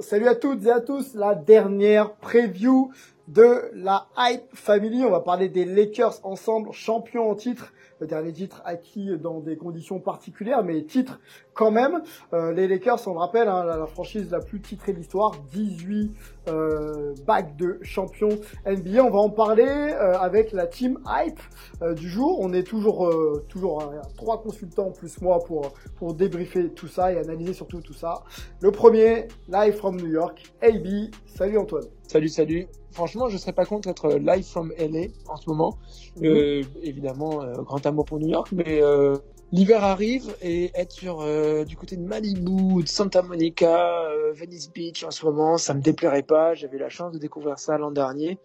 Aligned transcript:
Salut 0.00 0.28
à 0.28 0.36
toutes 0.36 0.64
et 0.66 0.70
à 0.70 0.80
tous, 0.80 1.14
la 1.14 1.34
dernière 1.34 2.12
preview 2.14 2.92
de 3.26 3.72
la 3.74 4.06
Hype 4.16 4.44
Family. 4.54 5.04
On 5.04 5.10
va 5.10 5.18
parler 5.18 5.48
des 5.48 5.64
Lakers 5.64 6.20
ensemble, 6.22 6.70
champions 6.72 7.28
en 7.28 7.34
titre. 7.34 7.72
Dernier 8.06 8.32
titre 8.32 8.62
acquis 8.64 9.16
dans 9.18 9.40
des 9.40 9.56
conditions 9.56 10.00
particulières, 10.00 10.64
mais 10.64 10.82
titre 10.82 11.20
quand 11.54 11.70
même. 11.70 12.02
Euh, 12.32 12.52
les 12.52 12.68
Lakers, 12.68 13.06
on 13.06 13.12
le 13.12 13.18
rappelle, 13.18 13.48
hein, 13.48 13.64
la, 13.64 13.76
la 13.76 13.86
franchise 13.86 14.30
la 14.30 14.40
plus 14.40 14.60
titrée 14.60 14.92
de 14.92 14.98
l'histoire, 14.98 15.32
18 15.52 16.12
euh, 16.48 17.14
bagues 17.26 17.56
de 17.56 17.78
champion 17.82 18.28
NBA. 18.66 19.04
On 19.04 19.10
va 19.10 19.18
en 19.18 19.30
parler 19.30 19.66
euh, 19.66 20.18
avec 20.18 20.52
la 20.52 20.66
team 20.66 20.98
Hype 21.06 21.40
euh, 21.82 21.94
du 21.94 22.08
jour. 22.08 22.38
On 22.40 22.52
est 22.52 22.64
toujours 22.64 23.06
euh, 23.06 23.44
toujours 23.48 23.82
euh, 23.82 24.00
trois 24.16 24.42
consultants 24.42 24.90
plus 24.90 25.20
moi 25.20 25.38
pour 25.46 25.72
pour 25.96 26.14
débriefer 26.14 26.70
tout 26.70 26.88
ça 26.88 27.12
et 27.12 27.18
analyser 27.18 27.52
surtout 27.52 27.80
tout 27.80 27.94
ça. 27.94 28.22
Le 28.60 28.70
premier, 28.70 29.28
live 29.48 29.74
from 29.74 29.96
New 29.96 30.08
York, 30.10 30.42
AB. 30.62 31.10
Salut 31.26 31.58
Antoine. 31.58 31.84
Salut, 32.08 32.28
salut. 32.28 32.68
Franchement, 32.92 33.28
je 33.28 33.38
serais 33.38 33.54
pas 33.54 33.64
contre 33.64 33.88
être 33.88 34.18
live 34.18 34.44
from 34.44 34.70
LA 34.78 35.06
en 35.26 35.36
ce 35.36 35.48
moment. 35.48 35.78
Euh, 36.22 36.62
évidemment, 36.82 37.42
euh, 37.42 37.54
grand 37.62 37.84
amour 37.86 37.91
pour 37.92 38.18
New 38.18 38.28
York, 38.28 38.48
mais 38.52 38.82
euh, 38.82 39.16
l'hiver 39.52 39.84
arrive 39.84 40.34
et 40.40 40.70
être 40.74 40.92
sur 40.92 41.20
euh, 41.20 41.64
du 41.64 41.76
côté 41.76 41.96
de 41.96 42.02
Malibu, 42.02 42.82
de 42.82 42.88
Santa 42.88 43.20
Monica, 43.22 44.06
euh, 44.08 44.32
Venice 44.32 44.72
Beach 44.72 45.04
en 45.04 45.10
ce 45.10 45.26
moment, 45.26 45.58
ça 45.58 45.74
me 45.74 45.80
déplairait 45.80 46.22
pas. 46.22 46.54
J'avais 46.54 46.78
la 46.78 46.88
chance 46.88 47.12
de 47.12 47.18
découvrir 47.18 47.58
ça 47.58 47.76
l'an 47.76 47.90
dernier, 47.90 48.38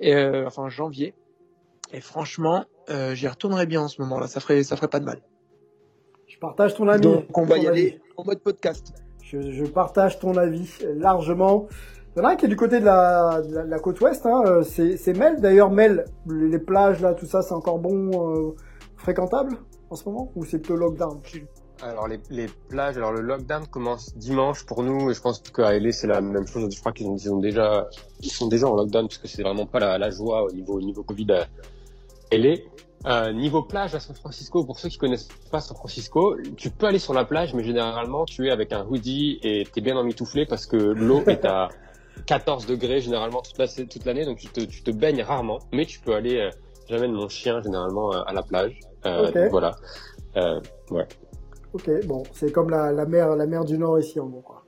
et, 0.00 0.16
enfin 0.46 0.68
janvier. 0.68 1.14
Et 1.92 2.00
franchement, 2.00 2.64
j'y 3.12 3.28
retournerais 3.28 3.66
bien 3.66 3.82
en 3.82 3.88
ce 3.88 4.00
moment 4.00 4.18
là. 4.18 4.26
Ça 4.26 4.40
ferait, 4.40 4.62
ça 4.62 4.76
ferait 4.76 4.88
pas 4.88 5.00
de 5.00 5.04
mal. 5.04 5.20
Je 6.26 6.38
partage 6.38 6.74
ton 6.74 6.88
avis. 6.88 7.02
Donc 7.02 7.36
on 7.36 7.44
va 7.44 7.58
y 7.58 7.66
aller 7.66 8.00
en 8.16 8.24
mode 8.24 8.40
podcast. 8.40 8.94
Je, 9.22 9.52
je 9.52 9.64
partage 9.64 10.18
ton 10.18 10.36
avis 10.36 10.68
largement. 10.94 11.68
Il 12.16 12.20
y 12.20 12.22
en 12.22 12.28
a 12.28 12.32
un 12.32 12.36
qui 12.36 12.46
est 12.46 12.48
du 12.48 12.56
côté 12.56 12.80
de 12.80 12.86
la, 12.86 13.42
de 13.42 13.54
la, 13.54 13.64
de 13.64 13.70
la 13.70 13.78
côte 13.78 14.00
ouest, 14.00 14.24
hein, 14.24 14.62
c'est 14.62 15.12
Mel. 15.18 15.38
D'ailleurs, 15.38 15.70
Mel, 15.70 16.06
les, 16.26 16.48
les 16.48 16.58
plages 16.58 17.02
là, 17.02 17.12
tout 17.12 17.26
ça, 17.26 17.42
c'est 17.42 17.52
encore 17.52 17.78
bon, 17.78 18.10
euh, 18.34 18.56
fréquentable 19.06 19.56
en 19.90 19.94
ce 19.94 20.04
moment 20.08 20.32
ou 20.34 20.44
c'est 20.44 20.58
plutôt 20.58 20.74
lockdown 20.76 21.20
Alors 21.80 22.08
les, 22.08 22.18
les 22.30 22.46
plages, 22.68 22.96
alors 22.96 23.12
le 23.12 23.20
lockdown 23.20 23.64
commence 23.68 24.16
dimanche 24.16 24.66
pour 24.66 24.82
nous 24.82 25.10
et 25.10 25.14
je 25.14 25.20
pense 25.20 25.38
qu'à 25.38 25.78
LA 25.78 25.92
c'est 25.92 26.08
la 26.08 26.20
même 26.20 26.46
chose. 26.48 26.74
Je 26.74 26.80
crois 26.80 26.90
qu'ils 26.92 27.06
ont, 27.06 27.16
ils 27.16 27.32
ont 27.32 27.38
déjà, 27.38 27.88
ils 28.20 28.30
sont 28.32 28.48
déjà 28.48 28.66
en 28.66 28.74
lockdown 28.74 29.06
parce 29.06 29.18
que 29.18 29.28
c'est 29.28 29.42
vraiment 29.42 29.66
pas 29.66 29.78
la, 29.78 29.96
la 29.96 30.10
joie 30.10 30.42
au 30.42 30.50
niveau, 30.50 30.74
au 30.74 30.80
niveau 30.80 31.04
Covid 31.04 31.30
à 31.32 31.46
LA. 32.36 32.54
Euh, 33.06 33.32
niveau 33.32 33.62
plage 33.62 33.94
à 33.94 34.00
San 34.00 34.16
Francisco, 34.16 34.64
pour 34.64 34.80
ceux 34.80 34.88
qui 34.88 34.98
connaissent 34.98 35.28
pas 35.52 35.60
San 35.60 35.76
Francisco, 35.76 36.36
tu 36.56 36.70
peux 36.70 36.86
aller 36.86 36.98
sur 36.98 37.14
la 37.14 37.24
plage, 37.24 37.54
mais 37.54 37.62
généralement 37.62 38.24
tu 38.24 38.48
es 38.48 38.50
avec 38.50 38.72
un 38.72 38.84
hoodie 38.90 39.38
et 39.44 39.64
t'es 39.72 39.80
bien 39.80 39.96
emmitouflé 39.96 40.46
parce 40.46 40.66
que 40.66 40.76
l'eau 40.76 41.22
est 41.28 41.44
à 41.44 41.68
14 42.26 42.66
degrés 42.66 43.00
généralement 43.00 43.42
toute 43.42 43.58
la- 43.58 43.68
toute 43.68 44.04
l'année, 44.04 44.24
donc 44.24 44.38
tu 44.38 44.48
te, 44.48 44.62
tu 44.62 44.82
te 44.82 44.90
baignes 44.90 45.22
rarement, 45.22 45.60
mais 45.72 45.84
tu 45.86 46.00
peux 46.00 46.14
aller. 46.14 46.38
Euh, 46.40 46.50
J'amène 46.88 47.10
mon 47.14 47.28
chien 47.28 47.60
généralement 47.62 48.14
euh, 48.14 48.22
à 48.28 48.32
la 48.32 48.42
plage. 48.42 48.78
Euh, 49.06 49.32
donc 49.32 49.50
voilà. 49.50 49.72
Euh, 50.36 50.60
ouais. 50.90 51.06
Ok, 51.72 51.90
bon, 52.06 52.22
c'est 52.32 52.52
comme 52.52 52.70
la, 52.70 52.92
la 52.92 53.06
mer, 53.06 53.36
la 53.36 53.46
mer 53.46 53.64
du 53.64 53.78
Nord 53.78 53.98
ici 53.98 54.18
en 54.20 54.26
gros 54.26 54.40
quoi. 54.40 54.64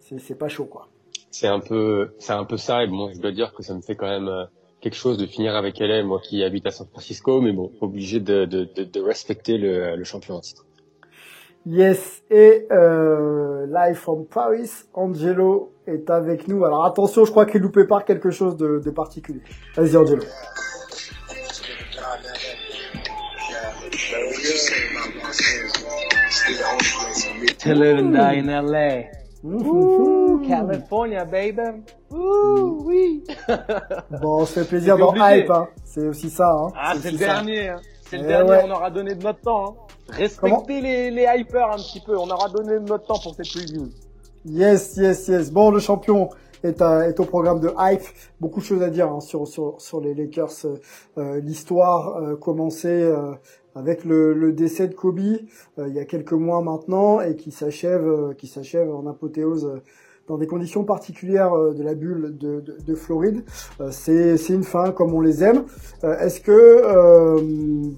C'est 0.00 0.38
pas 0.38 0.48
chaud 0.48 0.66
quoi. 0.66 0.88
c'est 1.32 1.48
un 1.48 1.58
peu 1.60 2.10
c'est 2.18 2.32
un 2.32 2.44
peu 2.44 2.56
ça 2.56 2.84
et 2.84 2.86
bon 2.86 3.10
je 3.12 3.20
dois 3.20 3.32
dire 3.32 3.52
que 3.54 3.62
ça 3.62 3.74
me 3.74 3.80
fait 3.80 3.96
quand 3.96 4.08
même 4.08 4.28
euh, 4.28 4.44
quelque 4.80 4.94
chose 4.94 5.18
de 5.18 5.26
finir 5.26 5.56
avec 5.56 5.80
elle 5.80 6.06
moi 6.06 6.20
qui 6.22 6.44
habite 6.44 6.64
à 6.66 6.70
San 6.70 6.86
Francisco 6.86 7.40
mais 7.40 7.52
bon 7.52 7.72
obligé 7.80 8.20
de 8.20 8.44
de, 8.44 8.68
de, 8.76 8.84
de 8.84 9.00
respecter 9.00 9.58
le, 9.58 9.96
le 9.96 10.04
champion 10.04 10.34
en 10.36 10.40
titre 10.40 10.64
Yes, 11.68 12.22
et 12.30 12.64
euh, 12.70 13.66
live 13.66 13.96
from 13.96 14.24
Paris, 14.26 14.70
Angelo 14.94 15.72
est 15.88 16.08
avec 16.10 16.46
nous. 16.46 16.64
Alors 16.64 16.84
attention, 16.84 17.24
je 17.24 17.32
crois 17.32 17.44
qu'il 17.44 17.60
loupé 17.60 17.84
par 17.88 18.04
quelque 18.04 18.30
chose 18.30 18.56
de, 18.56 18.78
de 18.78 18.90
particulier. 18.92 19.40
Vas-y 19.74 19.96
Angelo. 19.96 20.22
To 27.58 27.74
live 27.74 27.98
and 27.98 28.12
die 28.12 28.34
in 28.38 28.46
LA. 28.46 29.04
Ooh, 29.44 30.38
mmh. 30.38 30.48
California, 30.48 31.24
baby. 31.24 31.62
Ooh, 32.12 32.82
oui. 32.84 33.22
Bon, 34.20 34.40
on 34.42 34.46
se 34.46 34.60
fait 34.60 34.64
plaisir 34.68 34.96
dans 34.98 35.10
obligé. 35.10 35.40
Hype, 35.42 35.50
hein. 35.50 35.68
c'est 35.84 36.06
aussi 36.08 36.30
ça. 36.30 36.50
Hein. 36.50 36.68
Ah, 36.76 36.94
c'est 37.00 37.12
le 37.12 37.18
dernier. 37.18 37.68
hein. 37.68 37.80
C'est 38.08 38.18
le 38.18 38.24
Eh 38.24 38.28
dernier, 38.28 38.50
ouais. 38.50 38.62
on 38.66 38.70
aura 38.70 38.90
donné 38.90 39.14
de 39.14 39.22
notre 39.22 39.40
temps. 39.40 39.64
Hein. 39.68 39.94
Respectez 40.10 40.80
les, 40.80 41.10
les 41.10 41.26
hypers 41.36 41.70
un 41.72 41.76
petit 41.76 42.00
peu, 42.00 42.16
on 42.16 42.28
aura 42.30 42.48
donné 42.48 42.74
de 42.74 42.88
notre 42.88 43.06
temps 43.06 43.18
pour 43.22 43.34
cette 43.34 43.48
preview. 43.48 43.88
Yes, 44.44 44.96
yes, 44.96 45.26
yes. 45.28 45.50
Bon, 45.50 45.70
le 45.70 45.80
champion 45.80 46.30
est, 46.62 46.80
à- 46.80 47.08
est 47.08 47.18
au 47.18 47.24
programme 47.24 47.58
de 47.60 47.72
Hype. 47.78 48.02
Beaucoup 48.40 48.60
de 48.60 48.64
choses 48.64 48.82
à 48.82 48.90
dire 48.90 49.08
hein, 49.10 49.20
sur, 49.20 49.46
sur, 49.48 49.74
sur 49.80 50.00
les 50.00 50.14
Lakers. 50.14 50.50
Euh, 50.64 50.76
euh, 51.18 51.40
L'histoire 51.40 52.16
euh, 52.16 52.36
commençait 52.36 53.02
euh, 53.02 53.32
avec 53.76 54.04
le, 54.04 54.32
le 54.34 54.52
décès 54.52 54.88
de 54.88 54.94
Kobe 54.94 55.20
euh, 55.78 55.86
il 55.86 55.94
y 55.94 56.00
a 56.00 56.04
quelques 56.04 56.32
mois 56.32 56.60
maintenant 56.62 57.20
et 57.20 57.36
qui 57.36 57.50
s'achève 57.52 58.06
euh, 58.06 58.34
qui 58.34 58.48
s'achève 58.48 58.88
en 58.92 59.06
apothéose 59.06 59.66
euh, 59.66 59.80
dans 60.28 60.38
des 60.38 60.48
conditions 60.48 60.82
particulières 60.82 61.52
de 61.78 61.82
la 61.84 61.94
bulle 61.94 62.36
de, 62.36 62.60
de, 62.60 62.76
de 62.84 62.94
Floride. 62.96 63.44
Euh, 63.80 63.90
c'est 63.92 64.36
c'est 64.36 64.54
une 64.54 64.64
fin 64.64 64.90
comme 64.90 65.14
on 65.14 65.20
les 65.20 65.44
aime. 65.44 65.60
Euh, 66.02 66.18
Est-ce 66.18 66.40
que 66.40 66.50
euh, 66.50 67.40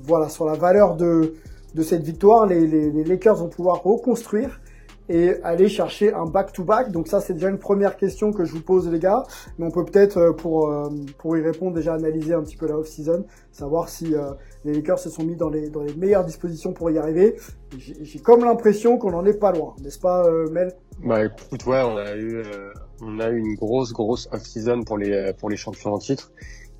voilà 0.02 0.28
sur 0.28 0.44
la 0.44 0.56
valeur 0.66 0.96
de 0.96 1.32
de 1.74 1.82
cette 1.82 2.02
victoire, 2.02 2.46
les, 2.46 2.66
les, 2.66 2.90
les 2.90 3.04
Lakers 3.04 3.36
vont 3.36 3.48
pouvoir 3.48 3.82
reconstruire 3.82 4.60
et 5.08 5.42
aller 5.42 5.68
chercher 5.68 6.12
un 6.12 6.26
back-to-back. 6.26 6.92
Donc 6.92 7.08
ça, 7.08 7.20
c'est 7.20 7.34
déjà 7.34 7.48
une 7.48 7.58
première 7.58 7.96
question 7.96 8.32
que 8.32 8.44
je 8.44 8.52
vous 8.52 8.62
pose, 8.62 8.88
les 8.88 8.98
gars. 8.98 9.22
Mais 9.58 9.66
on 9.66 9.70
peut 9.70 9.84
peut-être, 9.84 10.18
euh, 10.18 10.32
pour, 10.32 10.68
euh, 10.68 10.88
pour 11.18 11.36
y 11.36 11.42
répondre, 11.42 11.74
déjà 11.74 11.94
analyser 11.94 12.34
un 12.34 12.42
petit 12.42 12.56
peu 12.56 12.66
la 12.66 12.76
off-season, 12.76 13.24
savoir 13.50 13.88
si 13.88 14.14
euh, 14.14 14.32
les 14.64 14.74
Lakers 14.74 14.98
se 14.98 15.10
sont 15.10 15.24
mis 15.24 15.36
dans 15.36 15.50
les, 15.50 15.70
dans 15.70 15.82
les 15.82 15.94
meilleures 15.94 16.24
dispositions 16.24 16.72
pour 16.72 16.90
y 16.90 16.98
arriver. 16.98 17.36
J'ai 17.78 18.18
comme 18.18 18.44
l'impression 18.44 18.98
qu'on 18.98 19.14
en 19.14 19.24
est 19.26 19.38
pas 19.38 19.52
loin, 19.52 19.74
n'est-ce 19.82 19.98
pas, 19.98 20.26
Mel? 20.50 20.74
Bah 21.04 21.24
écoute 21.24 21.64
ouais 21.66 21.80
on 21.80 21.96
a 21.96 22.16
eu 22.16 22.38
euh, 22.38 22.72
on 23.00 23.20
a 23.20 23.28
eu 23.28 23.38
une 23.38 23.54
grosse 23.54 23.92
grosse 23.92 24.28
off 24.32 24.42
season 24.42 24.82
pour 24.82 24.98
les 24.98 25.32
pour 25.34 25.48
les 25.48 25.56
champions 25.56 25.94
en 25.94 25.98
titre 25.98 26.32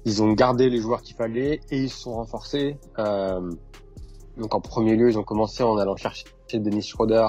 ils 0.05 0.25
ont 0.25 0.33
gardé 0.33 0.69
les 0.69 0.81
joueurs 0.81 1.03
qu'il 1.03 1.15
fallait 1.15 1.61
et 1.71 1.79
ils 1.79 1.89
se 1.89 2.01
sont 2.01 2.15
renforcés 2.15 2.79
donc 2.97 4.55
en 4.55 4.61
premier 4.61 4.97
lieu 4.97 5.09
ils 5.09 5.19
ont 5.19 5.23
commencé 5.23 5.63
en 5.63 5.77
allant 5.77 5.95
chercher 5.95 6.25
Dennis 6.53 6.83
Schroeder 6.83 7.29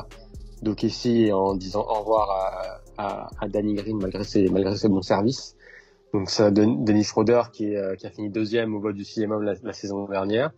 d'OKC 0.61 1.05
et 1.05 1.31
en 1.33 1.55
disant 1.55 1.81
au 1.87 1.93
revoir 2.01 2.29
à, 2.31 2.81
à, 2.97 3.29
à 3.39 3.47
Danny 3.47 3.73
Green 3.75 3.97
malgré 4.01 4.23
ses 4.23 4.49
malgré 4.49 4.75
ses 4.75 4.89
bons 4.89 5.01
services 5.01 5.55
donc 6.13 6.29
ça 6.29 6.51
Den- 6.51 6.83
Dennis 6.83 7.05
Schroeder 7.05 7.43
qui 7.53 7.73
est 7.73 7.77
euh, 7.77 7.95
qui 7.95 8.05
a 8.07 8.09
fini 8.11 8.29
deuxième 8.29 8.75
au 8.75 8.79
vote 8.81 8.95
du 8.95 9.05
sixième 9.05 9.31
homme 9.31 9.43
la, 9.43 9.53
la 9.63 9.73
saison 9.73 10.05
dernière 10.07 10.51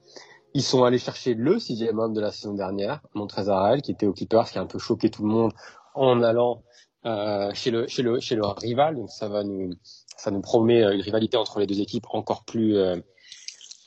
ils 0.54 0.64
sont 0.64 0.84
allés 0.84 0.98
chercher 0.98 1.34
le 1.34 1.60
sixième 1.60 1.98
homme 2.00 2.14
de 2.14 2.20
la 2.20 2.30
saison 2.30 2.54
dernière, 2.54 3.00
Montrezl 3.14 3.52
Harrell, 3.52 3.82
qui 3.82 3.92
était 3.92 4.06
au 4.06 4.12
Clippers, 4.12 4.50
qui 4.52 4.58
a 4.58 4.62
un 4.62 4.66
peu 4.66 4.80
choqué 4.80 5.10
tout 5.10 5.24
le 5.24 5.30
monde 5.30 5.54
en 5.96 6.22
allant 6.22 6.64
euh, 7.06 7.52
chez 7.54 7.72
le 7.72 7.88
chez 7.88 8.02
le 8.04 8.20
chez 8.20 8.36
le 8.36 8.46
rival. 8.46 8.98
Donc 8.98 9.10
ça 9.10 9.30
va 9.30 9.46
nous 9.46 9.70
ça 10.18 10.30
nous 10.30 10.42
promet 10.42 10.84
euh, 10.84 10.94
une 10.94 11.00
rivalité 11.00 11.38
entre 11.38 11.60
les 11.62 11.68
deux 11.68 11.80
équipes 11.80 12.06
encore 12.10 12.44
plus 12.44 12.76
euh, 12.76 12.98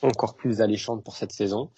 encore 0.01 0.35
plus 0.35 0.59
alléchante 0.59 1.03
pour 1.03 1.15
cette 1.15 1.31
saison. 1.31 1.69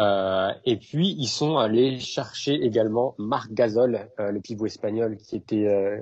Euh, 0.00 0.50
et 0.64 0.76
puis 0.78 1.14
ils 1.18 1.26
sont 1.28 1.58
allés 1.58 1.98
chercher 1.98 2.54
également 2.54 3.14
Marc 3.18 3.52
Gasol, 3.52 4.08
euh, 4.18 4.30
le 4.30 4.40
pivot 4.40 4.66
espagnol 4.66 5.18
qui 5.18 5.36
était 5.36 5.66
euh, 5.66 6.00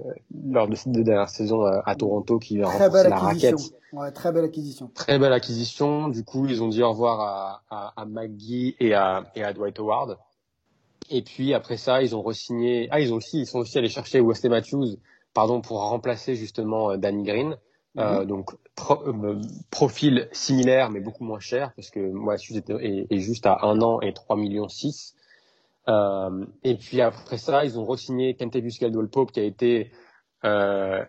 lors 0.48 0.68
de 0.68 0.76
ces 0.76 0.90
deux 0.90 1.02
dernières 1.02 1.30
saisons 1.30 1.66
euh, 1.66 1.80
à 1.84 1.96
Toronto, 1.96 2.38
qui 2.38 2.62
a 2.62 2.66
renforcé 2.68 3.08
la 3.08 3.18
raquette. 3.18 3.56
Ouais, 3.92 4.12
très 4.12 4.30
belle 4.30 4.44
acquisition. 4.44 4.90
Très 4.94 5.18
belle 5.18 5.32
acquisition. 5.32 6.08
Du 6.08 6.22
coup, 6.22 6.46
ils 6.46 6.62
ont 6.62 6.68
dit 6.68 6.82
au 6.82 6.90
revoir 6.90 7.20
à, 7.20 7.62
à, 7.70 7.92
à 8.00 8.04
McGee 8.04 8.76
et 8.78 8.94
à, 8.94 9.24
et 9.34 9.42
à 9.42 9.52
Dwight 9.52 9.78
Howard. 9.80 10.18
Et 11.10 11.22
puis 11.22 11.54
après 11.54 11.78
ça, 11.78 12.02
ils 12.02 12.14
ont 12.14 12.22
re-signé. 12.22 12.88
Ah, 12.90 13.00
ils 13.00 13.12
ont 13.12 13.16
aussi, 13.16 13.40
ils 13.40 13.46
sont 13.46 13.58
aussi 13.60 13.78
allés 13.78 13.88
chercher 13.88 14.20
Wesley 14.20 14.50
Matthews, 14.50 14.98
pardon, 15.34 15.60
pour 15.60 15.80
remplacer 15.80 16.36
justement 16.36 16.96
Danny 16.96 17.24
Green. 17.24 17.56
Euh, 17.98 18.24
donc 18.24 18.52
pro, 18.76 19.02
euh, 19.08 19.40
profil 19.70 20.28
similaire 20.30 20.90
mais 20.90 21.00
beaucoup 21.00 21.24
moins 21.24 21.40
cher 21.40 21.72
parce 21.74 21.90
que 21.90 21.98
moi 21.98 22.36
est, 22.36 22.70
est, 22.70 23.06
est 23.10 23.18
juste 23.18 23.44
à 23.46 23.58
un 23.62 23.80
an 23.80 24.00
et 24.00 24.12
3 24.12 24.36
millions 24.36 24.68
6. 24.68 25.16
Euh, 25.88 26.44
et 26.62 26.76
puis 26.76 27.00
après 27.00 27.38
ça, 27.38 27.64
ils 27.64 27.78
ont 27.78 27.84
re-signé 27.84 28.34
Kentavious 28.34 28.78
Caldwell 28.78 29.08
Pope 29.08 29.32
qui 29.32 29.40
a 29.40 29.44
été 29.44 29.90
à 30.42 31.08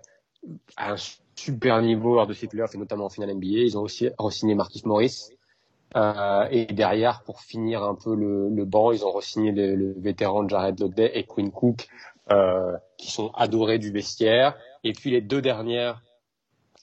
un 0.78 0.96
super 1.36 1.82
niveau 1.82 2.16
lors 2.16 2.26
de 2.26 2.34
ces 2.34 2.48
playoffs 2.48 2.74
et 2.74 2.78
notamment 2.78 3.06
en 3.06 3.10
finale 3.10 3.36
NBA. 3.36 3.46
Ils 3.46 3.78
ont 3.78 3.82
aussi 3.82 4.10
re-signé 4.18 4.56
Marquis 4.56 4.82
Morris. 4.86 5.30
Et 5.96 6.66
derrière, 6.66 7.24
pour 7.24 7.42
finir 7.42 7.84
un 7.84 7.96
peu 7.96 8.16
le, 8.16 8.50
le 8.50 8.66
banc, 8.66 8.92
ils 8.92 9.06
ont 9.06 9.12
re-signé 9.12 9.52
le, 9.52 9.76
le, 9.76 9.94
vétéran 9.98 10.48
Jared 10.48 10.80
Lockday 10.80 11.12
et 11.14 11.26
Quinn 11.26 11.52
Cook, 11.52 11.88
qui 12.98 13.12
sont 13.12 13.32
adorés 13.36 13.78
du 13.78 13.92
vestiaire. 13.92 14.56
Et 14.84 14.94
puis 14.94 15.12
les 15.12 15.22
deux 15.22 15.42
dernières 15.42 16.02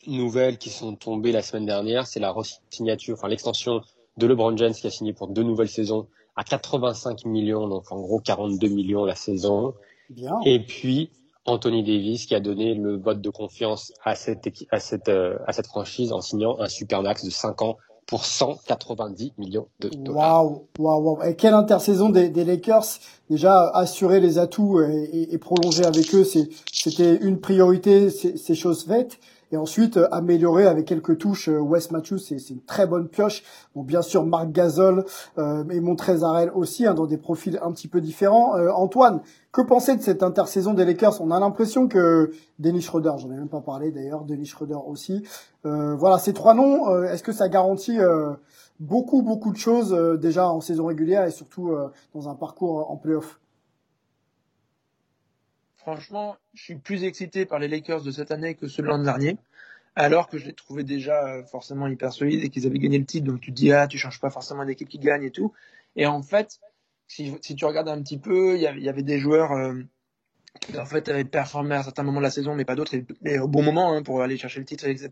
nouvelles 0.06 0.58
qui 0.58 0.70
sont 0.70 0.94
tombées 0.94 1.32
la 1.32 1.42
semaine 1.42 1.66
dernière, 1.66 2.06
c'est 2.06 2.20
la 2.20 2.34
signature, 2.70 3.14
enfin 3.14 3.28
l'extension 3.28 3.80
de 4.16 4.26
LeBron 4.26 4.56
James 4.56 4.72
qui 4.72 4.86
a 4.86 4.90
signé 4.90 5.12
pour 5.12 5.28
deux 5.28 5.42
nouvelles 5.42 5.68
saisons 5.68 6.06
à 6.36 6.44
85 6.44 7.24
millions, 7.24 7.68
donc 7.68 7.90
en 7.90 8.00
gros 8.00 8.20
42 8.20 8.68
millions 8.68 9.04
la 9.04 9.14
saison. 9.14 9.74
Bien. 10.10 10.36
Et 10.44 10.60
puis 10.60 11.10
Anthony 11.44 11.82
Davis 11.82 12.26
qui 12.26 12.34
a 12.34 12.40
donné 12.40 12.74
le 12.74 12.96
vote 12.96 13.20
de 13.20 13.30
confiance 13.30 13.92
à 14.04 14.14
cette 14.14 14.48
à 14.70 14.80
cette 14.80 15.08
euh, 15.08 15.38
à 15.46 15.52
cette 15.52 15.66
franchise 15.66 16.12
en 16.12 16.20
signant 16.20 16.58
un 16.60 16.68
supermax 16.68 17.24
de 17.24 17.30
5 17.30 17.62
ans 17.62 17.76
pour 18.06 18.24
190 18.24 19.32
millions 19.36 19.66
de 19.80 19.88
dollars. 19.88 20.44
Waouh, 20.44 20.68
waouh, 20.78 21.02
waouh. 21.02 21.22
Et 21.24 21.34
quelle 21.34 21.54
intersaison 21.54 22.08
des, 22.08 22.28
des 22.28 22.44
Lakers. 22.44 22.84
Déjà, 23.28 23.68
assurer 23.70 24.20
les 24.20 24.38
atouts 24.38 24.80
et, 24.80 25.10
et, 25.12 25.34
et 25.34 25.38
prolonger 25.38 25.84
avec 25.84 26.14
eux, 26.14 26.24
c'était 26.24 27.16
une 27.16 27.40
priorité, 27.40 28.10
c'est 28.10 28.54
chose 28.54 28.84
faite 28.84 29.18
et 29.52 29.56
ensuite 29.56 29.96
euh, 29.96 30.08
améliorer 30.10 30.66
avec 30.66 30.86
quelques 30.86 31.18
touches 31.18 31.48
euh, 31.48 31.58
Wes 31.58 31.90
Matthews 31.90 32.18
c'est 32.18 32.50
une 32.50 32.62
très 32.62 32.86
bonne 32.86 33.08
pioche. 33.08 33.42
Bon 33.74 33.82
bien 33.82 34.02
sûr 34.02 34.24
Marc 34.26 34.50
Gasol 34.50 35.04
euh, 35.38 35.64
et 35.70 35.80
Montrezarel 35.80 36.50
aussi 36.54 36.86
hein, 36.86 36.94
dans 36.94 37.06
des 37.06 37.18
profils 37.18 37.58
un 37.62 37.72
petit 37.72 37.88
peu 37.88 38.00
différents. 38.00 38.54
Antoine 38.74 39.20
que 39.52 39.62
penser 39.62 39.96
de 39.96 40.02
cette 40.02 40.22
intersaison 40.22 40.74
des 40.74 40.84
Lakers? 40.84 41.20
On 41.20 41.30
a 41.30 41.40
l'impression 41.40 41.88
que 41.88 42.30
Dennis 42.58 42.82
Schroeder 42.82 43.12
j'en 43.18 43.30
ai 43.30 43.36
même 43.36 43.48
pas 43.48 43.60
parlé 43.60 43.90
d'ailleurs 43.90 44.24
Dennis 44.24 44.46
Schroeder 44.46 44.78
aussi 44.86 45.22
voilà 45.64 46.18
ces 46.18 46.32
trois 46.32 46.54
noms 46.54 47.04
est-ce 47.04 47.22
que 47.22 47.32
ça 47.32 47.48
garantit 47.48 47.98
beaucoup 48.80 49.22
beaucoup 49.22 49.52
de 49.52 49.56
choses 49.56 49.92
déjà 50.20 50.50
en 50.50 50.60
saison 50.60 50.86
régulière 50.86 51.24
et 51.24 51.30
surtout 51.30 51.70
dans 52.14 52.28
un 52.28 52.34
parcours 52.34 52.90
en 52.90 52.96
playoff? 52.96 53.40
Franchement, 55.86 56.36
je 56.52 56.64
suis 56.64 56.74
plus 56.74 57.04
excité 57.04 57.46
par 57.46 57.60
les 57.60 57.68
Lakers 57.68 58.02
de 58.02 58.10
cette 58.10 58.32
année 58.32 58.56
que 58.56 58.66
ceux 58.66 58.82
de 58.82 58.88
l'an 58.88 58.98
dernier, 58.98 59.38
alors 59.94 60.28
que 60.28 60.36
je 60.36 60.46
les 60.46 60.52
trouvais 60.52 60.82
déjà 60.82 61.28
euh, 61.28 61.44
forcément 61.44 61.86
hyper 61.86 62.12
solides 62.12 62.42
et 62.42 62.48
qu'ils 62.48 62.66
avaient 62.66 62.80
gagné 62.80 62.98
le 62.98 63.04
titre. 63.04 63.24
Donc 63.24 63.40
tu 63.40 63.52
te 63.52 63.56
dis, 63.56 63.70
ah, 63.70 63.86
tu 63.86 63.96
changes 63.96 64.20
pas 64.20 64.30
forcément 64.30 64.64
d'équipe 64.64 64.88
qui 64.88 64.98
gagne 64.98 65.22
et 65.22 65.30
tout. 65.30 65.52
Et 65.94 66.04
en 66.04 66.22
fait, 66.22 66.58
si, 67.06 67.38
tu 67.40 67.64
regardes 67.64 67.88
un 67.88 68.02
petit 68.02 68.18
peu, 68.18 68.56
il 68.56 68.62
y, 68.62 68.88
avait 68.88 69.04
des 69.04 69.20
joueurs 69.20 69.52
euh, 69.52 69.74
qui 70.60 70.76
en 70.76 70.86
fait 70.86 71.08
avaient 71.08 71.24
performé 71.24 71.76
à 71.76 71.84
certains 71.84 72.02
moments 72.02 72.18
de 72.18 72.24
la 72.24 72.32
saison, 72.32 72.56
mais 72.56 72.64
pas 72.64 72.74
d'autres, 72.74 72.96
et, 73.24 73.38
au 73.38 73.46
bon 73.46 73.62
moment 73.62 73.92
hein, 73.92 74.02
pour 74.02 74.22
aller 74.22 74.36
chercher 74.36 74.58
le 74.58 74.66
titre, 74.66 74.88
etc. 74.88 75.08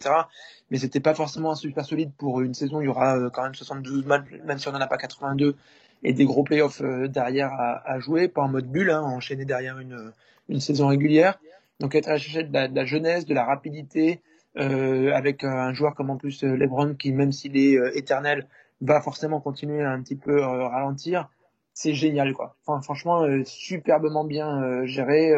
Mais 0.73 0.79
c'était 0.79 0.99
pas 0.99 1.15
forcément 1.15 1.55
super 1.55 1.85
solide 1.85 2.11
pour 2.19 2.41
une 2.41 2.53
saison. 2.53 2.81
Il 2.81 2.87
y 2.87 2.88
aura 2.88 3.17
euh, 3.17 3.31
quand 3.31 3.44
même 3.44 3.55
72 3.55 4.06
matchs, 4.06 4.26
même 4.44 4.59
si 4.59 4.67
on 4.67 4.73
n'en 4.73 4.81
a 4.81 4.88
pas 4.88 4.99
82, 4.99 5.55
et 6.03 6.12
des 6.12 6.25
gros 6.25 6.43
playoffs 6.43 6.82
derrière 6.82 7.53
à, 7.53 8.00
jouer, 8.00 8.26
pas 8.26 8.43
en 8.43 8.49
mode 8.49 8.67
bulle, 8.67 8.91
hein, 8.91 9.03
enchaîner 9.03 9.44
derrière 9.44 9.79
une 9.79 10.12
une 10.49 10.61
saison 10.61 10.88
régulière. 10.88 11.38
Donc 11.81 11.94
être 11.94 12.08
à 12.08 12.17
chercher 12.17 12.44
de 12.44 12.52
la, 12.52 12.69
de 12.69 12.76
la 12.76 12.85
jeunesse, 12.85 13.26
de 13.26 13.35
la 13.35 13.44
rapidité, 13.44 14.20
euh, 14.56 15.12
avec 15.12 15.43
un 15.43 15.73
joueur 15.73 15.94
comme 15.94 16.11
en 16.11 16.17
plus 16.17 16.44
euh, 16.44 16.56
LeBron 16.56 16.94
qui, 16.94 17.12
même 17.12 17.32
s'il 17.32 17.56
est 17.56 17.76
euh, 17.76 17.96
éternel, 17.96 18.46
va 18.81 19.00
forcément 19.00 19.41
continuer 19.41 19.82
à 19.82 19.91
un 19.91 20.00
petit 20.00 20.14
peu 20.14 20.43
euh, 20.43 20.69
ralentir. 20.69 21.29
C'est 21.73 21.93
génial, 21.93 22.32
quoi. 22.35 22.56
Enfin, 22.64 22.81
franchement, 22.82 23.26
superbement 23.44 24.23
bien 24.23 24.87
géré, 24.87 25.32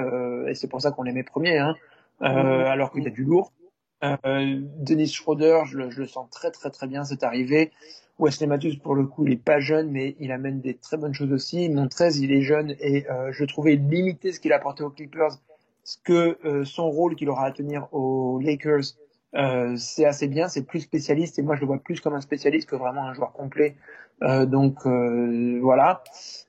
et 0.46 0.54
c'est 0.54 0.68
pour 0.68 0.82
ça 0.82 0.90
qu'on 0.90 1.02
les 1.02 1.12
met 1.12 1.22
premiers, 1.22 1.56
hein, 1.56 1.74
alors 2.20 2.92
qu'il 2.92 3.04
y 3.04 3.06
a 3.06 3.10
du 3.10 3.24
lourd. 3.24 3.54
Denis 4.02 5.08
Schroeder, 5.08 5.62
je 5.64 5.78
le, 5.78 5.90
je 5.90 6.00
le, 6.00 6.06
sens 6.06 6.28
très 6.28 6.50
très 6.50 6.68
très 6.68 6.86
bien, 6.88 7.04
c'est 7.04 7.22
arrivé. 7.22 7.72
Wesley 8.18 8.46
Matthews, 8.46 8.78
pour 8.82 8.94
le 8.94 9.06
coup, 9.06 9.26
il 9.26 9.32
est 9.32 9.42
pas 9.42 9.60
jeune, 9.60 9.90
mais 9.90 10.16
il 10.20 10.32
amène 10.32 10.60
des 10.60 10.74
très 10.74 10.96
bonnes 10.96 11.14
choses 11.14 11.32
aussi. 11.32 11.68
Mon 11.68 11.88
13, 11.88 12.18
il 12.18 12.32
est 12.32 12.42
jeune 12.42 12.74
et 12.80 13.08
euh, 13.10 13.30
je 13.32 13.44
trouvais 13.44 13.74
limité 13.76 14.32
ce 14.32 14.40
qu'il 14.40 14.52
a 14.52 14.56
apporté 14.56 14.82
aux 14.82 14.90
Clippers, 14.90 15.38
ce 15.84 15.98
que 16.02 16.38
euh, 16.44 16.64
son 16.64 16.90
rôle 16.90 17.14
qu'il 17.14 17.28
aura 17.28 17.46
à 17.46 17.52
tenir 17.52 17.88
aux 17.92 18.40
Lakers, 18.40 18.94
euh, 19.36 19.74
c'est 19.76 20.04
assez 20.04 20.28
bien. 20.28 20.48
C'est 20.48 20.62
plus 20.62 20.80
spécialiste 20.80 21.38
et 21.38 21.42
moi 21.42 21.56
je 21.56 21.60
le 21.60 21.66
vois 21.66 21.78
plus 21.78 22.00
comme 22.00 22.14
un 22.14 22.20
spécialiste 22.20 22.68
que 22.68 22.76
vraiment 22.76 23.06
un 23.06 23.14
joueur 23.14 23.32
complet. 23.32 23.76
Euh, 24.22 24.46
donc 24.46 24.86
euh, 24.86 25.58
voilà. 25.60 26.02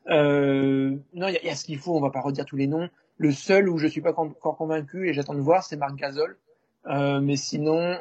non, 0.07 0.97
il 1.13 1.39
y 1.43 1.45
y 1.45 1.49
a, 1.49 1.55
ce 1.55 1.65
qu'il 1.65 1.77
faut. 1.77 1.95
On 1.95 2.01
va 2.01 2.11
pas 2.11 2.21
redire 2.21 2.45
tous 2.45 2.57
les 2.57 2.67
noms. 2.67 2.89
Le 3.17 3.31
seul 3.31 3.67
où 3.67 3.77
je 3.77 3.87
suis 3.87 4.01
pas 4.01 4.13
encore 4.15 4.57
convaincu 4.57 5.09
et 5.09 5.13
j'attends 5.13 5.33
de 5.33 5.41
voir, 5.41 5.63
c'est 5.63 5.75
Marc 5.75 5.95
Gasol. 5.95 6.37
mais 6.85 7.35
sinon, 7.35 7.97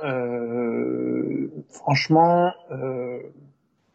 franchement. 1.71 2.53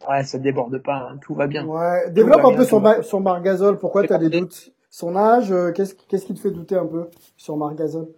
Ouais, 0.08 0.24
ça 0.24 0.38
déborde 0.38 0.78
pas, 0.78 1.10
hein. 1.10 1.18
tout 1.20 1.34
va 1.34 1.46
bien. 1.46 1.64
Ouais, 1.66 2.10
développe 2.10 2.44
un 2.44 2.54
peu 2.54 2.80
ma, 2.80 3.02
sur 3.02 3.20
Margazol, 3.20 3.78
pourquoi 3.78 4.06
tu 4.06 4.12
as 4.12 4.18
des 4.18 4.30
doutes? 4.30 4.72
Son 4.90 5.16
âge, 5.16 5.50
euh, 5.52 5.72
qu'est-ce 5.72 5.94
qu'est-ce 5.94 6.26
qui 6.26 6.34
te 6.34 6.40
fait 6.40 6.50
douter 6.50 6.76
un 6.76 6.86
peu 6.86 7.08
sur 7.36 7.56
Margazol 7.56 8.08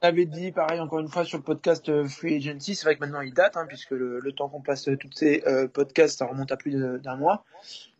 avait 0.00 0.26
dit 0.26 0.52
pareil 0.52 0.78
encore 0.80 1.00
une 1.00 1.08
fois 1.08 1.24
sur 1.24 1.38
le 1.38 1.44
podcast 1.44 1.88
euh, 1.88 2.06
Free 2.06 2.36
Agency, 2.36 2.74
c'est 2.74 2.84
vrai 2.84 2.94
que 2.94 3.00
maintenant 3.00 3.20
il 3.20 3.34
date 3.34 3.56
hein, 3.56 3.64
puisque 3.66 3.90
le, 3.90 4.20
le 4.20 4.32
temps 4.32 4.48
qu'on 4.48 4.60
passe 4.60 4.88
euh, 4.88 4.96
tous 4.96 5.10
ces 5.12 5.42
euh, 5.46 5.66
podcasts 5.66 6.18
ça 6.18 6.26
remonte 6.26 6.52
à 6.52 6.56
plus 6.56 6.72
d'un 6.72 7.16
mois, 7.16 7.44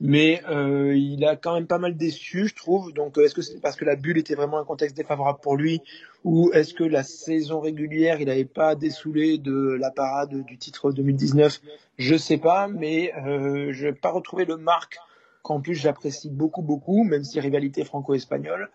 mais 0.01 0.43
euh, 0.49 0.97
il 0.97 1.25
a 1.25 1.35
quand 1.35 1.55
même 1.55 1.67
pas 1.67 1.79
mal 1.79 1.97
déçu 1.97 2.49
je 2.49 2.55
trouve. 2.55 2.93
Donc 2.93 3.19
est-ce 3.19 3.35
que 3.35 3.43
c'est 3.43 3.61
parce 3.61 3.77
que 3.77 3.85
la 3.85 3.97
bulle 3.97 4.19
était 4.19 4.37
vraiment 4.37 4.59
un 4.59 4.65
contexte 4.65 4.97
défavorable 4.97 5.41
pour 5.43 5.57
lui 5.57 5.83
ou 6.25 6.53
est-ce 6.53 6.75
que 6.75 6.85
la 6.85 7.03
saison 7.03 7.61
régulière 7.61 8.21
il 8.21 8.27
n'avait 8.27 8.45
pas 8.45 8.75
dessoulé 8.75 9.39
de 9.39 9.77
la 9.81 9.91
parade 9.91 10.45
du 10.45 10.59
titre 10.59 10.93
2019 10.93 11.61
Je 11.99 12.17
sais 12.17 12.39
pas, 12.39 12.69
mais 12.69 13.13
euh, 13.17 13.73
je 13.73 13.87
n'ai 13.87 13.93
pas 13.93 14.11
retrouvé 14.11 14.45
le 14.45 14.57
marque 14.57 14.99
qu'en 15.43 15.61
plus 15.61 15.75
j'apprécie 15.75 16.31
beaucoup 16.31 16.63
beaucoup, 16.63 17.05
même 17.05 17.25
si 17.25 17.41
rivalité 17.41 17.85
franco-espagnole. 17.85 18.71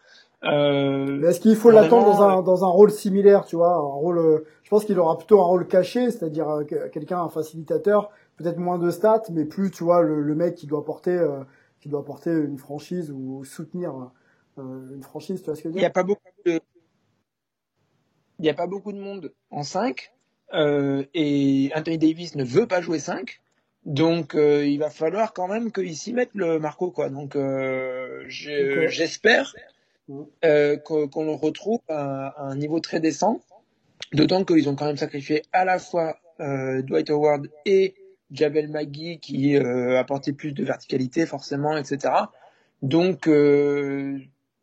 Euh, 0.46 1.22
Est-ce 1.30 1.40
qu'il 1.40 1.56
faut 1.56 1.72
l'attendre 1.72 2.06
dans 2.06 2.22
un, 2.22 2.42
dans 2.42 2.66
un 2.66 2.68
rôle 2.68 2.92
similaire, 2.92 3.46
tu 3.46 3.56
vois, 3.56 3.76
un 3.76 3.80
rôle, 3.80 4.18
euh, 4.18 4.46
je 4.64 4.70
pense 4.70 4.84
qu'il 4.86 5.00
aura 5.00 5.18
plutôt 5.18 5.40
un 5.40 5.46
rôle 5.46 5.68
caché, 5.68 6.12
c'est-à-dire 6.12 6.50
euh, 6.50 6.64
quelqu'un, 6.92 7.22
un 7.22 7.30
facilitateur, 7.30 8.10
peut-être 8.38 8.58
moins 8.58 8.78
de 8.78 8.92
stats, 8.92 9.24
mais 9.32 9.46
plus, 9.46 9.72
tu 9.72 9.84
vois, 9.84 10.02
le, 10.02 10.22
le 10.22 10.36
mec 10.36 10.56
qui 10.56 10.68
doit 10.68 10.84
porter, 10.84 11.12
euh, 11.12 11.44
qui 11.80 11.88
doit 11.90 12.04
porter 12.04 12.32
une 12.32 12.58
franchise 12.58 13.10
ou 13.12 13.46
soutenir 13.46 14.12
euh, 14.58 14.94
une 14.94 15.04
franchise, 15.04 15.40
tu 15.42 15.46
vois 15.46 15.56
ce 15.56 15.62
que 15.64 15.70
je 15.70 15.74
veux 15.74 15.80
dire 15.80 15.82
Il 15.82 15.84
n'y 15.84 15.88
a 15.88 15.92
pas 15.92 16.04
beaucoup 16.04 16.22
de, 16.46 16.60
il 18.40 18.44
n'y 18.44 18.50
a 18.50 18.54
pas 18.54 18.68
beaucoup 18.68 18.92
de 18.92 19.00
monde 19.00 19.32
en 19.50 19.64
5, 19.64 20.12
et 20.54 21.72
Anthony 21.76 21.98
Davis 21.98 22.36
ne 22.36 22.44
veut 22.44 22.68
pas 22.68 22.82
jouer 22.82 23.00
5. 23.00 23.40
Donc 23.86 24.34
il 24.36 24.78
va 24.78 24.90
falloir 24.90 25.34
quand 25.34 25.48
même 25.48 25.72
qu'il 25.72 25.96
s'y 25.96 26.14
mette 26.14 26.30
le 26.36 26.60
Marco 26.60 26.92
quoi. 26.92 27.10
Donc 27.10 27.36
j'espère 28.28 29.54
euh, 30.44 30.78
qu'on 30.78 31.38
retrouve 31.38 31.80
à, 31.88 32.42
un 32.44 32.56
niveau 32.56 32.80
très 32.80 33.00
décent. 33.00 33.42
D'autant 34.12 34.44
qu'ils 34.44 34.70
ont 34.70 34.76
quand 34.76 34.86
même 34.86 34.98
sacrifié 34.98 35.44
à 35.54 35.66
la 35.66 35.80
fois 35.80 36.18
euh, 36.40 36.82
Dwight 36.82 37.10
Howard 37.10 37.48
et 37.66 37.96
Javel 38.34 38.70
McGee 38.70 39.20
qui 39.20 39.56
euh, 39.56 39.98
apportait 39.98 40.34
plus 40.34 40.52
de 40.52 40.64
verticalité 40.64 41.26
forcément, 41.26 41.78
etc. 41.78 42.14
Donc 42.82 43.28
euh, 43.28 44.20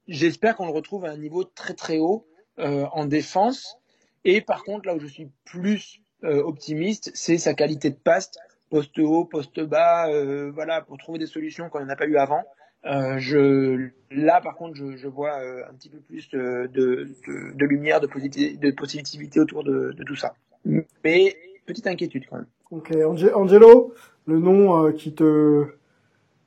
j'espère 0.09 0.57
qu'on 0.57 0.67
le 0.67 0.73
retrouve 0.73 1.05
à 1.05 1.11
un 1.11 1.17
niveau 1.17 1.45
très 1.45 1.75
très 1.75 1.99
haut 1.99 2.27
euh, 2.59 2.87
en 2.93 3.07
défense. 3.07 3.79
Et 4.25 4.41
par 4.41 4.65
contre, 4.65 4.87
là 4.87 4.95
où 4.95 5.01
je 5.01 5.07
suis 5.07 5.31
plus 5.45 6.03
optimiste, 6.23 7.11
c'est 7.15 7.39
sa 7.39 7.55
qualité 7.55 7.89
de 7.89 7.97
passe, 7.97 8.31
poste 8.69 8.99
haut, 8.99 9.25
poste 9.25 9.59
bas, 9.61 10.07
voilà, 10.51 10.83
pour 10.83 10.99
trouver 10.99 11.19
des 11.19 11.27
solutions 11.27 11.71
qu'on 11.71 11.81
n'en 11.81 11.89
a 11.89 11.97
pas 11.97 12.05
eu 12.05 12.19
avant. 12.19 12.43
Euh, 12.87 13.19
je, 13.19 13.89
là, 14.11 14.41
par 14.41 14.57
contre, 14.57 14.75
je, 14.75 14.97
je 14.97 15.07
vois 15.09 15.39
euh, 15.39 15.63
un 15.71 15.75
petit 15.75 15.91
peu 15.91 15.99
plus 15.99 16.31
de, 16.31 16.69
de, 16.73 17.09
de, 17.27 17.55
de 17.55 17.67
lumière, 17.67 18.01
de, 18.01 18.07
positivité, 18.07 18.57
de 18.57 18.71
positivité 18.75 19.41
autour 19.41 19.65
de, 19.65 19.93
de, 19.93 20.05
tout 20.05 20.17
ça. 20.17 20.35
Mais 20.65 21.37
petite 21.67 21.87
inquiétude 21.87 22.25
quand 22.29 22.37
même. 22.37 22.47
Ok, 22.71 22.93
Angelo, 23.35 23.95
le 24.27 24.39
nom 24.39 24.87
euh, 24.87 24.93
qui 24.93 25.15
te 25.15 25.67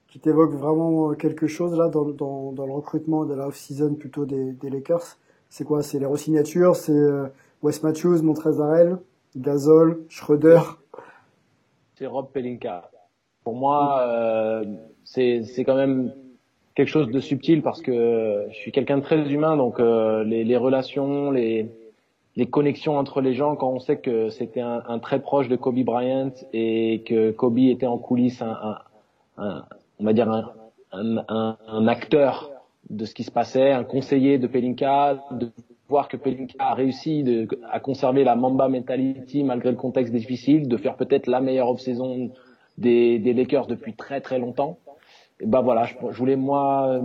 qui 0.07 0.19
t'évoque 0.19 0.53
vraiment 0.53 1.13
quelque 1.15 1.47
chose 1.47 1.75
là 1.75 1.87
dans, 1.87 2.05
dans, 2.05 2.51
dans 2.51 2.67
le 2.67 2.71
recrutement 2.71 3.25
de 3.25 3.33
la 3.33 3.47
off-season 3.47 3.95
plutôt 3.95 4.25
des, 4.25 4.51
des 4.51 4.69
Lakers 4.69 5.17
C'est 5.49 5.63
quoi? 5.63 5.81
C'est 5.81 5.97
les 5.97 6.05
resignatures 6.05 6.75
C'est 6.75 6.91
euh, 6.91 7.27
Wes 7.63 7.81
Matthews, 7.81 8.21
Montrezarel, 8.21 8.97
Gasol, 9.35 10.03
Schroeder? 10.09 10.59
C'est 11.95 12.05
Rob 12.05 12.29
Pelinka. 12.31 12.91
Pour 13.43 13.55
moi, 13.55 14.01
euh, 14.01 14.63
c'est 15.03 15.63
quand 15.65 15.75
même 15.75 16.13
quelque 16.75 16.87
chose 16.87 17.09
de 17.09 17.19
subtil 17.19 17.61
parce 17.61 17.81
que 17.81 18.47
je 18.49 18.55
suis 18.55 18.71
quelqu'un 18.71 18.97
de 18.97 19.03
très 19.03 19.31
humain, 19.31 19.57
donc 19.57 19.79
euh, 19.79 20.23
les, 20.23 20.43
les, 20.43 20.57
relations, 20.57 21.31
les, 21.31 21.69
les 22.35 22.45
connexions 22.47 22.97
entre 22.97 23.21
les 23.21 23.33
gens, 23.33 23.55
quand 23.55 23.69
on 23.69 23.79
sait 23.79 23.97
que 23.97 24.29
c'était 24.29 24.61
un, 24.61 24.81
un, 24.87 24.99
très 24.99 25.19
proche 25.19 25.47
de 25.47 25.55
Kobe 25.55 25.83
Bryant 25.83 26.31
et 26.51 27.03
que 27.05 27.31
Kobe 27.31 27.59
était 27.59 27.85
en 27.85 27.97
coulisses 27.97 28.41
un, 28.41 28.77
un, 29.37 29.63
on 29.99 30.03
va 30.03 30.13
dire 30.13 30.29
un, 30.31 30.53
un, 31.27 31.87
acteur 31.87 32.51
de 32.89 33.05
ce 33.05 33.13
qui 33.13 33.23
se 33.23 33.31
passait, 33.31 33.71
un 33.71 33.83
conseiller 33.83 34.37
de 34.37 34.47
Pelinka, 34.47 35.23
de 35.31 35.49
voir 35.89 36.07
que 36.07 36.17
Pelinka 36.17 36.55
a 36.59 36.73
réussi 36.73 37.23
de, 37.23 37.47
à 37.71 37.79
conserver 37.79 38.23
la 38.23 38.35
Mamba 38.35 38.67
mentality 38.67 39.43
malgré 39.43 39.69
le 39.69 39.77
contexte 39.77 40.13
difficile, 40.13 40.67
de 40.67 40.77
faire 40.77 40.95
peut-être 40.95 41.27
la 41.27 41.39
meilleure 41.39 41.69
off-saison 41.69 42.31
des, 42.77 43.19
des 43.19 43.33
Lakers 43.33 43.67
depuis 43.67 43.93
très 43.93 44.21
très 44.21 44.39
longtemps 44.39 44.77
et 45.43 45.45
ben 45.45 45.62
voilà, 45.62 45.83
je, 45.83 45.95
je, 46.12 46.17
voulais 46.17 46.38
moi 46.38 47.01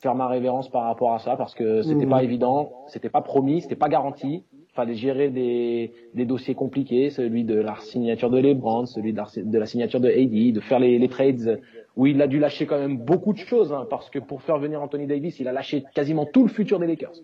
faire 0.00 0.14
ma 0.16 0.26
révérence 0.26 0.68
par 0.68 0.82
rapport 0.84 1.14
à 1.14 1.20
ça 1.20 1.36
parce 1.36 1.54
que 1.54 1.82
c'était 1.82 2.06
mmh. 2.06 2.10
pas 2.10 2.22
évident, 2.24 2.72
c'était 2.88 3.08
pas 3.08 3.20
promis, 3.20 3.62
c'était 3.62 3.76
pas 3.76 3.88
garanti. 3.88 4.44
Fallait 4.74 4.94
gérer 4.94 5.30
des, 5.30 5.92
des 6.14 6.24
dossiers 6.24 6.54
compliqués, 6.54 7.10
celui 7.10 7.44
de 7.44 7.54
la 7.54 7.76
signature 7.80 8.30
de 8.30 8.38
LeBron, 8.38 8.86
celui 8.86 9.12
de 9.12 9.18
la, 9.18 9.26
de 9.36 9.58
la 9.58 9.66
signature 9.66 10.00
de 10.00 10.08
AD, 10.08 10.54
de 10.54 10.60
faire 10.60 10.78
les, 10.78 10.98
les, 10.98 11.08
trades 11.08 11.60
où 11.96 12.06
il 12.06 12.20
a 12.22 12.28
dû 12.28 12.38
lâcher 12.38 12.66
quand 12.66 12.78
même 12.78 12.98
beaucoup 12.98 13.32
de 13.32 13.38
choses 13.38 13.72
hein, 13.72 13.86
parce 13.90 14.08
que 14.10 14.20
pour 14.20 14.42
faire 14.42 14.58
venir 14.58 14.80
Anthony 14.80 15.06
Davis, 15.06 15.40
il 15.40 15.48
a 15.48 15.52
lâché 15.52 15.84
quasiment 15.94 16.26
tout 16.26 16.42
le 16.42 16.48
futur 16.48 16.78
des 16.78 16.86
Lakers. 16.86 17.14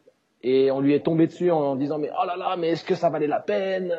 Et 0.42 0.70
on 0.70 0.80
lui 0.80 0.94
est 0.94 1.04
tombé 1.04 1.26
dessus 1.26 1.50
en 1.50 1.74
disant 1.76 1.98
mais 1.98 2.10
oh 2.10 2.26
là 2.26 2.36
là, 2.36 2.56
mais 2.56 2.70
est-ce 2.70 2.84
que 2.84 2.94
ça 2.94 3.08
valait 3.08 3.28
la 3.28 3.40
peine? 3.40 3.92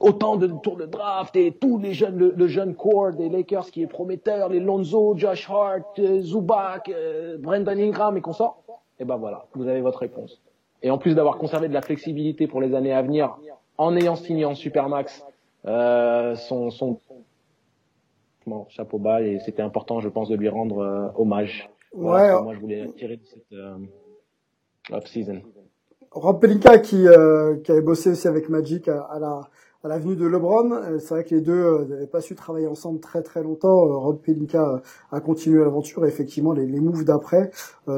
Autant 0.00 0.36
de 0.36 0.46
tours 0.46 0.76
de 0.76 0.86
draft 0.86 1.34
et 1.36 1.52
tous 1.52 1.78
les 1.78 1.92
jeunes, 1.92 2.18
le, 2.18 2.46
jeune 2.46 2.74
core 2.74 3.12
des 3.12 3.28
Lakers 3.28 3.66
qui 3.66 3.82
est 3.82 3.86
prometteur, 3.86 4.48
les 4.48 4.60
Lonzo, 4.60 5.14
Josh 5.16 5.48
Hart, 5.50 5.98
euh, 5.98 6.20
Zubac, 6.20 6.88
euh, 6.88 7.36
Brendan 7.38 7.78
Ingram 7.78 8.16
et 8.16 8.20
consorts. 8.20 8.62
Et 8.98 9.04
ben 9.04 9.16
voilà, 9.16 9.46
vous 9.54 9.66
avez 9.66 9.80
votre 9.80 9.98
réponse. 9.98 10.40
Et 10.82 10.90
en 10.90 10.98
plus 10.98 11.14
d'avoir 11.14 11.38
conservé 11.38 11.68
de 11.68 11.74
la 11.74 11.82
flexibilité 11.82 12.46
pour 12.46 12.60
les 12.60 12.74
années 12.74 12.92
à 12.92 13.02
venir, 13.02 13.36
en 13.78 13.96
ayant 13.96 14.16
signé 14.16 14.44
en 14.44 14.54
supermax 14.54 15.24
euh, 15.66 16.34
son, 16.36 16.70
son 16.70 16.98
bon, 18.46 18.66
chapeau 18.68 18.98
bas 18.98 19.22
et 19.22 19.38
c'était 19.40 19.62
important, 19.62 20.00
je 20.00 20.08
pense, 20.08 20.28
de 20.28 20.36
lui 20.36 20.48
rendre 20.48 20.78
euh, 20.78 21.08
hommage. 21.16 21.70
Voilà, 21.92 22.36
ouais. 22.36 22.42
Moi, 22.42 22.54
je 22.54 22.60
voulais 22.60 22.88
tirer 22.96 23.16
de 23.16 23.24
cette 23.24 23.52
euh, 23.52 23.76
off-season. 24.92 25.40
Rob 26.10 26.40
Pelinka 26.40 26.78
qui, 26.78 27.08
euh, 27.08 27.56
qui 27.64 27.72
avait 27.72 27.80
bossé 27.80 28.10
aussi 28.10 28.28
avec 28.28 28.48
Magic 28.48 28.88
à, 28.88 29.02
à 29.02 29.18
la 29.18 29.40
à 29.84 29.88
l'avenue 29.88 30.16
de 30.16 30.26
LeBron. 30.26 30.72
Euh, 30.72 30.98
c'est 30.98 31.10
vrai 31.10 31.24
que 31.24 31.34
les 31.34 31.42
deux 31.42 31.52
euh, 31.52 31.84
n'avaient 31.84 32.06
pas 32.06 32.22
su 32.22 32.34
travailler 32.34 32.66
ensemble 32.66 33.00
très 33.00 33.22
très 33.22 33.42
longtemps. 33.42 33.86
Euh, 33.86 33.96
Rob 33.96 34.18
Pelinka 34.18 34.82
a 35.12 35.20
continué 35.20 35.62
l'aventure 35.62 36.06
et 36.06 36.08
effectivement 36.08 36.52
les, 36.52 36.66
les 36.66 36.80
moves 36.80 37.04
d'après 37.04 37.50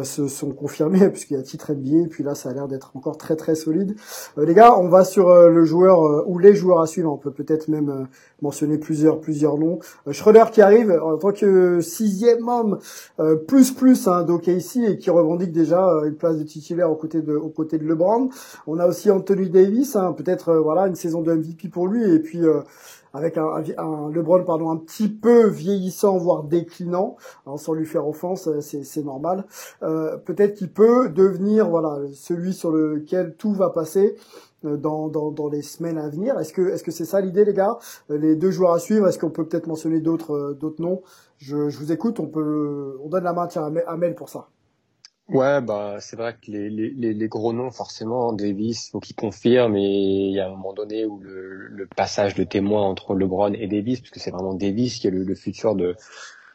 se 0.03 0.27
sont 0.27 0.51
confirmés 0.51 1.09
puisqu'il 1.11 1.37
y 1.37 1.41
a 1.41 1.43
titre 1.43 1.73
NBA 1.73 2.07
et 2.07 2.09
puis 2.09 2.25
là 2.25 2.35
ça 2.35 2.51
a 2.51 2.53
l'air 2.53 2.67
d'être 2.67 2.91
encore 2.97 3.17
très 3.17 3.37
très 3.37 3.55
solide. 3.55 3.95
les 4.37 4.53
gars, 4.53 4.77
on 4.79 4.89
va 4.89 5.05
sur 5.05 5.29
le 5.33 5.65
joueur 5.65 6.29
ou 6.29 6.39
les 6.39 6.55
joueurs 6.57 6.81
à 6.81 6.87
suivre. 6.87 7.13
On 7.13 7.19
peut 7.19 7.31
peut-être 7.31 7.69
même 7.69 8.09
mentionner 8.43 8.79
plusieurs 8.79 9.21
plusieurs 9.21 9.59
noms. 9.59 9.79
Schroeder 10.11 10.47
qui 10.51 10.61
arrive 10.61 10.91
en 10.91 11.17
tant 11.19 11.31
que 11.31 11.81
sixième 11.81 12.49
homme 12.49 12.79
plus 13.47 13.71
plus 13.71 14.09
hein, 14.09 14.25
d'OKC 14.25 14.77
et 14.89 14.99
qui 14.99 15.11
revendique 15.11 15.53
déjà 15.53 15.87
une 16.05 16.17
place 16.17 16.37
de 16.37 16.43
titulaire 16.43 16.91
aux 16.91 16.97
côtés 16.97 17.23
de 17.23 17.37
aux 17.37 17.51
côtés 17.51 17.79
de 17.79 17.87
LeBron. 17.87 18.29
On 18.67 18.81
a 18.81 18.87
aussi 18.89 19.09
Anthony 19.13 19.51
Davis, 19.51 19.95
hein, 19.95 20.13
peut-être 20.13 20.53
voilà 20.57 20.89
une 20.89 20.97
saison 20.97 21.23
de 21.23 21.33
MVP 21.33 21.69
pour 21.77 21.89
lui 21.89 22.11
et 22.11 22.21
puis 22.21 22.43
euh, 22.43 22.63
avec 23.13 23.37
un, 23.37 23.63
un, 23.77 24.11
LeBron 24.11 24.45
pardon 24.45 24.71
un 24.71 24.79
petit 24.79 25.11
peu 25.11 25.47
vieillissant 25.47 26.17
voire 26.17 26.43
déclinant 26.43 27.17
hein, 27.47 27.59
sans 27.59 27.75
lui 27.75 27.85
faire 27.85 28.09
offense 28.09 28.49
euh, 28.49 28.63
c'est 28.63 29.05
normal. 29.05 29.45
Euh, 29.83 30.17
peut-être 30.17 30.55
qu'il 30.55 30.73
peut 30.73 31.11
devenir 31.11 31.69
voilà 31.69 31.99
celui 32.15 32.55
sur 32.55 32.71
lequel 32.71 33.35
tout 33.37 33.53
va 33.53 33.69
passer 33.69 34.17
dans, 34.63 35.09
dans, 35.09 35.31
dans 35.31 35.49
les 35.49 35.61
semaines 35.61 35.99
à 35.99 36.09
venir. 36.09 36.39
Est-ce 36.41 36.55
que 36.55 36.63
est-ce 36.71 36.83
que 36.83 36.91
c'est 36.91 37.05
ça 37.05 37.21
l'idée 37.21 37.45
les 37.45 37.53
gars? 37.53 37.77
Les 38.09 38.37
deux 38.37 38.51
joueurs 38.51 38.73
à 38.73 38.79
suivre 38.79 39.07
est-ce 39.07 39.19
qu'on 39.19 39.29
peut 39.29 39.45
peut-être 39.45 39.67
mentionner 39.67 40.01
d'autres 40.01 40.57
d'autres 40.59 40.81
noms? 40.81 41.03
Je, 41.37 41.69
je, 41.69 41.79
vous 41.79 41.93
écoute 41.93 42.21
on 42.21 42.27
peut 42.27 42.99
on 43.05 43.11
donne 43.11 43.25
la 43.25 43.35
main 43.35 43.49
tiens, 43.49 43.71
à 43.87 43.97
Mel 43.99 44.15
pour 44.15 44.31
ça 44.31 44.49
Ouais, 45.29 45.61
bah 45.61 45.97
c'est 46.01 46.15
vrai 46.17 46.37
que 46.41 46.51
les, 46.53 46.71
les, 46.71 47.13
les, 47.13 47.29
gros 47.29 47.53
noms, 47.53 47.73
forcément, 47.73 48.33
Davis, 48.33 48.91
faut 48.91 49.01
qu'il 49.01 49.17
confirme, 49.17 49.75
et 49.75 49.81
il 49.83 50.33
y 50.33 50.39
a 50.41 50.47
un 50.47 50.51
moment 50.51 50.73
donné 50.73 51.05
où 51.05 51.19
le, 51.19 51.67
le 51.67 51.87
passage 51.89 52.35
de 52.37 52.45
témoin 52.45 52.83
entre 52.83 53.15
LeBron 53.15 53.53
et 53.53 53.67
Davis, 53.67 54.01
puisque 54.01 54.21
c'est 54.21 54.31
vraiment 54.31 54.55
Davis 54.55 55.01
qui 55.01 55.09
est 55.09 55.11
le, 55.11 55.25
le 55.25 55.35
futur 55.35 55.75
de, 55.75 55.97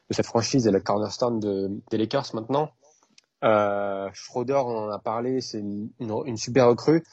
de 0.10 0.14
cette 0.14 0.26
franchise 0.26 0.68
et 0.68 0.72
le 0.72 0.80
cornerstone 0.80 1.42
de, 1.42 1.70
des 1.90 1.98
Lakers 1.98 2.34
maintenant. 2.34 2.72
Euh, 3.44 4.10
Schroeder, 4.14 4.62
on 4.66 4.86
en 4.86 4.90
a 4.90 5.00
parlé, 5.00 5.42
c'est 5.42 5.60
une, 5.60 5.90
une, 6.00 6.38
super 6.38 6.68
recrue. 6.68 7.04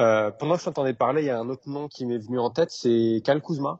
Euh, 0.00 0.32
pendant 0.32 0.54
que 0.54 0.60
je 0.60 0.64
t'entendais 0.64 0.94
parler, 0.94 1.22
il 1.22 1.26
y 1.26 1.30
a 1.30 1.38
un 1.38 1.48
autre 1.48 1.68
nom 1.68 1.86
qui 1.86 2.06
m'est 2.06 2.18
venu 2.18 2.40
en 2.40 2.50
tête, 2.50 2.70
c'est 2.72 3.22
Cal 3.24 3.40
Kuzma. 3.40 3.78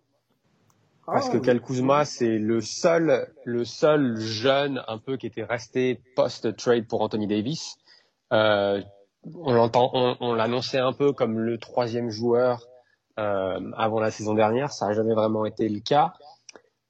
Parce 1.12 1.30
que 1.30 1.38
Cal 1.38 1.60
Kuzma, 1.60 2.04
c'est 2.04 2.38
le 2.38 2.60
seul, 2.60 3.32
le 3.44 3.64
seul 3.64 4.16
jeune 4.16 4.82
un 4.88 4.98
peu 4.98 5.16
qui 5.16 5.26
était 5.26 5.44
resté 5.44 6.00
post-trade 6.16 6.86
pour 6.86 7.00
Anthony 7.00 7.26
Davis. 7.26 7.76
Euh, 8.32 8.82
on 9.34 9.52
l'entend, 9.52 9.90
on, 9.94 10.16
on 10.20 10.34
l'annonçait 10.34 10.78
un 10.78 10.92
peu 10.92 11.12
comme 11.12 11.38
le 11.38 11.58
troisième 11.58 12.10
joueur 12.10 12.66
euh, 13.18 13.58
avant 13.76 14.00
la 14.00 14.10
saison 14.10 14.34
dernière. 14.34 14.72
Ça 14.72 14.86
n'a 14.86 14.92
jamais 14.92 15.14
vraiment 15.14 15.46
été 15.46 15.68
le 15.68 15.80
cas. 15.80 16.12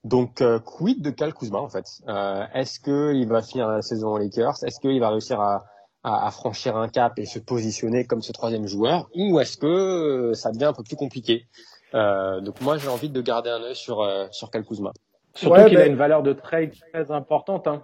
Donc, 0.05 0.41
euh, 0.41 0.59
quid 0.59 1.03
de 1.03 1.11
Cal 1.11 1.33
Kuzma 1.33 1.59
en 1.59 1.69
fait? 1.69 1.87
Euh, 2.09 2.45
Est-ce 2.55 2.81
qu'il 2.81 3.29
va 3.29 3.43
finir 3.43 3.69
la 3.69 3.83
saison 3.83 4.13
aux 4.15 4.19
Lakers? 4.19 4.65
Est-ce 4.65 4.81
qu'il 4.81 4.99
va 5.01 5.11
réussir 5.11 5.41
à, 5.41 5.65
à, 6.03 6.27
à, 6.27 6.31
franchir 6.31 6.77
un 6.77 6.89
cap 6.89 7.19
et 7.19 7.27
se 7.27 7.39
positionner 7.39 8.05
comme 8.05 8.23
ce 8.23 8.33
troisième 8.33 8.67
joueur? 8.67 9.09
Ou 9.15 9.39
est-ce 9.41 9.57
que 9.57 10.33
ça 10.35 10.51
devient 10.51 10.67
un 10.67 10.73
peu 10.73 10.83
plus 10.83 10.97
compliqué? 10.97 11.47
Euh, 11.95 12.41
donc 12.41 12.61
moi 12.61 12.77
j'ai 12.77 12.89
envie 12.89 13.09
de 13.11 13.21
garder 13.21 13.51
un 13.51 13.63
œil 13.63 13.75
sur 13.77 14.03
euh, 14.03 14.27
sur 14.31 14.51
Cal 14.51 14.65
Kuzma. 14.65 14.93
Surtout 15.35 15.67
qu'il 15.67 15.79
a 15.79 15.87
une 15.87 15.97
valeur 15.97 16.23
de 16.23 16.33
trade 16.33 16.73
très 16.93 17.11
importante. 17.11 17.67
Hein. 17.67 17.83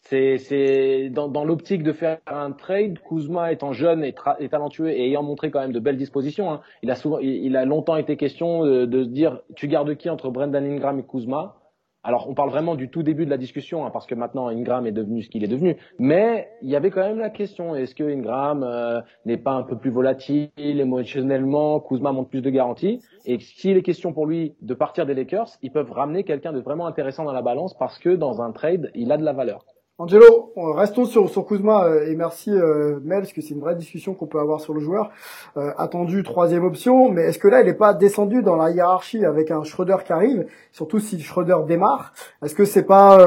C'est 0.00 0.38
c'est 0.38 1.10
dans, 1.10 1.28
dans 1.28 1.44
l'optique 1.44 1.82
de 1.82 1.92
faire 1.92 2.18
un 2.26 2.52
trade. 2.52 2.98
Kuzma 3.00 3.52
étant 3.52 3.72
jeune 3.72 4.04
et, 4.04 4.14
et, 4.38 4.48
talentueux 4.48 4.90
et 4.90 5.06
ayant 5.06 5.22
montré 5.22 5.50
quand 5.50 5.60
même 5.60 5.72
de 5.72 5.80
belles 5.80 5.96
dispositions. 5.96 6.50
Hein. 6.50 6.60
Il 6.82 6.90
a 6.90 6.94
souvent 6.94 7.18
il, 7.18 7.44
il, 7.44 7.56
a 7.56 7.64
longtemps 7.64 7.96
été 7.96 8.16
question 8.16 8.64
de, 8.64 8.86
de 8.86 9.04
se 9.04 9.08
dire 9.08 9.40
tu 9.54 9.68
gardes 9.68 9.94
qui 9.96 10.08
entre 10.10 10.30
Brendan 10.30 10.64
Ingram 10.64 10.98
et 10.98 11.04
Kuzma? 11.04 11.57
Alors, 12.04 12.28
on 12.28 12.34
parle 12.34 12.50
vraiment 12.50 12.76
du 12.76 12.88
tout 12.88 13.02
début 13.02 13.24
de 13.24 13.30
la 13.30 13.36
discussion, 13.36 13.84
hein, 13.84 13.90
parce 13.90 14.06
que 14.06 14.14
maintenant 14.14 14.48
Ingram 14.48 14.86
est 14.86 14.92
devenu 14.92 15.22
ce 15.22 15.28
qu'il 15.28 15.42
est 15.42 15.48
devenu. 15.48 15.76
Mais 15.98 16.48
il 16.62 16.70
y 16.70 16.76
avait 16.76 16.90
quand 16.90 17.02
même 17.02 17.18
la 17.18 17.30
question 17.30 17.74
est-ce 17.74 17.94
que 17.94 18.04
Ingram 18.04 18.62
euh, 18.62 19.00
n'est 19.26 19.36
pas 19.36 19.52
un 19.52 19.62
peu 19.62 19.76
plus 19.76 19.90
volatile 19.90 20.50
émotionnellement 20.56 21.80
Kuzma 21.80 22.12
montre 22.12 22.30
plus 22.30 22.42
de 22.42 22.50
garanties? 22.50 23.00
Et 23.24 23.38
s'il 23.40 23.76
est 23.76 23.82
question 23.82 24.12
pour 24.12 24.26
lui 24.26 24.54
de 24.62 24.74
partir 24.74 25.06
des 25.06 25.14
Lakers, 25.14 25.48
ils 25.62 25.72
peuvent 25.72 25.90
ramener 25.90 26.22
quelqu'un 26.22 26.52
de 26.52 26.60
vraiment 26.60 26.86
intéressant 26.86 27.24
dans 27.24 27.32
la 27.32 27.42
balance 27.42 27.76
parce 27.76 27.98
que 27.98 28.10
dans 28.10 28.42
un 28.42 28.52
trade, 28.52 28.90
il 28.94 29.10
a 29.10 29.16
de 29.16 29.24
la 29.24 29.32
valeur. 29.32 29.64
Angelo, 30.00 30.52
restons 30.54 31.06
sur, 31.06 31.28
sur 31.28 31.44
Kuzma 31.44 31.86
euh, 31.86 32.06
et 32.06 32.14
merci 32.14 32.52
euh, 32.52 33.00
Mel, 33.02 33.22
parce 33.22 33.32
que 33.32 33.40
c'est 33.40 33.54
une 33.54 33.60
vraie 33.60 33.74
discussion 33.74 34.14
qu'on 34.14 34.28
peut 34.28 34.38
avoir 34.38 34.60
sur 34.60 34.72
le 34.72 34.78
joueur. 34.78 35.10
Euh, 35.56 35.72
attendu 35.76 36.22
troisième 36.22 36.62
option, 36.62 37.08
mais 37.08 37.22
est-ce 37.22 37.40
que 37.40 37.48
là 37.48 37.62
il 37.62 37.66
n'est 37.66 37.74
pas 37.74 37.94
descendu 37.94 38.44
dans 38.44 38.54
la 38.54 38.70
hiérarchie 38.70 39.24
avec 39.24 39.50
un 39.50 39.64
Schroeder 39.64 39.96
qui 40.06 40.12
arrive, 40.12 40.46
surtout 40.70 41.00
si 41.00 41.20
Schroeder 41.20 41.56
démarre? 41.66 42.12
Est-ce 42.44 42.54
que 42.54 42.64
c'est 42.64 42.84
pas 42.84 43.26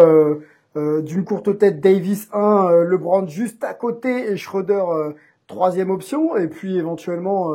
d'une 0.76 1.26
courte 1.26 1.58
tête 1.58 1.82
Davis 1.82 2.30
1, 2.32 2.86
LeBron 2.86 3.28
juste 3.28 3.66
à 3.66 3.74
côté 3.74 4.32
et 4.32 4.38
Schroeder 4.38 4.86
troisième 5.48 5.90
option, 5.90 6.38
et 6.38 6.48
puis 6.48 6.78
éventuellement 6.78 7.52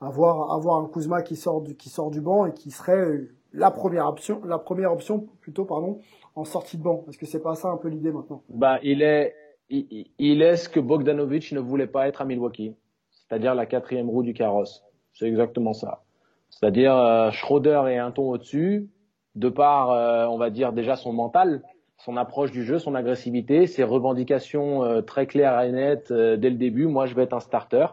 avoir 0.00 0.52
avoir 0.52 0.82
un 0.82 0.88
Kuzma 0.88 1.22
qui 1.22 1.36
sort 1.36 1.60
du 1.60 1.76
qui 1.76 1.88
sort 1.88 2.10
du 2.10 2.20
banc 2.20 2.46
et 2.46 2.52
qui 2.52 2.72
serait 2.72 3.28
la 3.54 3.70
première 3.70 4.06
option, 4.06 4.42
la 4.44 4.58
première 4.58 4.92
option 4.92 5.26
plutôt 5.40 5.64
pardon 5.64 6.00
en 6.34 6.44
sortie 6.44 6.76
de 6.76 6.82
banc 6.82 7.04
Est-ce 7.08 7.18
que 7.18 7.26
c'est 7.26 7.42
pas 7.42 7.54
ça 7.54 7.68
un 7.68 7.76
peu 7.76 7.88
l'idée 7.88 8.10
maintenant? 8.10 8.42
Bah, 8.48 8.78
il 8.82 9.00
est, 9.02 9.34
il, 9.70 10.42
est 10.42 10.56
ce 10.56 10.68
que 10.68 10.80
Bogdanovic 10.80 11.52
ne 11.52 11.60
voulait 11.60 11.86
pas 11.86 12.08
être 12.08 12.20
à 12.20 12.24
Milwaukee, 12.24 12.74
c'est-à-dire 13.10 13.54
la 13.54 13.66
quatrième 13.66 14.10
roue 14.10 14.22
du 14.22 14.34
carrosse. 14.34 14.82
C'est 15.12 15.26
exactement 15.26 15.72
ça. 15.72 16.02
C'est-à-dire 16.50 16.96
euh, 16.96 17.30
Schroeder 17.30 17.84
est 17.88 17.98
un 17.98 18.10
ton 18.10 18.30
au-dessus, 18.30 18.90
de 19.36 19.48
par, 19.48 19.90
euh, 19.90 20.26
on 20.26 20.36
va 20.36 20.50
dire 20.50 20.72
déjà 20.72 20.96
son 20.96 21.12
mental, 21.12 21.62
son 21.98 22.16
approche 22.16 22.50
du 22.50 22.64
jeu, 22.64 22.78
son 22.78 22.94
agressivité, 22.94 23.66
ses 23.66 23.84
revendications 23.84 24.84
euh, 24.84 25.00
très 25.00 25.26
claires 25.26 25.60
et 25.60 25.70
nettes 25.70 26.12
dès 26.12 26.50
le 26.50 26.56
début. 26.56 26.86
Moi, 26.86 27.06
je 27.06 27.14
vais 27.14 27.22
être 27.22 27.32
un 27.32 27.40
starter. 27.40 27.86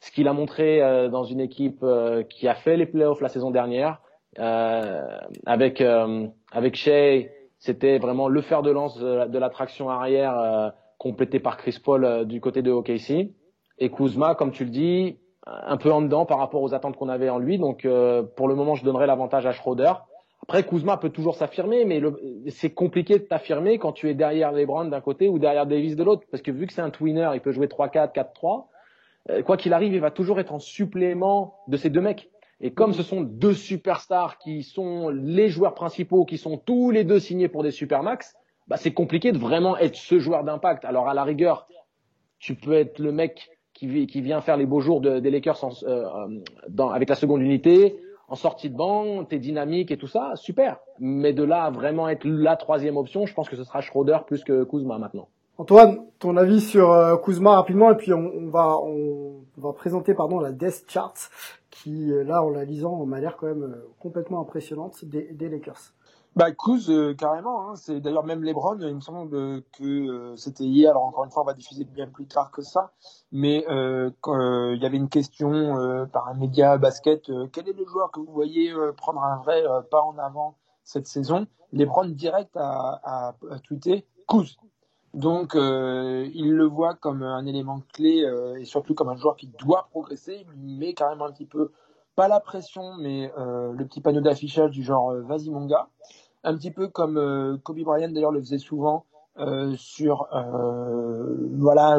Ce 0.00 0.10
qu'il 0.10 0.28
a 0.28 0.32
montré 0.34 0.80
dans 1.10 1.24
une 1.24 1.40
équipe 1.40 1.82
qui 2.28 2.46
a 2.46 2.54
fait 2.54 2.76
les 2.76 2.84
playoffs 2.84 3.22
la 3.22 3.30
saison 3.30 3.50
dernière, 3.50 4.02
avec 4.38 5.82
avec 6.54 6.76
Shea 6.76 7.30
C'était 7.58 7.98
vraiment 7.98 8.28
le 8.28 8.40
fer 8.40 8.62
de 8.62 8.70
lance 8.70 8.98
de 8.98 9.38
la 9.38 9.50
traction 9.50 9.90
arrière 9.90 10.38
euh, 10.38 10.70
complété 10.98 11.40
par 11.40 11.56
Chris 11.56 11.78
Paul 11.84 12.04
euh, 12.04 12.24
du 12.24 12.40
côté 12.40 12.62
de 12.62 12.70
OKC. 12.70 13.34
Et 13.78 13.90
Kuzma, 13.90 14.36
comme 14.36 14.52
tu 14.52 14.64
le 14.64 14.70
dis, 14.70 15.18
un 15.46 15.76
peu 15.76 15.92
en 15.92 16.00
dedans 16.00 16.24
par 16.24 16.38
rapport 16.38 16.62
aux 16.62 16.72
attentes 16.72 16.96
qu'on 16.96 17.08
avait 17.08 17.28
en 17.28 17.38
lui. 17.38 17.58
Donc 17.58 17.84
euh, 17.84 18.22
pour 18.22 18.48
le 18.48 18.54
moment, 18.54 18.76
je 18.76 18.84
donnerais 18.84 19.06
l'avantage 19.06 19.46
à 19.46 19.52
Schroeder. 19.52 19.92
Après, 20.44 20.62
Kuzma 20.62 20.98
peut 20.98 21.10
toujours 21.10 21.34
s'affirmer, 21.34 21.84
mais 21.84 22.00
c'est 22.48 22.70
compliqué 22.70 23.18
de 23.18 23.24
t'affirmer 23.24 23.78
quand 23.78 23.92
tu 23.92 24.10
es 24.10 24.14
derrière 24.14 24.52
LeBron 24.52 24.84
d'un 24.84 25.00
côté 25.00 25.28
ou 25.28 25.38
derrière 25.38 25.66
Davis 25.66 25.96
de 25.96 26.04
l'autre, 26.04 26.22
parce 26.30 26.42
que 26.42 26.50
vu 26.50 26.66
que 26.66 26.72
c'est 26.72 26.82
un 26.82 26.90
twinner, 26.90 27.30
il 27.34 27.40
peut 27.40 27.50
jouer 27.50 27.66
3-4, 27.66 28.12
4-3. 28.12 28.66
Euh, 29.30 29.42
quoi 29.42 29.56
qu'il 29.56 29.72
arrive, 29.72 29.94
il 29.94 30.00
va 30.00 30.10
toujours 30.10 30.38
être 30.38 30.52
en 30.52 30.58
supplément 30.58 31.60
de 31.68 31.78
ces 31.78 31.88
deux 31.88 32.02
mecs. 32.02 32.30
Et 32.60 32.72
comme 32.72 32.92
ce 32.92 33.02
sont 33.02 33.20
deux 33.20 33.54
superstars 33.54 34.38
qui 34.38 34.62
sont 34.62 35.08
les 35.08 35.48
joueurs 35.48 35.74
principaux, 35.74 36.24
qui 36.24 36.38
sont 36.38 36.56
tous 36.56 36.90
les 36.90 37.04
deux 37.04 37.18
signés 37.18 37.48
pour 37.48 37.62
des 37.62 37.70
supermax, 37.70 38.34
bah 38.68 38.76
c'est 38.76 38.92
compliqué 38.92 39.32
de 39.32 39.38
vraiment 39.38 39.76
être 39.76 39.96
ce 39.96 40.18
joueur 40.18 40.44
d'impact. 40.44 40.84
Alors 40.84 41.08
à 41.08 41.14
la 41.14 41.24
rigueur, 41.24 41.66
tu 42.38 42.54
peux 42.54 42.74
être 42.74 42.98
le 42.98 43.12
mec 43.12 43.50
qui, 43.72 43.86
vient 44.20 44.40
faire 44.40 44.56
les 44.56 44.66
beaux 44.66 44.80
jours 44.80 45.00
de, 45.00 45.18
des 45.18 45.30
Lakers 45.30 45.64
euh, 45.82 46.06
euh, 46.78 46.88
avec 46.88 47.08
la 47.08 47.16
seconde 47.16 47.42
unité, 47.42 47.96
en 48.28 48.36
sortie 48.36 48.70
de 48.70 48.76
banc, 48.76 49.24
t'es 49.24 49.38
dynamique 49.38 49.90
et 49.90 49.96
tout 49.96 50.06
ça, 50.06 50.32
super. 50.36 50.78
Mais 50.98 51.32
de 51.32 51.42
là 51.42 51.64
à 51.64 51.70
vraiment 51.70 52.08
être 52.08 52.24
la 52.24 52.56
troisième 52.56 52.96
option, 52.96 53.26
je 53.26 53.34
pense 53.34 53.48
que 53.48 53.56
ce 53.56 53.64
sera 53.64 53.80
Schroeder 53.80 54.18
plus 54.26 54.44
que 54.44 54.64
Kuzma 54.64 54.98
maintenant. 54.98 55.28
Antoine, 55.56 56.04
ton 56.18 56.36
avis 56.36 56.60
sur 56.60 56.90
euh, 56.90 57.16
Kuzma 57.16 57.54
rapidement 57.54 57.90
et 57.92 57.96
puis 57.96 58.12
on, 58.12 58.48
va 58.50 58.78
on, 58.78 59.44
va 59.56 59.72
présenter 59.72 60.14
pardon 60.14 60.40
la 60.40 60.50
death 60.50 60.84
chart 60.88 61.14
qui 61.70 62.10
là 62.24 62.42
en 62.42 62.50
la 62.50 62.64
lisant 62.64 63.06
m'a 63.06 63.20
l'air 63.20 63.36
quand 63.36 63.46
même 63.46 63.76
complètement 64.00 64.40
impressionnante 64.40 65.04
des, 65.04 65.32
des 65.32 65.48
Lakers. 65.48 65.92
Bah 66.36 66.50
Kuz 66.50 66.90
euh, 66.90 67.14
carrément, 67.14 67.70
hein. 67.70 67.76
c'est 67.76 68.00
d'ailleurs 68.00 68.24
même 68.24 68.42
Lebron, 68.42 68.76
il 68.80 68.96
me 68.96 69.00
semble 69.00 69.62
que 69.78 69.84
euh, 69.84 70.34
c'était 70.34 70.64
hier, 70.64 70.90
alors 70.90 71.04
encore 71.04 71.24
une 71.24 71.30
fois 71.30 71.44
on 71.44 71.46
va 71.46 71.54
diffuser 71.54 71.84
bien 71.84 72.08
plus 72.08 72.26
tard 72.26 72.50
que 72.50 72.60
ça, 72.60 72.90
mais 73.30 73.64
euh, 73.68 74.10
il 74.74 74.82
y 74.82 74.84
avait 74.84 74.96
une 74.96 75.08
question 75.08 75.76
par 76.12 76.26
un 76.26 76.34
média 76.34 76.76
basket, 76.76 77.30
quel 77.52 77.68
est 77.68 77.72
le 77.72 77.84
joueur 77.86 78.10
que 78.10 78.18
vous 78.18 78.32
voyez 78.32 78.72
prendre 78.96 79.22
un 79.22 79.36
vrai 79.36 79.62
pas 79.92 80.02
en 80.02 80.18
avant 80.18 80.56
cette 80.82 81.06
saison? 81.06 81.46
Lebron 81.72 82.06
direct 82.06 82.56
a, 82.56 83.00
a, 83.04 83.34
a 83.52 83.58
tweeté 83.60 84.04
Kuz. 84.26 84.56
Donc 85.14 85.54
il 85.54 86.52
le 86.52 86.64
voit 86.64 86.94
comme 86.94 87.22
un 87.22 87.46
élément 87.46 87.80
clé 87.92 88.28
et 88.58 88.64
surtout 88.64 88.94
comme 88.94 89.08
un 89.08 89.16
joueur 89.16 89.36
qui 89.36 89.46
doit 89.58 89.88
progresser, 89.90 90.44
il 90.56 90.62
lui 90.62 90.76
met 90.76 90.92
carrément 90.92 91.26
un 91.26 91.32
petit 91.32 91.46
peu 91.46 91.70
pas 92.16 92.28
la 92.28 92.40
pression, 92.40 92.94
mais 92.98 93.32
le 93.36 93.84
petit 93.84 94.00
panneau 94.00 94.20
d'affichage 94.20 94.72
du 94.72 94.82
genre 94.82 95.14
vas-y 95.22 95.50
mon 95.50 95.66
gars 95.66 95.88
un 96.44 96.54
petit 96.56 96.70
peu 96.70 96.88
comme 96.88 97.16
euh, 97.16 97.56
Kobe 97.62 97.80
Bryant 97.80 98.10
d'ailleurs 98.10 98.30
le 98.30 98.40
faisait 98.40 98.58
souvent 98.58 99.06
euh, 99.38 99.74
sur 99.76 100.28
euh, 100.32 101.48
voilà 101.58 101.98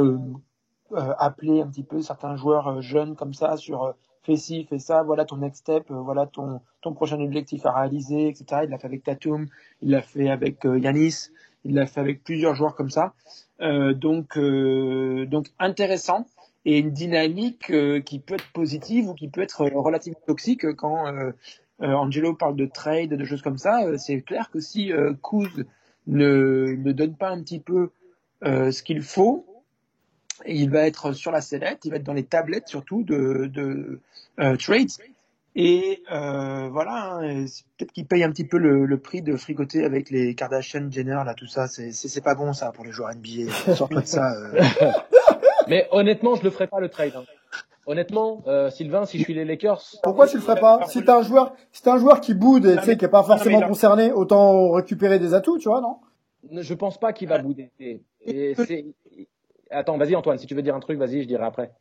appeler 1.18 1.62
un 1.62 1.68
petit 1.68 1.84
peu 1.84 2.02
certains 2.02 2.36
joueurs 2.36 2.82
jeunes 2.82 3.16
comme 3.16 3.34
ça 3.34 3.58
sur 3.58 3.96
fais 4.22 4.38
ci, 4.38 4.64
fais 4.66 4.80
ça, 4.80 5.04
voilà 5.04 5.26
ton 5.26 5.38
next 5.38 5.62
step, 5.62 5.92
voilà 5.92 6.26
ton, 6.26 6.62
ton 6.82 6.94
prochain 6.94 7.20
objectif 7.20 7.66
à 7.66 7.74
réaliser, 7.74 8.28
etc. 8.28 8.62
Il 8.64 8.70
l'a 8.70 8.78
fait 8.78 8.88
avec 8.88 9.04
Tatum, 9.04 9.48
il 9.82 9.92
l'a 9.92 10.02
fait 10.02 10.30
avec 10.30 10.64
Yanis, 10.64 11.30
il 11.66 11.76
l'a 11.76 11.86
fait 11.86 12.00
avec 12.00 12.24
plusieurs 12.24 12.56
joueurs 12.56 12.76
comme 12.76 12.90
ça. 12.90 13.14
Euh, 13.62 13.94
donc, 13.94 14.38
euh, 14.38 15.26
donc 15.26 15.48
intéressant 15.60 16.26
et 16.66 16.80
une 16.80 16.92
dynamique 16.92 17.72
qui 18.06 18.20
peut 18.20 18.36
être 18.36 18.52
positive 18.52 19.10
ou 19.10 19.14
qui 19.14 19.28
peut 19.28 19.42
être 19.42 19.66
relativement 19.66 20.20
toxique 20.26 20.74
quand 20.74 21.06
euh, 21.82 21.94
Angelo 21.94 22.34
parle 22.34 22.56
de 22.56 22.66
trade, 22.66 23.10
de 23.14 23.26
choses 23.26 23.42
comme 23.42 23.58
ça. 23.58 23.84
Euh, 23.84 23.98
c'est 23.98 24.22
clair 24.22 24.50
que 24.52 24.60
si 24.60 24.94
euh, 24.94 25.14
Kuz 25.22 25.66
ne, 26.08 26.76
ne 26.78 26.92
donne 26.92 27.16
pas 27.16 27.30
un 27.30 27.42
petit 27.42 27.60
peu 27.60 27.90
ce 28.44 28.84
qu'il 28.84 29.02
faut, 29.02 29.44
il 30.46 30.70
va 30.70 30.86
être 30.86 31.14
sur 31.14 31.32
la 31.32 31.42
sellette, 31.42 31.80
il 31.84 31.90
va 31.90 31.96
être 31.96 32.04
dans 32.04 32.14
les 32.14 32.26
tablettes 32.26 32.68
surtout 32.68 33.02
de, 33.02 33.50
de 33.52 34.00
trades. 34.60 34.92
Et 35.56 36.04
voilà, 36.10 37.20
hein, 37.22 37.46
peut-être 37.78 37.92
qu'il 37.92 38.06
paye 38.06 38.24
un 38.24 38.32
petit 38.32 38.46
peu 38.46 38.58
le, 38.58 38.98
prix 39.00 39.22
de 39.22 39.36
fricoter 39.38 39.86
avec 39.86 40.10
les 40.10 40.36
Kardashian, 40.36 40.90
Jenner, 40.92 41.22
là, 41.26 41.34
tout 41.34 41.48
ça. 41.48 41.68
C'est 41.68 42.24
pas 42.24 42.36
bon 42.36 42.54
ça 42.54 42.72
pour 42.72 42.86
les 42.86 42.92
joueurs 42.92 43.12
NBA. 43.16 43.52
Sors-toi 43.74 44.02
de 44.02 44.08
ça. 44.08 44.34
Mais 45.68 45.88
honnêtement, 45.92 46.36
je 46.36 46.44
le 46.44 46.50
ferai 46.50 46.68
pas 46.68 46.80
le 46.80 46.90
trade. 46.90 47.14
Hein. 47.16 47.24
Honnêtement, 47.88 48.42
euh, 48.48 48.72
Sylvain, 48.72 49.06
si 49.06 49.20
je 49.20 49.24
suis 49.24 49.36
les 49.36 49.46
Lakers. 49.46 49.82
Pourquoi 50.02 50.28
tu 50.28 50.38
le 50.38 50.42
ferais 50.42 50.60
pas? 50.60 50.82
Si 50.88 51.04
t'as 51.04 51.20
un 51.20 51.22
joueur, 51.22 51.56
si 51.72 51.84
t'as 51.84 51.94
un 51.94 51.98
joueur 52.00 52.20
qui 52.20 52.34
boude 52.34 52.66
et 52.66 52.78
tu 52.78 52.84
sais 52.84 52.98
qui 52.98 53.06
est 53.06 53.10
pas 53.10 53.24
forcément 53.24 53.62
concerné, 53.62 54.12
autant 54.12 54.72
récupérer 54.72 55.20
des 55.20 55.34
atouts, 55.36 55.60
tu 55.60 55.70
vois, 55.70 55.82
non? 55.82 55.98
Je 56.52 56.74
pense 56.74 57.00
pas 57.00 57.14
qu'il 57.14 57.28
va 57.28 57.38
bouder. 57.38 57.72
Attends, 59.70 59.98
vas-y 59.98 60.16
Antoine, 60.16 60.38
si 60.38 60.48
tu 60.48 60.56
veux 60.56 60.62
dire 60.62 60.76
un 60.76 60.80
truc, 60.80 60.98
vas-y, 60.98 61.22
je 61.22 61.28
dirai 61.28 61.44
après. 61.44 61.72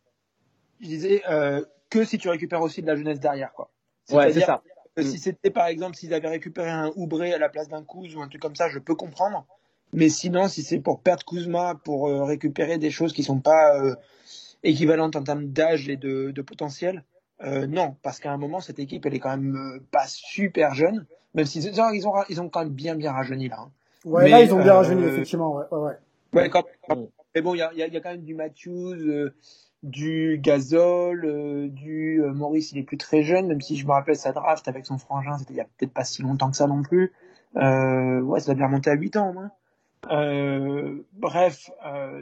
Je 0.80 0.86
disais 0.86 1.22
euh, 1.30 1.62
que 1.88 2.04
si 2.04 2.18
tu 2.18 2.28
récupères 2.28 2.62
aussi 2.62 2.82
de 2.82 2.86
la 2.86 2.96
jeunesse 2.96 3.20
derrière, 3.20 3.52
quoi. 3.54 3.70
Ouais, 4.10 4.32
c'est 4.32 4.40
ça. 4.40 4.62
Si 4.98 5.18
c'était 5.18 5.50
par 5.50 5.66
exemple 5.66 5.96
s'ils 5.96 6.14
avaient 6.14 6.28
récupéré 6.28 6.70
un 6.70 6.92
Oubré 6.94 7.32
à 7.32 7.38
la 7.38 7.48
place 7.48 7.68
d'un 7.68 7.82
Kuz 7.82 8.14
ou 8.16 8.22
un 8.22 8.28
truc 8.28 8.40
comme 8.40 8.54
ça, 8.54 8.68
je 8.68 8.78
peux 8.78 8.94
comprendre. 8.94 9.44
Mais 9.92 10.08
sinon, 10.08 10.48
si 10.48 10.62
c'est 10.62 10.78
pour 10.78 11.00
perdre 11.00 11.24
Kuzma, 11.24 11.80
pour 11.84 12.08
euh, 12.08 12.24
récupérer 12.24 12.78
des 12.78 12.90
choses 12.90 13.12
qui 13.12 13.22
sont 13.22 13.40
pas 13.40 13.76
euh, 13.80 13.94
équivalente 14.62 15.14
en 15.16 15.22
termes 15.22 15.46
d'âge 15.46 15.88
et 15.88 15.96
de, 15.96 16.30
de 16.32 16.42
potentiel 16.42 17.04
euh, 17.42 17.66
Non, 17.66 17.96
parce 18.02 18.18
qu'à 18.18 18.32
un 18.32 18.36
moment, 18.36 18.60
cette 18.60 18.78
équipe, 18.78 19.06
elle 19.06 19.14
est 19.14 19.20
quand 19.20 19.36
même 19.36 19.56
euh, 19.56 19.80
pas 19.90 20.06
super 20.06 20.74
jeune, 20.74 21.06
même 21.34 21.46
si 21.46 21.60
ils 21.60 21.80
ont, 21.80 22.24
ils 22.28 22.40
ont 22.40 22.48
quand 22.48 22.60
même 22.60 22.72
bien 22.72 22.96
bien 22.96 23.12
rajeuni 23.12 23.48
là. 23.48 23.58
Hein. 23.60 23.70
Ouais, 24.04 24.28
là, 24.28 24.42
ils 24.42 24.52
ont 24.52 24.62
bien 24.62 24.72
euh, 24.72 24.78
rajeuni, 24.78 25.04
effectivement. 25.04 25.56
Ouais, 25.56 25.64
ouais, 25.70 25.92
ouais. 26.34 26.50
quand, 26.50 26.64
mais 27.34 27.40
bon, 27.42 27.54
il 27.54 27.58
y 27.58 27.62
a, 27.62 27.72
y 27.72 27.82
a, 27.82 28.00
quand 28.00 28.10
même 28.10 28.22
du 28.22 28.34
Matthews, 28.34 28.94
euh, 28.94 29.34
du 29.84 30.40
Gasol, 30.42 31.24
euh, 31.24 31.68
du 31.68 32.20
Maurice, 32.34 32.72
il 32.72 32.78
est 32.78 32.82
plus 32.82 32.96
très 32.96 33.22
jeune, 33.22 33.46
même 33.46 33.60
si 33.60 33.76
je 33.76 33.86
me 33.86 33.92
rappelle 33.92 34.16
sa 34.16 34.32
draft 34.32 34.66
avec 34.66 34.86
son 34.86 34.98
frangin, 34.98 35.38
c'était 35.38 35.52
il 35.52 35.58
y 35.58 35.60
a 35.60 35.64
peut-être 35.64 35.92
pas 35.92 36.04
si 36.04 36.22
longtemps 36.22 36.50
que 36.50 36.56
ça 36.56 36.66
non 36.66 36.82
plus. 36.82 37.12
ouais, 37.54 38.40
ça 38.40 38.46
doit 38.46 38.54
bien 38.54 38.66
remonter 38.66 38.90
à 38.90 38.94
8 38.94 39.16
ans, 39.16 39.34
hein. 39.38 39.50
bref, 41.12 41.70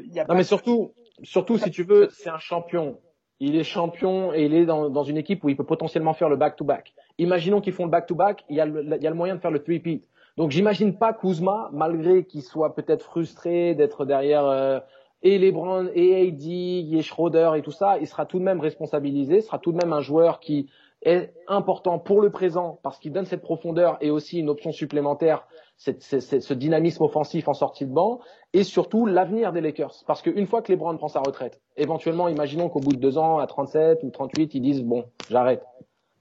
il 0.05 0.12
y 0.12 0.20
a 0.20 0.27
non, 0.27 0.35
mais 0.35 0.44
surtout, 0.44 0.92
surtout 1.22 1.57
si 1.57 1.70
tu 1.70 1.85
veux, 1.85 2.09
c'est 2.12 2.31
un 2.31 2.38
champion. 2.38 2.98
Il 3.40 3.57
est 3.57 3.64
champion 3.64 4.33
et 4.33 4.44
il 4.44 4.55
est 4.55 4.66
dans, 4.66 4.88
dans 4.88 5.03
une 5.03 5.16
équipe 5.16 5.42
où 5.42 5.48
il 5.48 5.57
peut 5.57 5.64
potentiellement 5.64 6.14
faire 6.14 6.29
le 6.29 6.37
back-to-back. 6.37 6.94
Imaginons 7.18 7.61
qu'ils 7.61 7.72
font 7.72 7.85
le 7.85 7.90
back-to-back, 7.90 8.44
il, 8.48 8.57
y 8.57 8.61
a 8.61 8.66
le, 8.66 8.85
il 8.85 9.03
y 9.03 9.07
a 9.07 9.11
le 9.11 9.16
moyen 9.16 9.35
de 9.35 9.40
faire 9.40 9.51
le 9.51 9.61
three-peat. 9.61 10.09
Donc 10.37 10.51
j'imagine 10.51 10.96
pas 10.96 11.12
Kuzma, 11.12 11.68
malgré 11.72 12.25
qu'il 12.25 12.42
soit 12.42 12.75
peut-être 12.75 13.03
frustré 13.05 13.75
d'être 13.75 14.05
derrière 14.05 14.46
euh, 14.46 14.81
et 15.22 15.38
LeBron 15.38 15.88
et 15.94 16.28
AD 16.28 16.96
et 16.98 17.02
Schroeder 17.02 17.52
et 17.56 17.62
tout 17.62 17.70
ça, 17.70 17.98
il 17.98 18.06
sera 18.06 18.26
tout 18.26 18.38
de 18.38 18.44
même 18.44 18.61
responsabilisé, 18.61 19.40
sera 19.40 19.58
tout 19.58 19.72
de 19.72 19.76
même 19.76 19.92
un 19.92 20.00
joueur 20.00 20.40
qui 20.40 20.68
est 21.04 21.32
important 21.48 21.98
pour 21.98 22.20
le 22.20 22.30
présent 22.30 22.78
parce 22.82 22.98
qu'il 22.98 23.12
donne 23.12 23.24
cette 23.24 23.42
profondeur 23.42 23.98
et 24.00 24.11
aussi 24.11 24.38
une 24.38 24.48
option 24.48 24.72
supplémentaire 24.72 25.46
ce 25.76 26.54
dynamisme 26.54 27.02
offensif 27.02 27.48
en 27.48 27.54
sortie 27.54 27.87
de 27.87 27.92
banc 27.92 28.20
et 28.52 28.62
surtout 28.62 29.04
l'avenir 29.06 29.52
des 29.52 29.61
Lakers. 29.61 30.04
Parce 30.06 30.22
qu'une 30.22 30.46
fois 30.46 30.62
que 30.62 30.70
LeBron 30.70 30.96
prend 30.96 31.08
sa 31.08 31.20
retraite, 31.20 31.61
éventuellement, 31.76 32.28
imaginons 32.28 32.68
qu'au 32.68 32.78
bout 32.78 32.92
de 32.92 33.00
deux 33.00 33.18
ans, 33.18 33.38
à 33.38 33.46
37 33.46 34.04
ou 34.04 34.11
38, 34.11 34.54
ils 34.54 34.61
disent 34.61 34.85
bon, 34.85 35.04
j'arrête. 35.28 35.64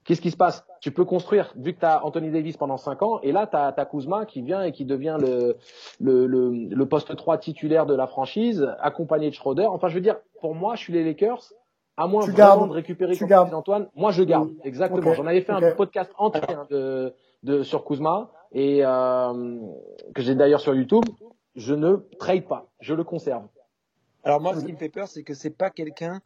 Qu'est-ce 0.04 0.20
qui 0.20 0.30
se 0.30 0.36
passe? 0.36 0.64
Tu 0.80 0.90
peux 0.90 1.04
construire, 1.04 1.52
vu 1.56 1.74
que 1.74 1.80
tu 1.80 1.86
as 1.86 2.04
Anthony 2.04 2.30
Davis 2.30 2.56
pendant 2.56 2.76
cinq 2.76 3.02
ans, 3.02 3.20
et 3.22 3.30
là, 3.30 3.46
tu 3.46 3.56
as, 3.56 3.86
Kuzma 3.86 4.26
qui 4.26 4.42
vient 4.42 4.62
et 4.62 4.72
qui 4.72 4.84
devient 4.84 5.16
le, 5.20 5.56
le, 6.00 6.26
le, 6.26 6.86
poste 6.86 7.14
3 7.14 7.38
titulaire 7.38 7.86
de 7.86 7.94
la 7.94 8.08
franchise, 8.08 8.66
accompagné 8.80 9.30
de 9.30 9.34
Schroeder. 9.34 9.66
Enfin, 9.66 9.88
je 9.88 9.94
veux 9.94 10.00
dire, 10.00 10.16
pour 10.40 10.54
moi, 10.56 10.74
je 10.74 10.80
suis 10.80 10.92
les 10.92 11.04
Lakers, 11.04 11.52
à 11.96 12.06
moins 12.06 12.26
vraiment 12.26 12.66
de 12.66 12.72
récupérer 12.72 13.14
tu 13.14 13.26
gardes. 13.26 13.52
Antoine, 13.54 13.88
moi 13.94 14.10
je 14.10 14.22
garde, 14.22 14.50
exactement. 14.64 15.14
J'en 15.14 15.26
avais 15.26 15.42
fait 15.42 15.52
un 15.52 15.72
podcast 15.72 16.10
entier 16.18 16.42
hein, 16.48 16.66
de, 16.70 17.14
de, 17.42 17.62
sur 17.62 17.84
Kuzma 17.84 18.30
et 18.52 18.84
euh, 18.84 19.58
que 20.14 20.22
j'ai 20.22 20.34
d'ailleurs 20.34 20.60
sur 20.60 20.74
YouTube, 20.74 21.04
je 21.54 21.74
ne 21.74 21.96
trade 22.18 22.46
pas, 22.46 22.66
je 22.80 22.94
le 22.94 23.04
conserve. 23.04 23.46
Alors 24.24 24.40
moi, 24.40 24.54
ce 24.54 24.64
qui 24.64 24.72
me 24.72 24.78
fait 24.78 24.88
peur, 24.88 25.08
c'est 25.08 25.22
que 25.22 25.34
c'est 25.34 25.56
pas 25.56 25.70
quelqu'un 25.70 26.20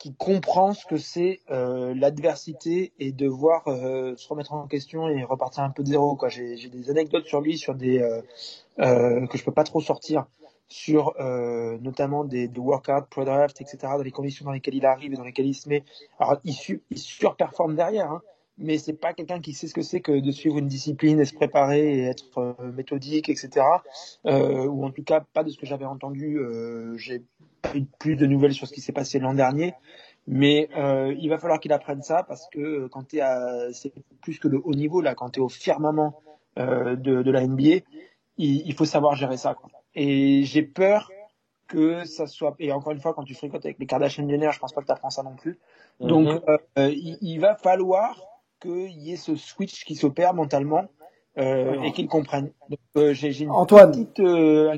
qui 0.00 0.14
comprend 0.14 0.72
ce 0.72 0.86
que 0.86 0.96
c'est 0.96 1.40
euh, 1.50 1.94
l'adversité 1.94 2.94
et 2.98 3.12
devoir 3.12 3.68
euh, 3.68 4.16
se 4.16 4.26
remettre 4.28 4.54
en 4.54 4.66
question 4.66 5.08
et 5.08 5.22
repartir 5.24 5.62
un 5.62 5.68
peu 5.68 5.82
de 5.82 5.88
zéro. 5.88 6.16
Quoi. 6.16 6.30
J'ai, 6.30 6.56
des 6.56 6.90
anecdotes 6.90 7.26
sur 7.26 7.42
lui, 7.42 7.58
sur 7.58 7.74
des 7.74 7.98
euh, 7.98 8.22
euh 8.78 9.26
que 9.26 9.36
je 9.36 9.44
peux 9.44 9.52
pas 9.52 9.62
trop 9.62 9.82
sortir, 9.82 10.24
sur 10.68 11.12
euh, 11.20 11.76
notamment 11.82 12.24
des, 12.24 12.48
des 12.48 12.60
workouts, 12.60 13.08
pre-draft, 13.10 13.60
etc. 13.60 13.76
Dans 13.82 14.02
les 14.02 14.10
conditions 14.10 14.46
dans 14.46 14.52
lesquelles 14.52 14.76
il 14.76 14.86
arrive 14.86 15.12
et 15.12 15.16
dans 15.16 15.24
lesquelles 15.24 15.48
il 15.48 15.54
se 15.54 15.68
met. 15.68 15.84
Alors 16.18 16.38
il, 16.44 16.56
il 16.90 16.98
surperforme 16.98 17.76
derrière. 17.76 18.10
Hein 18.10 18.22
mais 18.62 18.76
c'est 18.76 18.94
pas 18.94 19.14
quelqu'un 19.14 19.40
qui 19.40 19.54
sait 19.54 19.68
ce 19.68 19.74
que 19.74 19.80
c'est 19.80 20.00
que 20.00 20.12
de 20.20 20.30
suivre 20.30 20.58
une 20.58 20.68
discipline 20.68 21.18
et 21.18 21.24
se 21.24 21.34
préparer 21.34 21.98
et 21.98 22.02
être 22.04 22.38
euh, 22.38 22.72
méthodique, 22.72 23.30
etc. 23.30 23.66
Ou 24.24 24.84
en 24.84 24.90
tout 24.90 25.02
cas 25.02 25.20
pas 25.20 25.44
de 25.44 25.50
ce 25.50 25.58
que 25.58 25.66
j'avais 25.66 25.86
entendu. 25.86 26.38
J'ai 26.96 27.22
plus 27.98 28.16
de 28.16 28.26
nouvelles 28.26 28.52
sur 28.52 28.66
ce 28.66 28.72
qui 28.72 28.80
s'est 28.80 28.92
passé 28.92 29.18
l'an 29.18 29.34
dernier, 29.34 29.74
mais 30.26 30.68
euh, 30.76 31.14
il 31.18 31.28
va 31.28 31.38
falloir 31.38 31.60
qu'il 31.60 31.72
apprenne 31.72 32.02
ça 32.02 32.22
parce 32.22 32.48
que 32.50 32.86
quand 32.88 33.08
tu 33.08 33.20
à, 33.20 33.72
c'est 33.72 33.92
plus 34.22 34.38
que 34.38 34.48
le 34.48 34.60
haut 34.64 34.74
niveau 34.74 35.00
là, 35.00 35.14
quand 35.14 35.30
tu 35.30 35.40
es 35.40 35.42
au 35.42 35.48
firmament 35.48 36.14
euh, 36.58 36.96
de, 36.96 37.22
de, 37.22 37.30
la 37.30 37.46
NBA, 37.46 37.84
il, 38.38 38.66
il 38.66 38.74
faut 38.74 38.84
savoir 38.84 39.14
gérer 39.14 39.36
ça. 39.36 39.54
Quoi. 39.54 39.70
Et 39.94 40.42
j'ai 40.44 40.62
peur 40.62 41.10
que 41.68 42.04
ça 42.04 42.26
soit 42.26 42.54
et 42.58 42.72
encore 42.72 42.92
une 42.92 43.00
fois 43.00 43.14
quand 43.14 43.22
tu 43.24 43.34
fréquentes 43.34 43.64
avec 43.64 43.78
les 43.78 43.86
Kardashian 43.86 44.28
Jenner 44.28 44.50
je 44.52 44.58
pense 44.58 44.72
pas 44.72 44.80
que 44.80 44.86
tu 44.86 44.92
apprends 44.92 45.10
ça 45.10 45.22
non 45.22 45.36
plus 45.36 45.56
donc 46.00 46.26
Mhm. 46.26 46.40
euh, 46.78 46.90
il, 46.92 47.16
il 47.20 47.38
va 47.38 47.54
falloir 47.54 48.20
qu'il 48.60 48.90
y 48.98 49.12
ait 49.12 49.16
ce 49.16 49.36
switch 49.36 49.84
qui 49.84 49.94
s'opère 49.94 50.34
mentalement 50.34 50.86
euh, 51.38 51.80
et 51.82 51.92
qu'ils 51.92 52.08
comprennent 52.08 52.50
donc 52.68 52.80
euh, 52.96 53.14
j'ai 53.14 53.40
une 53.44 53.50
Antoine. 53.52 53.92
petite 53.92 54.18
euh, 54.18 54.76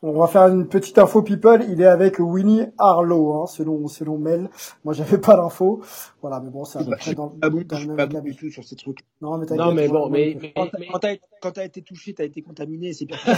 On 0.00 0.12
va 0.12 0.28
faire 0.28 0.42
une 0.42 0.68
petite 0.68 0.96
info 0.98 1.22
people. 1.22 1.64
Il 1.68 1.80
est 1.80 1.86
avec 1.86 2.20
Winnie 2.20 2.62
Harlow, 2.78 3.32
hein, 3.42 3.46
selon 3.46 3.88
selon 3.88 4.16
Mel. 4.16 4.48
Moi, 4.84 4.94
j'avais 4.94 5.18
pas 5.18 5.36
l'info. 5.36 5.80
Voilà, 6.22 6.38
mais 6.40 6.50
bon, 6.50 6.64
c'est 6.64 6.78
à 6.78 6.84
peu 6.84 6.90
Bah, 6.90 6.96
près 7.00 7.14
dans, 7.14 7.32
ah 7.42 7.50
bon, 7.50 7.62
dans 7.66 7.74
je 7.74 7.74
le 7.74 7.78
suis 7.80 7.88
même 7.88 7.96
pas 7.96 8.06
bon 8.06 8.20
du 8.20 8.36
tout 8.36 8.48
sur 8.50 8.62
ces 8.62 8.76
trucs 8.76 9.00
Non, 9.20 9.38
mais 9.38 9.46
Non, 9.56 9.72
mais 9.72 9.88
bon, 9.88 10.08
mais, 10.08 10.36
mais, 10.40 10.52
quand 10.54 10.66
t'as 10.70 10.78
mais- 10.78 10.86
quand 10.92 10.98
t'as- 11.00 11.16
quand 11.42 11.50
t'as 11.50 11.64
été 11.64 11.82
touché 11.82 12.14
t'as 12.14 12.24
été 12.24 12.42
contaminé 12.42 12.92
c'est 12.92 13.06
pire 13.06 13.18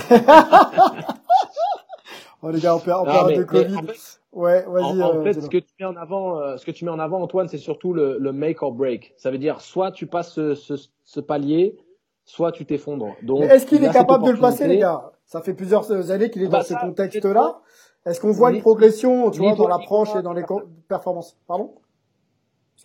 Oh, 2.42 2.50
les 2.50 2.60
gars, 2.60 2.74
en, 2.74 2.78
en 2.78 2.80
Non, 2.80 3.04
période 3.04 3.26
mais- 3.28 3.36
de 3.38 3.44
Covid. 3.44 3.76
en 3.76 3.82
fait- 3.82 4.20
Ouais, 4.32 4.64
En, 4.66 4.70
vas-y. 4.72 5.02
en 5.02 5.16
euh, 5.16 5.24
fait, 5.24 5.40
ce 5.40 5.48
que 5.48 5.58
tu 5.58 5.68
mets 5.80 5.86
en 5.86 5.96
avant, 5.96 6.38
euh, 6.40 6.56
ce 6.56 6.64
que 6.64 6.70
tu 6.70 6.84
mets 6.84 6.90
en 6.90 6.98
avant, 7.00 7.20
Antoine, 7.20 7.48
c'est 7.48 7.58
surtout 7.58 7.92
le, 7.92 8.16
le 8.18 8.32
make 8.32 8.62
or 8.62 8.72
break. 8.72 9.12
Ça 9.16 9.30
veut 9.30 9.38
dire 9.38 9.60
soit 9.60 9.90
tu 9.92 10.06
passes 10.06 10.32
ce, 10.32 10.54
ce, 10.54 10.74
ce 11.04 11.20
palier, 11.20 11.76
soit 12.24 12.52
tu 12.52 12.64
t'effondres. 12.64 13.14
Donc, 13.22 13.42
est-ce 13.42 13.66
qu'il 13.66 13.78
il 13.78 13.84
est 13.84 13.92
capable 13.92 14.24
de 14.24 14.30
le 14.30 14.38
passer, 14.38 14.68
les 14.68 14.78
gars? 14.78 15.10
Ça 15.30 15.40
fait 15.42 15.54
plusieurs 15.54 16.10
années 16.10 16.28
qu'il 16.28 16.42
est 16.42 16.48
Bah, 16.48 16.58
dans 16.58 16.64
ce 16.64 16.74
ça, 16.74 16.80
contexte-là. 16.80 17.60
Est-ce 18.04 18.20
qu'on 18.20 18.32
voit 18.32 18.50
Ni- 18.50 18.56
une 18.56 18.62
progression, 18.62 19.30
tu 19.30 19.38
vois, 19.40 19.54
dans 19.54 19.68
l'approche 19.68 20.08
et 20.16 20.22
dans 20.22 20.32
les 20.32 20.42
performances? 20.88 21.38
Pardon? 21.46 21.74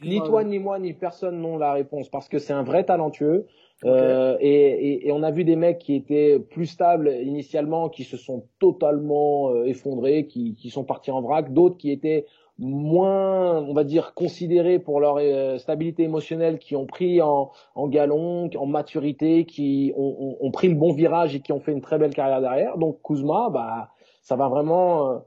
Ni 0.03 0.21
toi, 0.21 0.43
ni 0.43 0.60
moi, 0.60 0.77
ni 0.77 0.93
personne 0.93 1.39
n'ont 1.41 1.58
la 1.58 1.73
réponse 1.73 2.08
parce 2.10 2.27
que 2.29 2.38
c'est 2.38 2.53
un 2.53 2.62
vrai 2.63 2.84
talentueux. 2.84 3.47
Euh, 3.84 4.38
et, 4.41 4.49
et, 4.51 5.08
et 5.08 5.12
on 5.12 5.23
a 5.23 5.31
vu 5.31 5.43
des 5.43 5.55
mecs 5.55 5.79
qui 5.79 5.95
étaient 5.95 6.38
plus 6.39 6.67
stables 6.67 7.10
initialement, 7.23 7.89
qui 7.89 8.03
se 8.03 8.15
sont 8.17 8.43
totalement 8.60 9.49
euh, 9.49 9.63
effondrés, 9.65 10.27
qui, 10.27 10.53
qui 10.55 10.69
sont 10.69 10.84
partis 10.84 11.12
en 11.12 11.21
vrac. 11.21 11.51
D'autres 11.51 11.77
qui 11.77 11.91
étaient 11.91 12.25
moins, 12.58 13.62
on 13.62 13.74
va 13.74 13.84
dire, 13.84 14.13
considérés 14.13 14.80
pour 14.80 15.00
leur 15.00 15.18
euh, 15.18 15.58
stabilité 15.58 16.04
émotionnelle, 16.04 16.58
qui 16.60 16.76
ont 16.76 16.86
pris 16.86 17.22
en, 17.22 17.52
en 17.76 17.88
galon, 17.88 18.50
en 18.56 18.65
maturité, 18.65 19.46
qui 19.46 19.94
ont, 19.96 20.15
ont, 20.20 20.38
ont 20.39 20.52
pris 20.52 20.70
le 20.70 20.76
bon 20.76 20.94
virage 20.94 21.36
et 21.36 21.41
qui 21.41 21.52
ont 21.52 21.60
fait 21.60 21.74
une 21.74 21.82
très 21.82 21.98
belle 21.98 22.13
carrière 22.13 22.41
derrière. 22.41 22.78
Donc 22.78 23.00
Kuzma, 23.04 23.50
bah, 23.50 23.89
ça 24.22 24.36
va 24.36 24.48
vraiment. 24.48 25.12
euh, 25.12 25.18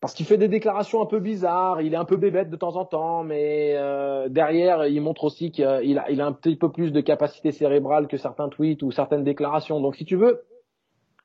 parce 0.00 0.12
qu'il 0.12 0.26
fait 0.26 0.36
des 0.36 0.48
déclarations 0.48 1.00
un 1.00 1.06
peu 1.06 1.18
bizarres, 1.18 1.80
il 1.80 1.94
est 1.94 1.96
un 1.96 2.04
peu 2.04 2.16
bébête 2.16 2.50
de 2.50 2.56
temps 2.56 2.76
en 2.76 2.84
temps, 2.84 3.24
mais 3.24 3.72
euh, 3.74 4.28
derrière, 4.28 4.84
il 4.86 5.00
montre 5.00 5.24
aussi 5.24 5.50
qu'il 5.50 5.64
a, 5.64 5.82
il 5.82 6.20
a, 6.20 6.26
un 6.26 6.32
petit 6.32 6.56
peu 6.56 6.70
plus 6.70 6.92
de 6.92 7.00
capacité 7.00 7.52
cérébrale 7.52 8.06
que 8.06 8.18
certains 8.18 8.50
tweets 8.50 8.82
ou 8.82 8.90
certaines 8.90 9.24
déclarations. 9.24 9.80
Donc, 9.80 9.96
si 9.96 10.04
tu 10.04 10.16
veux, 10.16 10.42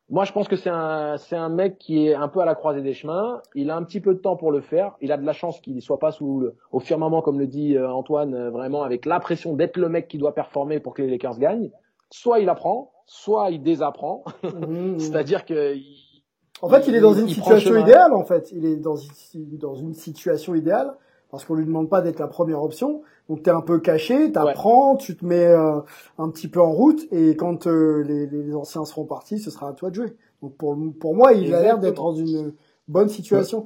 moi, 0.10 0.26
je 0.26 0.32
pense 0.32 0.48
que 0.48 0.56
c'est 0.56 0.70
un, 0.72 1.18
c'est 1.18 1.36
un 1.36 1.50
mec 1.50 1.78
qui 1.78 2.08
est 2.08 2.16
un 2.16 2.28
peu 2.28 2.40
à 2.40 2.46
la 2.46 2.56
croisée 2.56 2.82
des 2.82 2.94
chemins. 2.94 3.42
Il 3.56 3.70
a 3.70 3.76
un 3.78 3.84
petit 3.84 4.00
peu 4.00 4.14
de 4.14 4.20
temps 4.20 4.36
pour 4.36 4.52
le 4.52 4.62
faire. 4.62 4.96
Il 5.02 5.12
a 5.12 5.18
de 5.18 5.26
la 5.26 5.34
chance 5.34 5.60
qu'il 5.62 5.76
ne 5.76 5.82
soit 5.82 6.00
pas 6.00 6.12
sous 6.12 6.40
le, 6.40 6.56
au 6.72 6.80
firmament, 6.80 7.22
comme 7.22 7.40
le 7.40 7.48
dit 7.48 7.76
euh, 7.78 7.90
Antoine, 7.92 8.34
euh, 8.34 8.50
vraiment 8.50 8.84
avec 8.84 9.06
la 9.06 9.20
pression 9.20 9.54
d'être 9.56 9.78
le 9.78 9.88
mec 9.90 10.08
qui 10.08 10.18
doit 10.18 10.34
performer 10.34 10.80
pour 10.80 10.94
que 10.94 11.02
les 11.02 11.10
Lakers 11.10 11.38
gagnent. 11.38 11.70
Soit 12.12 12.40
il 12.40 12.50
apprend, 12.50 12.92
soit 13.06 13.52
il 13.52 13.62
désapprend. 13.62 14.24
mhm. 14.44 14.98
C'est-à-dire 15.00 15.46
que 15.46 15.76
il- 15.76 16.24
En 16.62 16.70
fait, 16.70 16.88
il 16.88 16.96
est 16.96 17.02
dans 17.02 17.14
une 17.14 17.28
situation 17.30 17.72
idéale, 17.78 18.14
en 18.14 18.26
fait. 18.26 18.52
Il 18.52 18.66
est 18.66 18.76
dans 18.78 19.76
une 19.76 19.94
situation 19.94 20.56
idéale, 20.56 20.94
parce 21.32 21.46
qu'on 21.46 21.56
lui 21.56 21.66
demande 21.66 21.90
pas 21.90 22.02
d'être 22.02 22.20
la 22.20 22.28
première 22.28 22.64
option. 22.64 23.02
Donc, 23.30 23.44
t'es 23.44 23.52
un 23.52 23.62
peu 23.62 23.80
caché, 23.80 24.32
t'apprends, 24.32 24.96
tu 24.96 25.16
te 25.16 25.24
mets 25.26 25.46
euh, 25.46 25.80
un 26.18 26.30
petit 26.30 26.48
peu 26.48 26.62
en 26.62 26.72
route, 26.72 27.02
et 27.12 27.36
quand 27.36 27.68
euh, 27.68 28.04
les, 28.04 28.26
les 28.28 28.56
anciens 28.56 28.86
seront 28.86 29.06
partis, 29.06 29.38
ce 29.40 29.52
sera 29.52 29.70
à 29.70 29.74
toi 29.74 29.90
de 29.92 29.96
jouer. 29.96 30.16
Donc, 30.42 30.56
pour, 30.56 30.76
pour 31.00 31.16
moi, 31.16 31.34
il 31.34 31.54
a 31.54 31.62
l'air 31.62 31.80
d'être 31.80 32.02
dans 32.02 32.16
une 32.16 32.54
bonne 32.88 33.10
situation. 33.10 33.66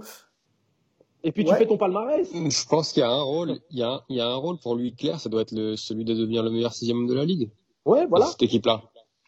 et 1.23 1.31
puis 1.31 1.43
Ouais. 1.45 1.51
tu 1.51 1.55
fais 1.55 1.67
ton 1.67 1.77
palmarès. 1.77 2.27
Je 2.33 2.67
pense 2.67 2.91
qu'il 2.91 2.99
y 3.01 3.03
a 3.05 3.09
un 3.09 3.21
rôle, 3.21 3.59
il 3.69 3.79
y 3.79 3.83
a, 3.83 3.91
un- 3.93 4.01
il 4.09 4.17
y 4.17 4.19
a 4.21 4.27
un 4.27 4.35
rôle 4.35 4.57
pour 4.57 4.75
lui 4.75 4.93
clair, 4.93 5.19
ça 5.21 5.29
doit 5.29 5.41
être 5.43 5.53
le, 5.53 5.77
celui 5.77 6.03
de 6.03 6.13
devenir 6.13 6.43
le 6.43 6.49
meilleur 6.51 6.73
sixième 6.73 6.97
homme 6.97 7.07
de 7.07 7.13
la 7.13 7.23
ligue. 7.23 7.49
Ouais, 7.85 8.05
voilà, 8.07 8.25
cette 8.25 8.41
équipe-là. 8.43 8.81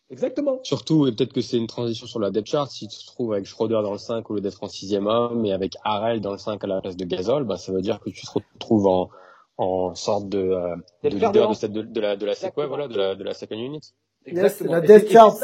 Exactement. 0.09 0.59
Surtout, 0.63 1.07
et 1.07 1.11
peut-être 1.11 1.33
que 1.33 1.41
c'est 1.41 1.57
une 1.57 1.67
transition 1.67 2.07
sur 2.07 2.19
la 2.19 2.31
depth 2.31 2.47
chart, 2.47 2.69
si 2.69 2.87
tu 2.87 2.97
te 2.97 3.05
trouves 3.05 3.33
avec 3.33 3.45
Schroeder 3.45 3.79
dans 3.83 3.91
le 3.91 3.97
5 3.97 4.29
au 4.29 4.35
lieu 4.35 4.41
d'être 4.41 4.63
en 4.63 4.67
sixième 4.67 5.07
homme, 5.07 5.45
et 5.45 5.53
avec 5.53 5.75
Harrell 5.83 6.21
dans 6.21 6.31
le 6.31 6.37
5 6.37 6.63
à 6.63 6.67
la 6.67 6.81
place 6.81 6.95
de 6.97 7.05
Gasol, 7.05 7.43
bah, 7.43 7.57
ça 7.57 7.71
veut 7.71 7.81
dire 7.81 7.99
que 7.99 8.09
tu 8.09 8.25
te 8.25 8.31
retrouves 8.31 8.87
en, 8.87 9.09
en 9.57 9.95
sorte 9.95 10.29
de, 10.29 10.39
euh, 10.39 10.75
de 11.03 11.09
leader 11.09 11.49
de, 11.49 11.53
cette, 11.53 11.71
de, 11.73 11.81
de 11.81 12.01
la, 12.01 12.15
de 12.15 12.25
la, 12.25 12.33
sec- 12.33 12.53
ouais, 12.57 12.63
Exactement. 12.65 12.67
voilà, 12.67 12.87
de 12.87 12.97
la, 12.97 13.15
de 13.15 13.23
la 13.23 13.33
second 13.33 13.55
unit. 13.55 13.93
Exactement. 14.25 14.71
la 14.71 14.81
death 14.81 15.11
chart. 15.11 15.35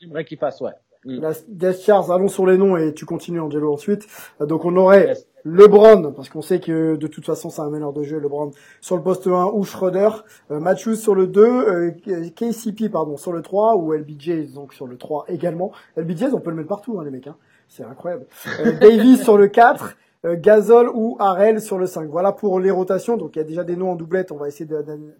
j'aimerais 0.00 0.24
qu'il 0.24 0.38
fasse, 0.38 0.60
ouais. 0.60 0.72
Mm. 1.04 1.20
La 1.20 1.32
Death 1.46 1.82
Charts, 1.82 2.10
allons 2.10 2.26
sur 2.26 2.46
les 2.46 2.58
noms 2.58 2.76
et 2.76 2.92
tu 2.92 3.04
continues 3.04 3.38
Angelo 3.40 3.72
ensuite. 3.72 4.06
Donc 4.40 4.64
on 4.64 4.76
aurait 4.76 5.06
Yes. 5.06 5.26
LeBron, 5.46 6.12
parce 6.12 6.28
qu'on 6.28 6.42
sait 6.42 6.58
que 6.58 6.96
de 6.96 7.06
toute 7.06 7.24
façon 7.24 7.50
c'est 7.50 7.62
un 7.62 7.70
meneur 7.70 7.92
de 7.92 8.02
jeu, 8.02 8.18
LeBron, 8.18 8.50
sur 8.80 8.96
le 8.96 9.02
poste 9.02 9.28
1 9.28 9.52
ou 9.54 9.62
Schroeder, 9.64 10.08
euh, 10.50 10.58
Matthews 10.58 10.96
sur 10.96 11.14
le 11.14 11.28
2, 11.28 11.40
euh, 11.40 11.90
KCP 12.34 12.88
pardon 12.88 13.16
sur 13.16 13.32
le 13.32 13.42
3 13.42 13.76
ou 13.76 13.92
LBJ 13.92 14.52
donc 14.52 14.74
sur 14.74 14.88
le 14.88 14.96
3 14.96 15.26
également. 15.28 15.70
LBJ 15.96 16.24
on 16.32 16.40
peut 16.40 16.50
le 16.50 16.56
mettre 16.56 16.68
partout 16.68 16.98
hein, 16.98 17.04
les 17.04 17.12
mecs, 17.12 17.28
hein. 17.28 17.36
c'est 17.68 17.84
incroyable. 17.84 18.26
Euh, 18.60 18.72
Davis 18.80 19.22
sur 19.22 19.38
le 19.38 19.46
4, 19.46 19.94
euh, 20.24 20.36
Gasol 20.36 20.90
ou 20.92 21.16
Harrell 21.20 21.60
sur 21.60 21.78
le 21.78 21.86
5. 21.86 22.08
Voilà 22.08 22.32
pour 22.32 22.58
les 22.58 22.72
rotations, 22.72 23.16
donc 23.16 23.36
il 23.36 23.38
y 23.38 23.42
a 23.42 23.44
déjà 23.44 23.62
des 23.62 23.76
noms 23.76 23.92
en 23.92 23.96
doublette, 23.96 24.32
on 24.32 24.36
va 24.36 24.48
essayer 24.48 24.68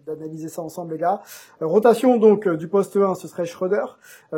d'analyser 0.05 0.49
ça 0.49 0.61
ensemble 0.61 0.93
les 0.93 0.99
gars. 0.99 1.21
Euh, 1.61 1.67
rotation 1.67 2.17
donc 2.17 2.47
euh, 2.47 2.57
du 2.57 2.67
poste 2.67 2.97
1 2.97 3.15
ce 3.15 3.29
serait 3.29 3.45
Schroeder, 3.45 3.85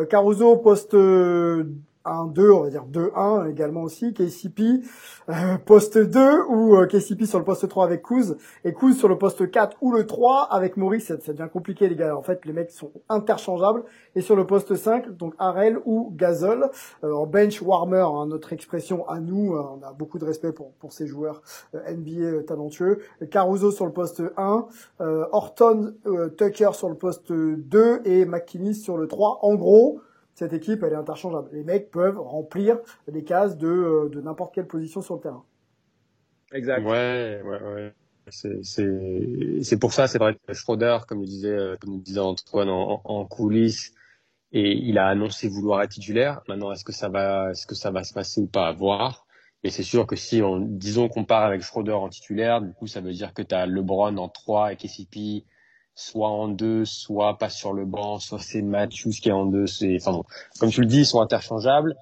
Caruso 0.08 0.56
poste 0.58 0.94
euh, 0.94 1.64
1-2, 2.06 2.52
on 2.52 2.64
va 2.64 2.70
dire 2.70 2.86
2-1 2.92 3.50
également 3.50 3.84
aussi, 3.84 4.14
KCP 4.14 4.82
euh, 5.30 5.58
poste 5.66 5.98
2 5.98 6.44
ou 6.50 6.76
euh, 6.76 6.88
KCP 6.88 7.26
sur 7.26 7.40
le 7.40 7.46
poste 7.46 7.68
3 7.68 7.86
avec 7.86 8.04
Kuz 8.04 8.36
et 8.64 8.74
Kuz 8.74 8.94
sur 8.94 9.08
le 9.08 9.18
poste 9.18 9.50
4 9.50 9.78
ou 9.82 9.92
le 9.92 10.08
3 10.08 10.48
avec 10.52 10.78
Maurice, 10.78 11.08
ça, 11.08 11.16
devient 11.18 11.50
compliqué 11.52 11.88
les 11.88 11.96
gars. 11.96 12.16
En 12.16 12.22
fait, 12.22 12.46
les 12.46 12.54
mecs 12.54 12.72
sont 12.72 12.92
interchangeables 13.10 13.84
et 14.16 14.22
sur 14.22 14.36
le 14.36 14.46
poste 14.46 14.76
5, 14.76 15.12
donc 15.18 15.34
Harrell 15.38 15.80
ou 15.86 16.12
Gasol 16.16 16.70
euh, 17.04 17.14
en 17.14 17.26
bench 17.26 17.62
warmer, 17.62 18.06
hein, 18.12 18.28
notre 18.28 18.54
expression 18.54 19.08
à 19.08 19.20
nous, 19.20 19.54
euh, 19.54 19.64
on 19.80 19.86
a 19.86 19.94
beaucoup 19.94 20.20
de 20.20 20.26
respect 20.26 20.52
pour 20.52 20.92
ces 20.92 21.08
joueurs 21.08 21.42
NBA 21.74 22.44
talentueux. 22.48 23.00
Caruso 23.32 23.72
sur 23.72 23.86
le 23.86 23.92
poste 23.92 24.22
1, 24.38 24.68
euh, 25.02 25.26
Horton 25.32 25.94
Tucker 26.38 26.72
sur 26.74 26.90
le 26.90 26.96
poste 26.96 27.32
2 27.32 28.02
et 28.06 28.26
McKinney 28.26 28.74
sur 28.74 28.98
le 28.98 29.08
3. 29.08 29.40
En 29.42 29.56
gros, 29.56 30.02
cette 30.40 30.54
équipe, 30.54 30.84
elle 30.84 30.94
est 30.94 30.96
interchangeable. 30.96 31.50
Les 31.52 31.64
mecs 31.64 31.92
peuvent 31.92 32.18
remplir 32.18 32.80
les 33.12 33.26
cases 33.26 33.58
de, 33.58 33.68
euh, 33.68 34.10
de 34.10 34.22
n'importe 34.22 34.56
quelle 34.56 34.68
position 34.68 35.02
sur 35.02 35.16
le 35.16 35.22
terrain. 35.22 35.44
Exact. 36.54 36.86
Ouais, 36.86 37.42
ouais, 37.44 37.62
ouais. 37.62 37.94
C'est, 38.32 39.80
pour 39.80 39.92
ça, 39.92 40.08
c'est 40.08 40.18
vrai 40.18 40.36
que 40.36 40.54
Schroeder, 40.54 41.00
comme 41.08 41.20
le 41.22 41.26
disait, 41.26 41.50
euh, 41.50 41.76
comme 41.78 41.94
le 41.96 42.00
disait 42.00 42.20
Antoine 42.22 42.70
en, 42.70 43.02
en 43.04 43.26
coulisses, 43.26 43.94
et 44.52 44.72
il 44.72 44.98
a 44.98 45.08
annoncé 45.08 45.50
vouloir 45.50 45.82
être 45.82 45.92
titulaire. 45.92 46.42
Maintenant, 46.48 46.72
est-ce 46.72 46.86
que 46.86 46.94
ça 46.94 47.10
va, 47.10 47.52
est-ce 47.52 47.68
que 47.68 47.76
ça 47.76 47.92
va 47.92 48.04
se 48.04 48.14
passer 48.14 48.40
ou 48.40 48.48
pas 48.48 48.68
à 48.68 48.72
voir. 48.72 49.28
Mais 49.64 49.72
c'est 49.72 49.84
sûr 49.84 50.08
que 50.08 50.16
si 50.16 50.42
on, 50.42 50.60
disons 50.60 51.10
qu'on 51.10 51.26
part 51.26 51.44
avec 51.44 51.62
Schroeder 51.64 51.94
en 51.94 52.08
titulaire, 52.08 52.62
du 52.62 52.72
coup, 52.72 52.88
ça 52.88 53.02
veut 53.02 53.12
dire 53.12 53.34
que 53.34 53.42
tu 53.42 53.54
as 53.54 53.66
LeBron 53.66 54.16
en 54.16 54.30
3 54.30 54.72
et 54.72 54.78
KCP 54.78 55.46
soit 56.00 56.30
en 56.30 56.48
2, 56.48 56.86
soit 56.86 57.38
pas 57.38 57.50
sur 57.50 57.74
le 57.74 57.86
banc, 57.86 58.20
soit 58.20 58.40
c'est 58.40 58.62
Matthews 58.62 59.12
qui 59.22 59.30
est 59.30 59.34
en 59.34 59.46
2. 59.46 59.68
C'est, 59.68 59.98
enfin 60.00 60.14
bon, 60.14 60.24
comme 60.60 60.70
tu 60.70 60.82
le 60.82 60.88
dis, 60.88 61.00
ils 61.00 61.06
sont 61.06 61.22
interchangeables. 61.22 61.96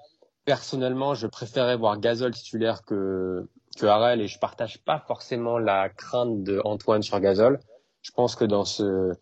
Personnellement, 0.45 1.15
je 1.15 1.27
préférais 1.27 1.75
voir 1.75 1.99
Gasol 1.99 2.31
titulaire 2.31 2.83
que, 2.83 3.47
que 3.77 3.85
Harrell 3.85 4.21
et 4.21 4.27
je 4.27 4.37
partage 4.39 4.79
pas 4.83 4.99
forcément 4.99 5.57
la 5.57 5.89
crainte 5.89 6.43
de 6.43 6.61
Antoine 6.63 7.01
sur 7.01 7.19
Gasol. 7.19 7.59
Je 8.01 8.11
pense 8.11 8.35
que 8.35 8.45
dans 8.45 8.65
ce, 8.65 9.13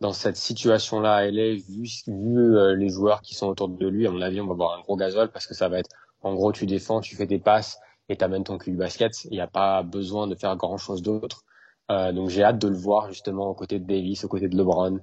dans 0.00 0.12
cette 0.12 0.36
situation-là, 0.36 1.26
elle 1.26 1.38
est 1.38 1.56
vu, 1.56 1.88
vu 2.06 2.56
euh, 2.56 2.76
les 2.76 2.88
joueurs 2.88 3.20
qui 3.20 3.34
sont 3.34 3.48
autour 3.48 3.68
de 3.68 3.88
lui, 3.88 4.06
à 4.06 4.10
mon 4.10 4.22
avis, 4.22 4.40
on 4.40 4.46
va 4.46 4.54
voir 4.54 4.78
un 4.78 4.80
gros 4.80 4.96
Gasol 4.96 5.30
parce 5.30 5.46
que 5.46 5.54
ça 5.54 5.68
va 5.68 5.80
être, 5.80 5.90
en 6.22 6.34
gros, 6.34 6.52
tu 6.52 6.66
défends, 6.66 7.00
tu 7.00 7.16
fais 7.16 7.26
tes 7.26 7.40
passes 7.40 7.78
et 8.08 8.16
t'amènes 8.16 8.44
ton 8.44 8.58
cul 8.58 8.70
du 8.70 8.76
basket. 8.76 9.24
Il 9.24 9.32
n'y 9.32 9.40
a 9.40 9.48
pas 9.48 9.82
besoin 9.82 10.28
de 10.28 10.36
faire 10.36 10.56
grand 10.56 10.78
chose 10.78 11.02
d'autre. 11.02 11.44
Euh, 11.90 12.12
donc 12.12 12.30
j'ai 12.30 12.42
hâte 12.42 12.58
de 12.58 12.68
le 12.68 12.76
voir 12.76 13.08
justement 13.08 13.48
aux 13.48 13.54
côtés 13.54 13.78
de 13.78 13.86
Davis, 13.86 14.24
aux 14.24 14.28
côtés 14.28 14.48
de 14.48 14.56
LeBron, 14.56 15.00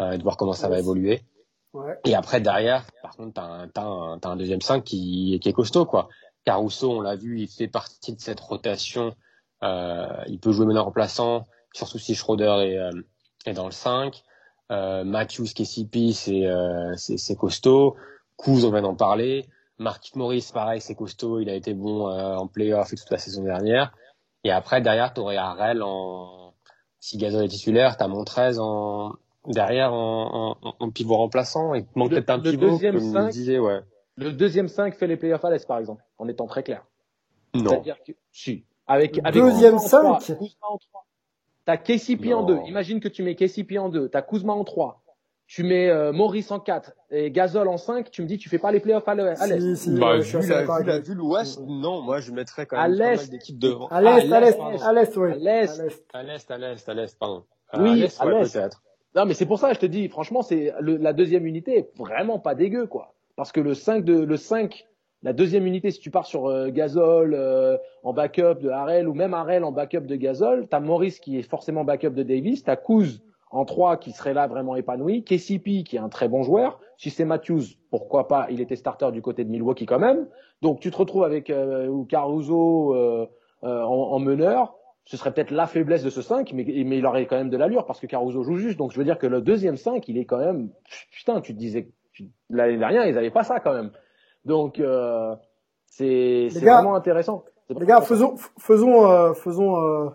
euh, 0.00 0.12
et 0.12 0.18
de 0.18 0.22
voir 0.22 0.36
comment 0.36 0.52
ça 0.52 0.68
va 0.68 0.78
évoluer. 0.78 1.22
Ouais. 1.72 1.98
Et 2.04 2.14
après 2.14 2.40
derrière, 2.40 2.84
par 3.02 3.16
contre, 3.16 3.34
t'as 3.34 3.44
un, 3.44 3.68
t'as 3.68 3.84
un, 3.84 4.18
t'as 4.18 4.30
un 4.30 4.36
deuxième 4.36 4.60
5 4.60 4.82
qui, 4.82 5.38
qui 5.40 5.48
est 5.48 5.52
costaud 5.52 5.86
quoi. 5.86 6.08
Caruso, 6.44 6.92
on 6.92 7.00
l'a 7.00 7.16
vu, 7.16 7.40
il 7.40 7.48
fait 7.48 7.68
partie 7.68 8.14
de 8.14 8.20
cette 8.20 8.40
rotation. 8.40 9.14
Euh, 9.62 10.06
il 10.28 10.38
peut 10.38 10.52
jouer 10.52 10.66
meneur 10.66 10.84
remplaçant, 10.84 11.44
surtout 11.72 11.98
si 11.98 12.14
Schroeder 12.14 12.56
est, 12.60 12.78
euh, 12.78 12.90
est 13.46 13.54
dans 13.54 13.66
le 13.66 13.72
5. 13.72 14.22
Euh, 14.72 15.04
Matthews, 15.04 15.46
KCP, 15.54 16.12
c'est 16.12 16.46
euh, 16.46 16.92
c'est 16.96 17.18
c'est 17.18 17.36
costaud. 17.36 17.96
Kuz, 18.36 18.64
on 18.64 18.70
vient 18.70 18.82
d'en 18.82 18.94
parler. 18.96 19.46
Marquis 19.78 20.12
Morris, 20.16 20.50
pareil, 20.52 20.80
c'est 20.80 20.94
costaud. 20.94 21.40
Il 21.40 21.48
a 21.48 21.54
été 21.54 21.74
bon 21.74 22.08
euh, 22.08 22.36
en 22.36 22.46
playoff 22.48 22.92
et 22.92 22.96
toute 22.96 23.10
la 23.10 23.18
saison 23.18 23.44
dernière. 23.44 23.92
Et 24.46 24.50
après, 24.52 24.80
derrière, 24.80 25.12
t'aurais 25.12 25.36
Harrell 25.36 25.82
en... 25.82 26.52
Si 27.00 27.18
Gasol 27.18 27.44
est 27.44 27.48
titulaire, 27.48 27.96
t'as 27.96 28.06
Montrez 28.06 28.58
en, 28.60 29.12
derrière 29.48 29.92
en, 29.92 30.56
en, 30.62 30.74
en 30.78 30.90
pivot 30.90 31.16
remplaçant. 31.16 31.74
Il 31.74 31.84
manque 31.96 32.10
Le- 32.10 32.16
peut-être 32.16 32.30
un 32.30 32.36
le 32.38 32.50
pivot, 32.52 32.70
deuxième 32.70 32.94
comme 32.98 33.12
cinq. 33.12 33.26
il 33.26 33.32
disait, 33.32 33.58
ouais. 33.58 33.80
Le 34.16 34.32
deuxième 34.32 34.68
5 34.68 34.94
fait 34.94 35.08
les 35.08 35.16
playoffs 35.16 35.44
à 35.44 35.50
l'Est, 35.50 35.66
par 35.66 35.78
exemple, 35.78 36.02
en 36.18 36.28
étant 36.28 36.46
très 36.46 36.62
clair. 36.62 36.84
Non. 37.54 37.70
C'est-à-dire 37.70 37.96
que, 38.06 38.12
si. 38.30 38.64
Avec, 38.86 39.18
avec 39.24 39.34
Deuxième 39.34 39.78
Kuzma 39.80 39.98
en 39.98 40.02
trois, 40.02 40.20
cinq. 40.20 40.38
Kuzma 40.38 40.66
en 40.70 40.78
3. 40.78 41.06
T'as 41.64 41.76
KCP 41.76 42.32
en 42.34 42.42
Non. 42.42 42.46
2. 42.46 42.58
Imagine 42.68 43.00
que 43.00 43.08
tu 43.08 43.24
mets 43.24 43.34
KCP 43.34 43.78
en 43.78 43.88
2. 43.88 44.08
T'as 44.08 44.22
Kuzma 44.22 44.52
en 44.52 44.62
3. 44.62 45.02
Tu 45.46 45.62
mets 45.62 45.88
euh, 45.88 46.12
Maurice 46.12 46.50
en 46.50 46.58
4 46.58 46.92
et 47.10 47.30
Gasol 47.30 47.68
en 47.68 47.76
5. 47.76 48.10
Tu 48.10 48.20
me 48.22 48.26
dis, 48.26 48.36
tu 48.36 48.48
fais 48.48 48.58
pas 48.58 48.72
les 48.72 48.80
playoffs 48.80 49.06
à 49.06 49.14
l'E- 49.14 49.40
à 49.40 49.46
l'Est. 49.46 49.60
Si, 49.76 49.76
si, 49.76 49.90
Bah, 49.98 50.18
vu, 50.18 50.48
la, 50.84 50.98
vu, 50.98 51.14
l'Ouest, 51.14 51.60
non, 51.68 52.02
moi 52.02 52.18
je 52.20 52.32
mettrais 52.32 52.66
quand 52.66 52.76
À 52.76 52.88
même 52.88 52.98
pas 52.98 53.16
mal 53.16 53.28
d'équipes 53.28 53.58
devant. 53.58 53.86
À 53.88 54.00
l'est, 54.00 54.32
à 54.32 54.40
l'est, 54.40 54.56
pardon. 54.58 54.78
à 54.82 54.92
l'est, 54.92 55.16
oui. 55.16 55.30
À 55.30 55.34
l'Est. 55.36 55.80
À 55.80 55.84
l'est. 55.84 56.04
À 56.14 56.22
l'Est, 56.24 56.50
à 56.50 56.58
l'Est, 56.58 56.88
à 56.88 56.94
l'Est, 56.94 57.18
pardon. 57.18 57.44
Oui, 57.78 57.90
à 57.90 57.94
l'Est, 57.94 58.20
à 58.20 58.26
ouais, 58.26 58.40
l'Est. 58.40 58.52
peut-être. 58.58 58.82
Non, 59.14 59.24
mais 59.24 59.34
c'est 59.34 59.46
pour 59.46 59.58
ça, 59.60 59.72
je 59.72 59.78
te 59.78 59.86
dis, 59.86 60.08
franchement, 60.08 60.42
c'est 60.42 60.74
le- 60.80 60.96
la 60.96 61.12
deuxième 61.12 61.46
unité 61.46 61.78
est 61.78 61.90
vraiment 61.96 62.40
pas 62.40 62.54
dégueu, 62.56 62.86
quoi. 62.86 63.14
Parce 63.36 63.52
que 63.52 63.60
le 63.60 63.74
5 63.74 64.04
de, 64.04 64.18
le 64.18 64.36
5, 64.36 64.84
la 65.22 65.32
deuxième 65.32 65.64
unité, 65.66 65.90
si 65.92 66.00
tu 66.00 66.10
pars 66.10 66.26
sur 66.26 66.46
euh, 66.48 66.70
Gasol 66.70 67.34
euh, 67.34 67.76
en 68.02 68.12
backup 68.12 68.56
de 68.60 68.68
Harrell 68.68 69.06
ou 69.08 69.14
même 69.14 69.32
Harrell 69.32 69.62
en 69.62 69.70
backup 69.72 70.00
de 70.06 70.16
Gasol, 70.16 70.66
t'as 70.68 70.80
Maurice 70.80 71.20
qui 71.20 71.38
est 71.38 71.42
forcément 71.42 71.84
backup 71.84 72.10
de 72.10 72.22
Davis, 72.24 72.64
t'as 72.64 72.76
Kuz 72.76 73.20
en 73.50 73.64
3 73.64 73.96
qui 73.98 74.12
serait 74.12 74.34
là 74.34 74.46
vraiment 74.46 74.76
épanoui, 74.76 75.24
KCP 75.24 75.84
qui 75.84 75.96
est 75.96 76.00
un 76.00 76.08
très 76.08 76.28
bon 76.28 76.42
joueur, 76.42 76.80
si 76.96 77.10
c'est 77.10 77.24
Matthews, 77.24 77.62
pourquoi 77.90 78.28
pas, 78.28 78.46
il 78.50 78.60
était 78.60 78.76
starter 78.76 79.10
du 79.12 79.22
côté 79.22 79.44
de 79.44 79.50
Milwaukee 79.50 79.86
quand 79.86 79.98
même. 79.98 80.26
Donc 80.62 80.80
tu 80.80 80.90
te 80.90 80.96
retrouves 80.96 81.24
avec 81.24 81.50
euh, 81.50 82.04
Caruso 82.08 82.94
euh, 82.94 83.26
euh, 83.64 83.82
en, 83.82 84.12
en 84.12 84.18
meneur, 84.18 84.74
ce 85.04 85.16
serait 85.16 85.32
peut-être 85.32 85.52
la 85.52 85.66
faiblesse 85.66 86.02
de 86.02 86.10
ce 86.10 86.20
5, 86.20 86.52
mais, 86.52 86.64
mais 86.64 86.98
il 86.98 87.06
aurait 87.06 87.26
quand 87.26 87.36
même 87.36 87.50
de 87.50 87.56
l'allure 87.56 87.86
parce 87.86 88.00
que 88.00 88.06
Caruso 88.06 88.42
joue 88.42 88.56
juste. 88.56 88.76
Donc 88.76 88.92
je 88.92 88.98
veux 88.98 89.04
dire 89.04 89.18
que 89.18 89.26
le 89.26 89.40
deuxième 89.40 89.76
5, 89.76 90.08
il 90.08 90.18
est 90.18 90.24
quand 90.24 90.38
même, 90.38 90.70
putain, 91.12 91.40
tu 91.40 91.54
te 91.54 91.58
disais, 91.58 91.88
l'année 92.50 92.78
dernière, 92.78 93.06
ils 93.06 93.16
avaient 93.16 93.30
pas 93.30 93.44
ça 93.44 93.60
quand 93.60 93.72
même. 93.72 93.92
Donc 94.44 94.80
euh, 94.80 95.34
c'est 95.86 96.48
vraiment 96.60 96.96
intéressant. 96.96 97.44
Les 97.68 97.86
gars, 97.86 98.00
faisons, 98.00 98.34
faisons, 98.58 99.10
euh, 99.10 99.32
faisons 99.32 100.12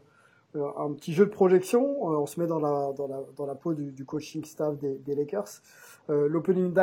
un 0.55 0.91
petit 0.93 1.13
jeu 1.13 1.25
de 1.25 1.31
projection. 1.31 1.81
Euh, 2.11 2.17
on 2.19 2.25
se 2.25 2.39
met 2.39 2.47
dans 2.47 2.59
la, 2.59 2.93
dans 2.93 3.07
la, 3.07 3.23
dans 3.35 3.45
la 3.45 3.55
peau 3.55 3.73
du, 3.73 3.91
du 3.91 4.05
coaching 4.05 4.43
staff 4.45 4.77
des, 4.77 4.95
des 4.95 5.15
Lakers. 5.15 5.61
Euh, 6.09 6.27
L'opening 6.27 6.73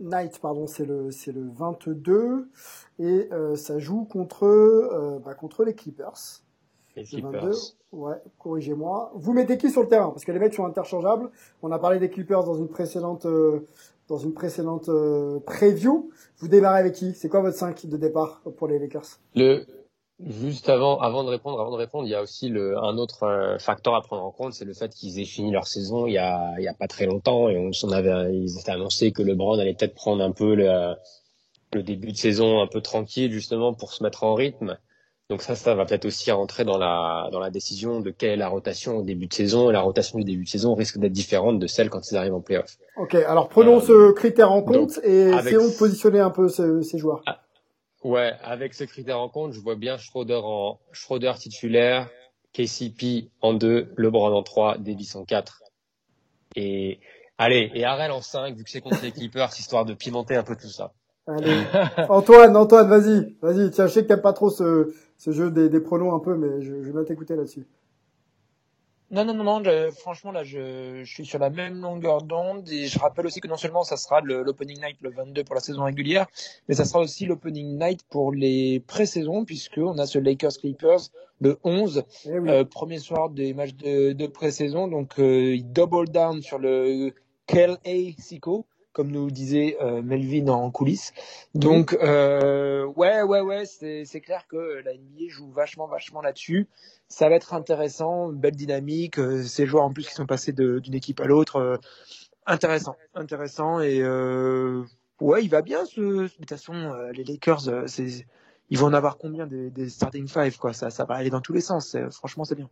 night, 0.00 0.38
pardon, 0.40 0.66
c'est 0.66 0.86
le, 0.86 1.10
c'est 1.10 1.32
le 1.32 1.48
22 1.54 2.48
et 2.98 3.28
euh, 3.32 3.54
ça 3.54 3.78
joue 3.78 4.04
contre, 4.04 4.46
euh, 4.46 5.18
bah, 5.24 5.34
contre 5.34 5.64
les 5.64 5.74
Clippers. 5.74 6.40
Les 6.96 7.04
Le 7.12 7.22
22. 7.22 7.38
Clippers. 7.38 7.58
Ouais, 7.92 8.16
corrigez-moi. 8.38 9.12
Vous 9.14 9.32
mettez 9.34 9.58
qui 9.58 9.70
sur 9.70 9.82
le 9.82 9.88
terrain? 9.88 10.08
Parce 10.10 10.24
que 10.24 10.32
les 10.32 10.38
mecs 10.38 10.54
sont 10.54 10.64
interchangeables. 10.64 11.30
On 11.62 11.70
a 11.70 11.78
parlé 11.78 11.98
des 11.98 12.08
Clippers 12.08 12.44
dans 12.44 12.54
une 12.54 12.68
précédente, 12.68 13.26
euh, 13.26 13.66
dans 14.08 14.16
une 14.16 14.32
précédente 14.32 14.88
euh, 14.88 15.38
preview. 15.40 16.10
Vous 16.38 16.48
démarrez 16.48 16.80
avec 16.80 16.94
qui? 16.94 17.12
C'est 17.14 17.28
quoi 17.28 17.40
votre 17.40 17.56
5 17.56 17.86
de 17.86 17.96
départ 17.98 18.40
pour 18.56 18.66
les 18.68 18.78
Lakers? 18.78 19.20
Le, 19.36 19.64
juste 20.26 20.68
avant, 20.68 20.98
avant 21.00 21.24
de 21.24 21.28
répondre, 21.30 21.60
avant 21.60 21.70
de 21.72 21.76
répondre, 21.76 22.06
il 22.06 22.10
y 22.10 22.14
a 22.14 22.22
aussi 22.22 22.48
le, 22.48 22.76
un 22.78 22.96
autre 22.98 23.24
euh, 23.24 23.58
facteur 23.58 23.94
à 23.94 24.02
prendre 24.02 24.24
en 24.24 24.30
compte, 24.30 24.52
c'est 24.52 24.64
le 24.64 24.74
fait 24.74 24.92
qu'ils 24.94 25.18
aient 25.20 25.24
fini 25.24 25.50
leur 25.50 25.66
saison 25.66 26.06
il 26.06 26.12
y 26.14 26.18
a, 26.18 26.54
il 26.58 26.64
y 26.64 26.68
a 26.68 26.74
pas 26.74 26.86
très 26.88 27.06
longtemps 27.06 27.48
et 27.48 27.56
on 27.58 27.72
s'en 27.72 27.90
avait, 27.90 28.34
ils 28.34 28.58
étaient 28.58 28.70
annoncé 28.72 29.12
que 29.12 29.22
LeBron 29.22 29.58
allait 29.58 29.74
peut-être 29.74 29.94
prendre 29.94 30.22
un 30.22 30.32
peu 30.32 30.54
le, 30.54 30.94
le 31.74 31.82
début 31.82 32.12
de 32.12 32.16
saison 32.16 32.60
un 32.60 32.66
peu 32.66 32.80
tranquille 32.80 33.32
justement 33.32 33.74
pour 33.74 33.92
se 33.92 34.02
mettre 34.02 34.24
en 34.24 34.34
rythme. 34.34 34.78
Donc 35.30 35.40
ça, 35.40 35.54
ça 35.54 35.74
va 35.74 35.86
peut-être 35.86 36.04
aussi 36.04 36.30
rentrer 36.30 36.64
dans 36.64 36.76
la, 36.76 37.28
dans 37.32 37.38
la 37.40 37.48
décision 37.50 38.00
de 38.00 38.10
quelle 38.10 38.30
est 38.32 38.36
la 38.36 38.48
rotation 38.48 38.98
au 38.98 39.02
début 39.02 39.28
de 39.28 39.32
saison 39.32 39.70
et 39.70 39.72
la 39.72 39.80
rotation 39.80 40.18
du 40.18 40.24
début 40.24 40.44
de 40.44 40.48
saison 40.48 40.74
risque 40.74 40.98
d'être 40.98 41.12
différente 41.12 41.58
de 41.58 41.66
celle 41.66 41.88
quand 41.88 42.10
ils 42.10 42.16
arrivent 42.18 42.34
en 42.34 42.42
playoff. 42.42 42.76
Ok, 42.98 43.14
alors 43.14 43.48
prenons 43.48 43.78
Euh, 43.78 43.80
ce 43.80 44.12
critère 44.12 44.52
en 44.52 44.60
compte 44.62 44.96
donc, 44.96 45.04
et 45.04 45.30
essayons 45.30 45.66
de 45.68 45.78
positionner 45.78 46.20
un 46.20 46.30
peu 46.30 46.48
ce- 46.48 46.82
ces 46.82 46.98
joueurs. 46.98 47.22
Ouais, 48.04 48.32
avec 48.42 48.74
ce 48.74 48.84
critère 48.84 49.20
en 49.20 49.28
compte, 49.28 49.52
je 49.52 49.60
vois 49.60 49.76
bien 49.76 49.96
Schroeder 49.96 50.40
en 50.42 50.80
Schroeder 50.92 51.32
titulaire, 51.38 52.10
KCP 52.52 53.30
en 53.40 53.54
2, 53.54 53.94
LeBron 53.96 54.34
en 54.34 54.42
3, 54.42 54.78
Davis 54.78 55.14
en 55.14 55.24
4. 55.24 55.62
Et 56.56 56.98
allez, 57.38 57.70
et 57.74 57.84
Harrell 57.84 58.10
en 58.10 58.20
5 58.20 58.56
vu 58.56 58.64
que 58.64 58.70
c'est 58.70 58.80
contre 58.80 59.02
les 59.02 59.12
Clippers 59.12 59.50
histoire 59.58 59.84
de 59.84 59.94
pimenter 59.94 60.34
un 60.34 60.42
peu 60.42 60.56
tout 60.56 60.68
ça. 60.68 60.92
Allez, 61.28 61.62
Antoine, 62.08 62.56
Antoine, 62.56 62.88
vas-y, 62.88 63.36
vas-y. 63.40 63.70
Tiens, 63.70 63.86
je 63.86 63.92
sais 63.92 64.02
que 64.02 64.08
t'aimes 64.08 64.20
pas 64.20 64.32
trop 64.32 64.50
ce, 64.50 64.92
ce 65.16 65.30
jeu 65.30 65.52
des, 65.52 65.68
des 65.68 65.80
pronoms 65.80 66.12
un 66.14 66.18
peu, 66.18 66.36
mais 66.36 66.60
je, 66.60 66.82
je 66.82 66.86
vais 66.86 66.92
bien 66.92 67.04
t'écouter 67.04 67.36
là-dessus. 67.36 67.64
Non, 69.12 69.26
non, 69.26 69.34
non, 69.34 69.44
non, 69.44 69.62
je- 69.62 69.90
franchement, 69.90 70.32
là, 70.32 70.42
je, 70.42 71.02
je 71.04 71.12
suis 71.12 71.26
sur 71.26 71.38
la 71.38 71.50
même 71.50 71.80
longueur 71.82 72.22
d'onde 72.22 72.66
et 72.70 72.86
je 72.86 72.98
rappelle 72.98 73.26
aussi 73.26 73.40
que 73.40 73.46
non 73.48 73.58
seulement 73.58 73.84
ça 73.84 73.98
sera 73.98 74.22
l'opening 74.22 74.78
night 74.80 74.96
le 75.02 75.10
22 75.10 75.44
pour 75.44 75.54
la 75.54 75.60
saison 75.60 75.84
régulière, 75.84 76.26
mais 76.66 76.74
ça 76.74 76.86
sera 76.86 77.00
aussi 77.00 77.26
l'opening 77.26 77.78
night 77.78 78.00
pour 78.08 78.32
les 78.32 78.80
pré-saisons 78.86 79.44
puisque 79.44 79.76
on 79.76 79.98
a 79.98 80.06
ce 80.06 80.18
Lakers 80.18 80.56
Clippers 80.58 81.10
le 81.42 81.58
11, 81.62 82.04
Eh 82.24 82.38
oui. 82.38 82.48
euh, 82.50 82.64
premier 82.64 82.98
soir 82.98 83.28
des 83.28 83.52
matchs 83.52 83.74
de, 83.74 84.12
de 84.12 84.26
pré-saison, 84.26 84.88
donc 84.88 85.18
euh, 85.18 85.56
il 85.56 85.70
double 85.72 86.08
down 86.08 86.40
sur 86.40 86.58
le 86.58 87.12
KLA 87.46 88.12
Sico, 88.18 88.64
comme 88.94 89.10
nous 89.10 89.30
disait 89.30 89.76
euh, 89.82 90.00
Melvin 90.02 90.48
en 90.48 90.70
coulisses. 90.70 91.12
Donc 91.54 91.94
euh, 92.02 92.84
ouais, 92.96 93.22
ouais, 93.22 93.40
ouais, 93.40 93.64
c'est 93.66 94.04
c'est 94.06 94.20
clair 94.20 94.46
que 94.46 94.80
la 94.84 94.92
NBA 94.94 95.28
joue 95.28 95.50
vachement, 95.50 95.86
vachement 95.86 96.22
là-dessus 96.22 96.68
ça 97.12 97.28
va 97.28 97.34
être 97.34 97.52
intéressant, 97.54 98.28
belle 98.28 98.56
dynamique, 98.56 99.18
euh, 99.18 99.42
ces 99.42 99.66
joueurs 99.66 99.84
en 99.84 99.92
plus 99.92 100.06
qui 100.08 100.14
sont 100.14 100.26
passés 100.26 100.52
de- 100.52 100.78
d'une 100.78 100.94
équipe 100.94 101.20
à 101.20 101.26
l'autre, 101.26 101.56
euh, 101.56 101.76
intéressant, 102.46 102.96
intéressant 103.14 103.80
et 103.80 104.00
euh, 104.00 104.82
ouais, 105.20 105.44
il 105.44 105.50
va 105.50 105.60
bien 105.62 105.84
ce, 105.84 106.00
de 106.00 106.28
toute 106.28 106.48
façon 106.48 106.72
euh, 106.74 107.12
les 107.12 107.24
Lakers, 107.24 107.68
euh, 107.68 107.82
c'est 107.86 108.26
ils 108.70 108.78
vont 108.78 108.86
en 108.86 108.94
avoir 108.94 109.18
combien 109.18 109.46
des, 109.46 109.68
des 109.70 109.90
starting 109.90 110.26
five 110.26 110.56
quoi, 110.58 110.72
ça 110.72 110.88
ça 110.90 111.04
va 111.04 111.14
aller 111.16 111.28
dans 111.30 111.42
tous 111.42 111.52
les 111.52 111.60
sens, 111.60 111.96
franchement 112.10 112.44
c'est 112.44 112.54
bien. 112.54 112.68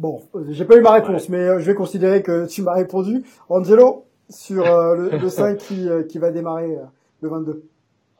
Bon, 0.00 0.22
j'ai 0.48 0.64
pas 0.64 0.76
eu 0.76 0.80
ma 0.80 0.92
réponse, 0.92 1.28
mais 1.28 1.60
je 1.60 1.64
vais 1.66 1.74
considérer 1.74 2.22
que 2.22 2.46
tu 2.46 2.62
m'as 2.62 2.74
répondu. 2.74 3.22
Angelo, 3.50 4.06
sur 4.30 4.66
euh, 4.66 4.96
le, 4.96 5.18
le 5.18 5.28
5 5.40 5.58
qui, 5.58 5.88
euh, 5.88 6.02
qui 6.04 6.18
va 6.18 6.30
démarrer 6.30 6.74
euh, 6.76 6.84
le 7.20 7.28
22. 7.28 7.62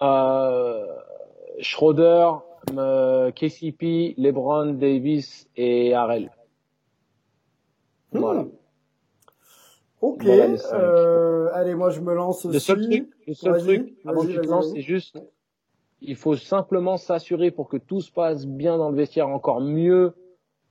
Euh, 0.02 0.86
Schroeder, 1.60 2.28
euh, 2.76 3.30
KCP, 3.30 4.14
LeBron, 4.18 4.74
Davis 4.74 5.48
et 5.56 5.94
Harrell. 5.94 6.30
Voilà. 8.12 8.42
Hmm. 8.42 8.50
Ok, 10.02 10.22
Voilà 10.24 10.56
cinq. 10.56 10.78
euh, 10.78 11.48
allez, 11.52 11.74
moi 11.74 11.90
je 11.90 12.00
me 12.00 12.14
lance 12.14 12.46
Le 12.46 12.58
seul 12.58 12.78
aussi. 12.78 12.88
truc, 12.88 13.10
le 13.26 13.34
seul 13.34 13.58
truc, 13.62 13.94
avant 14.06 14.22
que 14.22 14.28
tu 14.32 14.40
te 14.40 14.46
lances, 14.46 14.72
c'est 14.72 14.80
juste, 14.80 15.18
il 16.00 16.16
faut 16.16 16.36
simplement 16.36 16.96
s'assurer 16.96 17.50
pour 17.50 17.68
que 17.68 17.76
tout 17.76 18.00
se 18.00 18.10
passe 18.10 18.46
bien 18.46 18.78
dans 18.78 18.88
le 18.90 18.96
vestiaire 18.96 19.28
encore 19.28 19.60
mieux 19.60 20.14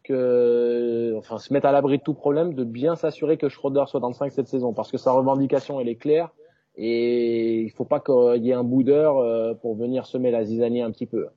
que, 0.04 1.14
enfin, 1.18 1.38
se 1.38 1.54
mettre 1.54 1.68
à 1.68 1.72
l'abri 1.72 2.00
de 2.00 2.04
tout 2.04 2.16
problème, 2.16 2.56
de 2.56 2.64
bien 2.64 2.96
s'assurer 2.96 3.38
que 3.38 3.50
Schroeder 3.50 3.84
soit 3.86 4.00
dans 4.00 4.08
le 4.08 4.16
5 4.16 4.32
cette 4.32 4.48
saison, 4.48 4.74
parce 4.74 4.90
que 4.92 4.98
sa 4.98 5.12
revendication, 5.12 5.80
elle 5.80 5.90
est 5.90 5.96
claire, 5.98 6.30
et 6.76 7.62
il 7.62 7.70
faut 7.70 7.86
pas 7.86 8.00
qu'il 8.00 8.44
y 8.44 8.50
ait 8.50 8.54
un 8.54 8.64
boudeur 8.64 9.20
euh, 9.20 9.54
pour 9.54 9.76
venir 9.76 10.08
semer 10.08 10.32
la 10.32 10.44
zizanie 10.44 10.82
un 10.82 10.90
petit 10.90 11.06
peu. 11.06 11.28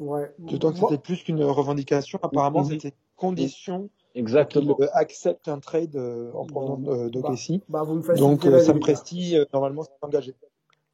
Ouais. 0.00 0.32
D'autant 0.38 0.72
que 0.72 0.78
c'était 0.78 0.98
plus 0.98 1.22
qu'une 1.22 1.42
revendication, 1.42 2.18
apparemment 2.22 2.60
Mhm. 2.64 2.70
c'était 2.70 2.94
condition 3.16 3.88
qu'il 4.12 4.20
Exactement. 4.20 4.76
euh, 4.80 4.86
accepte 4.92 5.48
un 5.48 5.58
trade 5.60 5.94
euh, 5.96 6.30
en 6.34 6.44
provenance 6.46 6.80
de, 6.82 7.08
de 7.10 7.20
Bah, 7.20 7.30
KC. 7.34 7.60
Bah, 7.68 7.82
vous 7.84 7.94
me 7.94 8.02
facilitez 8.02 8.20
Donc 8.20 8.46
euh, 8.46 8.58
Sam 8.60 8.74
gars. 8.74 8.80
Presti 8.80 9.36
euh, 9.38 9.44
normalement 9.52 9.82
s'est 9.82 9.90
engagé. 10.02 10.34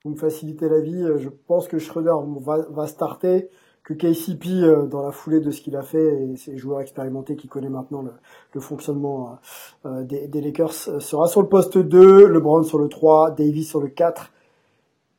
Vous 0.05 0.13
me 0.13 0.17
facilitez 0.17 0.69
la 0.69 0.81
vie. 0.81 1.03
Euh, 1.03 1.19
Je 1.19 1.29
pense 1.29 1.67
que 1.69 1.79
Schroeder 1.79 2.13
va, 2.41 2.59
va 2.71 2.87
starter, 2.87 3.49
que 3.85 3.95
KCP, 3.95 4.49
euh, 4.63 4.87
dans 4.87 5.03
la 5.03 5.13
foulée 5.13 5.41
de 5.41 5.51
ce 5.51 5.61
qu'il 5.63 5.77
a 5.77 5.83
fait, 5.83 6.23
et 6.25 6.37
c'est 6.37 6.53
le 6.53 6.59
joueur 6.59 6.81
expérimenté 6.81 7.37
qui 7.37 7.49
connaît 7.49 7.69
maintenant 7.71 8.03
le, 8.03 8.13
le 8.55 8.61
fonctionnement 8.61 9.39
euh, 9.87 9.89
euh, 10.01 10.05
des, 10.05 10.29
des 10.29 10.41
Lakers, 10.43 10.73
euh, 10.89 11.01
sera 11.01 11.27
sur 11.27 11.41
le 11.43 11.49
poste 11.49 11.77
2, 11.79 12.27
LeBron 12.29 12.63
sur 12.63 12.79
le 12.79 12.89
3, 12.89 13.31
Davis 13.33 13.69
sur 13.69 13.81
le 13.81 13.89
4. 13.89 14.31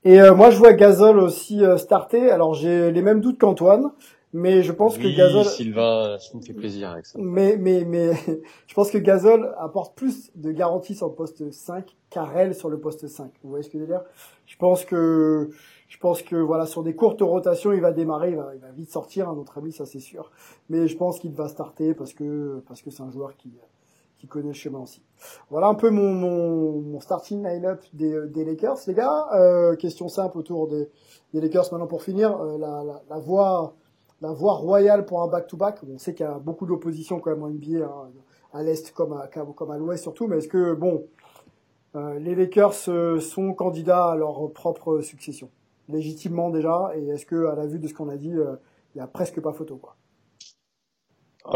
Et 0.03 0.19
euh, 0.19 0.33
moi, 0.33 0.49
je 0.49 0.57
vois 0.57 0.73
Gasol 0.73 1.19
aussi 1.19 1.63
euh, 1.63 1.77
starter. 1.77 2.31
Alors, 2.31 2.55
j'ai 2.55 2.91
les 2.91 3.01
mêmes 3.03 3.21
doutes 3.21 3.39
qu'Antoine, 3.39 3.91
mais 4.33 4.63
je 4.63 4.71
pense 4.71 4.97
oui, 4.97 5.03
que 5.03 5.17
Gasol... 5.17 5.45
Sylvain, 5.45 6.17
ça 6.17 6.35
me 6.35 6.41
fait 6.41 6.53
plaisir 6.53 6.89
avec 6.89 7.05
ça. 7.05 7.19
Mais, 7.21 7.55
mais, 7.57 7.85
mais, 7.85 8.13
je 8.67 8.73
pense 8.73 8.89
que 8.89 8.97
Gasol 8.97 9.53
apporte 9.59 9.95
plus 9.95 10.31
de 10.35 10.51
garanties 10.51 10.95
sur 10.95 11.07
le 11.07 11.13
poste 11.13 11.51
5 11.51 11.85
qu'Arel 12.09 12.55
sur 12.55 12.69
le 12.69 12.79
poste 12.79 13.07
5. 13.07 13.31
Vous 13.43 13.49
voyez 13.49 13.63
ce 13.63 13.69
que 13.69 13.77
je 13.77 13.83
veux 13.83 13.89
dire? 13.89 14.01
Je 14.47 14.57
pense 14.57 14.85
que, 14.85 15.51
je 15.87 15.97
pense 15.99 16.23
que, 16.23 16.35
voilà, 16.35 16.65
sur 16.65 16.81
des 16.81 16.95
courtes 16.95 17.21
rotations, 17.21 17.71
il 17.71 17.81
va 17.81 17.91
démarrer, 17.91 18.31
il 18.31 18.37
va, 18.37 18.55
il 18.55 18.59
va 18.59 18.71
vite 18.71 18.89
sortir, 18.89 19.29
à 19.29 19.35
notre 19.35 19.59
avis, 19.59 19.71
ça 19.71 19.85
c'est 19.85 19.99
sûr. 19.99 20.31
Mais 20.69 20.87
je 20.87 20.97
pense 20.97 21.19
qu'il 21.19 21.33
va 21.33 21.47
starter 21.47 21.93
parce 21.93 22.13
que, 22.13 22.63
parce 22.67 22.81
que 22.81 22.89
c'est 22.89 23.03
un 23.03 23.11
joueur 23.11 23.35
qui, 23.37 23.51
qui 24.21 24.27
connaît 24.27 24.49
le 24.49 24.53
chemin 24.53 24.79
aussi. 24.79 25.01
Voilà 25.49 25.65
un 25.67 25.73
peu 25.73 25.89
mon, 25.89 26.13
mon, 26.13 26.79
mon 26.79 26.99
starting 26.99 27.43
line-up 27.43 27.83
des, 27.91 28.27
des 28.27 28.45
Lakers, 28.45 28.77
les 28.85 28.93
gars. 28.93 29.27
Euh, 29.33 29.75
question 29.75 30.09
simple 30.09 30.37
autour 30.37 30.67
des, 30.67 30.89
des 31.33 31.41
Lakers 31.41 31.65
maintenant 31.71 31.87
pour 31.87 32.03
finir. 32.03 32.39
Euh, 32.39 32.59
la, 32.59 32.83
la, 32.83 33.01
la 33.09 33.17
voie, 33.17 33.73
la 34.21 34.31
voie 34.31 34.53
royale 34.53 35.07
pour 35.07 35.23
un 35.23 35.27
back-to-back. 35.27 35.79
On 35.91 35.97
sait 35.97 36.13
qu'il 36.13 36.23
y 36.23 36.29
a 36.29 36.37
beaucoup 36.37 36.67
d'opposition 36.67 37.19
quand 37.19 37.31
même 37.31 37.41
en 37.41 37.49
NBA, 37.49 37.83
hein, 37.83 38.11
à 38.53 38.61
l'est 38.61 38.91
comme 38.91 39.13
à, 39.13 39.27
comme 39.27 39.71
à 39.71 39.77
l'ouest 39.79 40.03
surtout, 40.03 40.27
mais 40.27 40.37
est-ce 40.37 40.47
que, 40.47 40.75
bon, 40.75 41.03
les 41.95 42.35
Lakers 42.35 42.73
sont 43.19 43.53
candidats 43.53 44.11
à 44.11 44.15
leur 44.15 44.51
propre 44.53 45.01
succession, 45.01 45.49
légitimement 45.89 46.51
déjà. 46.51 46.91
Et 46.95 47.07
est-ce 47.07 47.25
que, 47.25 47.47
à 47.47 47.55
la 47.55 47.65
vue 47.65 47.79
de 47.79 47.87
ce 47.87 47.93
qu'on 47.93 48.09
a 48.09 48.17
dit, 48.17 48.33
il 48.93 48.97
y 48.97 49.01
a 49.01 49.07
presque 49.07 49.41
pas 49.41 49.51
photo 49.51 49.77
quoi 49.77 49.95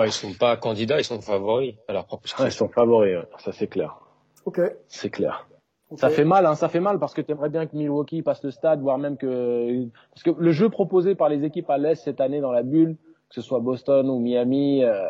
ils 0.05 0.11
sont 0.11 0.33
pas 0.33 0.57
candidats, 0.57 0.99
ils 0.99 1.03
sont 1.03 1.21
favoris 1.21 1.75
à 1.87 1.93
leur 1.93 2.05
propre 2.05 2.27
Ils 2.39 2.51
sont 2.51 2.69
favoris, 2.69 3.17
ça 3.37 3.51
c'est 3.51 3.67
clair. 3.67 3.97
Ok. 4.45 4.61
C'est 4.87 5.09
clair. 5.09 5.47
Ça 5.95 6.09
fait 6.09 6.25
mal, 6.25 6.45
hein, 6.45 6.55
ça 6.55 6.67
fait 6.67 6.79
mal 6.79 6.99
parce 6.99 7.13
que 7.13 7.21
tu 7.21 7.31
aimerais 7.31 7.49
bien 7.49 7.67
que 7.67 7.75
Milwaukee 7.75 8.21
passe 8.23 8.43
le 8.43 8.51
stade, 8.51 8.81
voire 8.81 8.97
même 8.97 9.17
que 9.17 9.87
parce 10.11 10.23
que 10.23 10.31
le 10.37 10.51
jeu 10.51 10.69
proposé 10.69 11.13
par 11.13 11.29
les 11.29 11.43
équipes 11.43 11.69
à 11.69 11.77
l'est 11.77 11.95
cette 11.95 12.19
année 12.19 12.41
dans 12.41 12.51
la 12.51 12.63
bulle, 12.63 12.95
que 13.29 13.35
ce 13.35 13.41
soit 13.41 13.59
Boston 13.59 14.09
ou 14.09 14.19
Miami, 14.19 14.83
euh, 14.83 15.03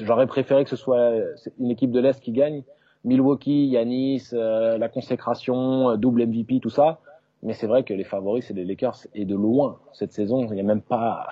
j'aurais 0.00 0.26
préféré 0.26 0.64
que 0.64 0.70
ce 0.70 0.76
soit 0.76 1.12
une 1.58 1.70
équipe 1.70 1.90
de 1.90 2.00
l'est 2.00 2.20
qui 2.20 2.32
gagne. 2.32 2.62
Milwaukee, 3.02 3.66
Yanis, 3.66 4.28
euh, 4.32 4.78
la 4.78 4.88
consécration, 4.88 5.90
euh, 5.90 5.96
double 5.96 6.26
MVP, 6.26 6.60
tout 6.60 6.70
ça. 6.70 7.00
Mais 7.42 7.52
c'est 7.52 7.66
vrai 7.66 7.82
que 7.82 7.92
les 7.92 8.04
favoris 8.04 8.46
c'est 8.46 8.54
les 8.54 8.64
Lakers 8.64 9.06
et 9.14 9.24
de 9.24 9.34
loin 9.34 9.78
cette 9.92 10.12
saison, 10.12 10.48
il 10.50 10.56
y 10.56 10.60
a 10.60 10.64
même 10.64 10.80
pas 10.80 11.28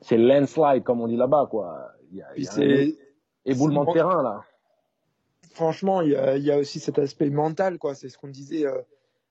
c'est 0.00 0.18
landslide 0.18 0.82
comme 0.82 1.00
on 1.00 1.08
dit 1.08 1.16
là-bas 1.16 1.48
quoi. 1.50 1.92
Il 2.10 2.18
y 2.18 2.22
a, 2.22 2.26
y 2.36 2.46
a 2.46 2.52
un 2.54 2.92
éboulement 3.44 3.84
de 3.84 3.92
terrain 3.92 4.22
là. 4.22 4.44
Franchement, 5.52 6.02
il 6.02 6.10
y 6.10 6.16
a, 6.16 6.36
il 6.36 6.44
y 6.44 6.50
a 6.50 6.58
aussi 6.58 6.80
cet 6.80 6.98
aspect 6.98 7.30
mental 7.30 7.78
quoi. 7.78 7.94
C'est 7.94 8.08
ce 8.08 8.18
qu'on 8.18 8.28
disait 8.28 8.66
euh, 8.66 8.82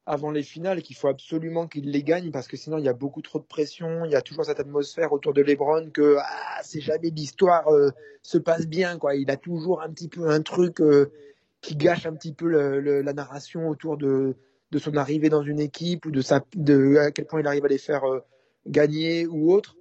avant 0.06 0.32
les 0.32 0.44
finales 0.44 0.82
qu'il 0.82 0.96
faut 0.96 1.08
absolument 1.08 1.68
qu'il 1.68 1.92
les 1.92 2.04
gagne 2.04 2.32
parce 2.32 2.48
que 2.48 2.58
sinon 2.58 2.78
il 2.78 2.86
y 2.86 2.90
a 2.90 2.94
beaucoup 2.94 3.22
trop 3.22 3.40
de 3.40 3.46
pression. 3.46 4.06
Il 4.06 4.12
y 4.12 4.16
a 4.16 4.22
toujours 4.22 4.46
cette 4.46 4.60
atmosphère 4.60 5.14
autour 5.14 5.34
de 5.34 5.42
LeBron 5.42 5.90
que 5.92 6.18
ah, 6.20 6.60
c'est 6.64 6.82
jamais 6.82 7.10
l'histoire 7.10 7.68
euh, 7.68 7.92
se 8.22 8.38
passe 8.38 8.68
bien 8.68 8.98
quoi. 8.98 9.16
Il 9.16 9.30
a 9.30 9.38
toujours 9.38 9.82
un 9.82 9.90
petit 9.90 10.10
peu 10.10 10.28
un 10.30 10.42
truc 10.42 10.82
euh, 10.82 11.12
qui 11.62 11.76
gâche 11.76 12.06
un 12.06 12.14
petit 12.14 12.34
peu 12.34 12.48
le, 12.48 12.80
le, 12.80 13.02
la 13.02 13.14
narration 13.14 13.70
autour 13.70 13.98
de 13.98 14.36
de 14.72 14.80
son 14.80 14.98
arrivée 14.98 15.30
dans 15.30 15.44
une 15.44 15.60
équipe 15.60 16.06
ou 16.08 16.12
de 16.12 16.22
sa 16.22 16.42
de 16.56 16.98
à 16.98 17.12
quel 17.12 17.26
point 17.26 17.40
il 17.40 17.48
arrive 17.48 17.66
à 17.66 17.70
les 17.70 17.78
faire 17.78 18.04
gagner 18.68 19.28
ou 19.28 19.54
autre. 19.54 19.76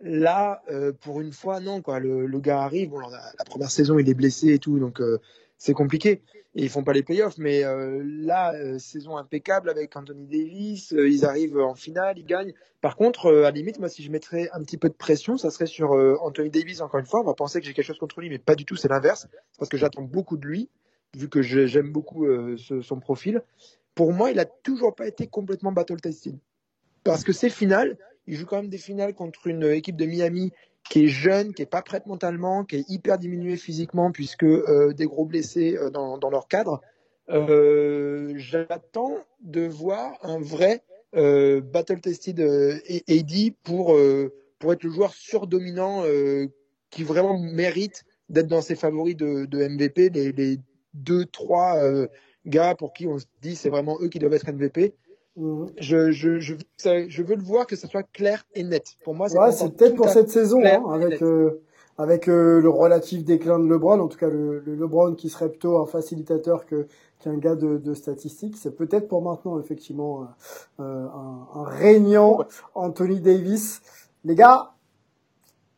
Là, 0.00 0.62
euh, 0.70 0.92
pour 0.92 1.20
une 1.20 1.32
fois, 1.32 1.60
non. 1.60 1.80
Quoi. 1.80 2.00
Le, 2.00 2.26
le 2.26 2.40
gars 2.40 2.62
arrive. 2.62 2.90
Bon, 2.90 3.00
la, 3.00 3.44
première 3.44 3.70
saison, 3.70 3.98
il 3.98 4.08
est 4.08 4.14
blessé 4.14 4.52
et 4.54 4.58
tout, 4.58 4.78
donc 4.78 5.00
euh, 5.00 5.18
c'est 5.58 5.72
compliqué. 5.72 6.22
Et 6.54 6.64
ils 6.64 6.70
font 6.70 6.84
pas 6.84 6.92
les 6.92 7.02
playoffs. 7.02 7.38
Mais 7.38 7.64
euh, 7.64 8.02
là, 8.04 8.54
euh, 8.54 8.78
saison 8.78 9.16
impeccable 9.16 9.68
avec 9.68 9.94
Anthony 9.96 10.26
Davis. 10.26 10.92
Euh, 10.92 11.08
ils 11.08 11.24
arrivent 11.24 11.58
en 11.58 11.74
finale, 11.74 12.18
ils 12.18 12.26
gagnent. 12.26 12.54
Par 12.80 12.96
contre, 12.96 13.30
à 13.30 13.42
la 13.42 13.50
limite, 13.50 13.78
moi, 13.78 13.88
si 13.88 14.02
je 14.02 14.10
mettrais 14.10 14.48
un 14.52 14.62
petit 14.62 14.78
peu 14.78 14.88
de 14.88 14.94
pression, 14.94 15.36
ça 15.36 15.50
serait 15.50 15.66
sur 15.66 15.90
Anthony 16.22 16.50
Davis. 16.50 16.80
Encore 16.80 17.00
une 17.00 17.06
fois, 17.06 17.20
on 17.20 17.24
va 17.24 17.34
penser 17.34 17.60
que 17.60 17.66
j'ai 17.66 17.74
quelque 17.74 17.86
chose 17.86 17.98
contre 17.98 18.20
lui, 18.20 18.30
mais 18.30 18.38
pas 18.38 18.54
du 18.54 18.64
tout. 18.64 18.76
C'est 18.76 18.88
l'inverse. 18.88 19.28
Parce 19.58 19.68
que 19.68 19.76
j'attends 19.76 20.02
beaucoup 20.02 20.36
de 20.36 20.46
lui, 20.46 20.70
vu 21.16 21.28
que 21.28 21.42
j'aime 21.42 21.90
beaucoup 21.90 22.26
ce, 22.56 22.82
son 22.82 23.00
profil. 23.00 23.42
Pour 23.94 24.12
moi, 24.12 24.30
il 24.30 24.38
a 24.38 24.44
toujours 24.44 24.94
pas 24.94 25.08
été 25.08 25.26
complètement 25.26 25.72
battle 25.72 26.00
tested. 26.00 26.38
Parce 27.02 27.24
que 27.24 27.32
ces 27.32 27.50
finales, 27.50 27.98
il 28.26 28.36
joue 28.36 28.46
quand 28.46 28.56
même 28.56 28.68
des 28.68 28.78
finales 28.78 29.14
contre 29.14 29.46
une 29.46 29.64
équipe 29.64 29.96
de 29.96 30.06
Miami 30.06 30.52
qui 30.88 31.04
est 31.04 31.08
jeune, 31.08 31.52
qui 31.52 31.62
est 31.62 31.66
pas 31.66 31.82
prête 31.82 32.06
mentalement, 32.06 32.64
qui 32.64 32.76
est 32.76 32.84
hyper 32.88 33.18
diminuée 33.18 33.56
physiquement 33.56 34.12
puisque 34.12 34.44
euh, 34.44 34.92
des 34.92 35.06
gros 35.06 35.24
blessés 35.24 35.76
euh, 35.76 35.90
dans, 35.90 36.30
leur 36.30 36.48
cadre. 36.48 36.80
Euh, 37.28 38.32
J'attends 38.36 39.16
de 39.40 39.66
voir 39.66 40.18
un 40.22 40.40
vrai 40.40 40.82
battle 41.12 42.00
tested 42.00 42.40
AD 42.40 43.54
pour 43.62 43.96
pour 44.58 44.72
être 44.72 44.84
le 44.84 44.90
joueur 44.90 45.14
surdominant 45.14 46.04
qui 46.90 47.04
vraiment 47.04 47.38
mérite 47.38 48.04
d'être 48.28 48.48
dans 48.48 48.60
ses 48.60 48.74
favoris 48.74 49.16
de, 49.16 49.46
de 49.46 49.66
MVP, 49.66 50.10
les, 50.10 50.32
les 50.32 50.58
deux 50.92 51.24
trois 51.24 51.80
gars 52.44 52.74
pour 52.74 52.92
qui 52.92 53.06
on 53.06 53.18
se 53.18 53.24
dit 53.40 53.56
c'est 53.56 53.70
vraiment 53.70 53.98
eux 54.00 54.08
qui 54.08 54.18
doivent 54.18 54.34
être 54.34 54.50
MVP. 54.50 54.94
Je, 55.36 56.10
je, 56.12 56.38
je, 56.40 56.54
je, 57.08 57.22
veux 57.22 57.36
le 57.36 57.42
voir 57.42 57.66
que 57.66 57.76
ce 57.76 57.86
soit 57.86 58.02
clair 58.02 58.46
et 58.54 58.62
net. 58.62 58.96
Pour 59.04 59.14
moi, 59.14 59.28
c'est 59.28 59.76
peut-être 59.76 59.94
pour 59.94 60.08
cette 60.08 60.30
saison, 60.30 60.60
hein, 60.64 60.82
avec 60.90 61.22
euh, 61.22 61.60
avec 61.98 62.28
euh, 62.28 62.60
le 62.60 62.68
relatif 62.70 63.24
déclin 63.24 63.58
de 63.58 63.66
LeBron, 63.66 64.00
en 64.00 64.08
tout 64.08 64.18
cas 64.18 64.28
le, 64.28 64.60
le 64.60 64.74
LeBron 64.74 65.14
qui 65.14 65.28
serait 65.28 65.50
plutôt 65.50 65.78
un 65.78 65.86
facilitateur 65.86 66.64
que 66.64 66.86
qu'un 67.20 67.36
gars 67.36 67.54
de, 67.54 67.76
de 67.76 67.94
statistiques. 67.94 68.56
C'est 68.56 68.76
peut-être 68.76 69.08
pour 69.08 69.22
maintenant 69.22 69.58
effectivement 69.60 70.26
euh, 70.80 70.82
un, 70.82 71.46
un, 71.54 71.64
régnant 71.64 72.38
Anthony 72.74 73.20
Davis. 73.20 73.82
Les 74.24 74.34
gars, 74.34 74.72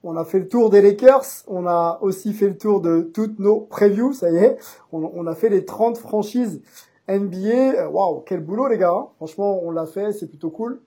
on 0.05 0.17
a 0.17 0.25
fait 0.25 0.39
le 0.39 0.49
tour 0.49 0.71
des 0.71 0.83
Lakers, 0.83 1.25
on 1.49 1.67
a 1.67 1.99
aussi 2.01 2.33
fait 2.33 2.49
le 2.49 2.57
tour 2.57 2.81
de 2.81 3.03
toutes 3.03 3.39
nos 3.41 3.61
previews, 3.61 4.13
ça 4.13 4.31
y 4.31 4.37
est, 4.37 4.57
on, 4.93 5.11
on 5.15 5.27
a 5.27 5.35
fait 5.35 5.49
les 5.49 5.65
30 5.65 5.99
franchises 5.99 6.63
NBA, 7.09 7.85
euh, 7.85 7.89
waouh, 7.89 8.21
quel 8.21 8.41
boulot 8.41 8.69
les 8.69 8.79
gars. 8.79 8.93
Hein. 8.93 9.09
Franchement, 9.17 9.61
on 9.63 9.71
l'a 9.71 9.87
fait, 9.87 10.13
c'est 10.13 10.29
plutôt 10.29 10.51
cool. 10.51 10.81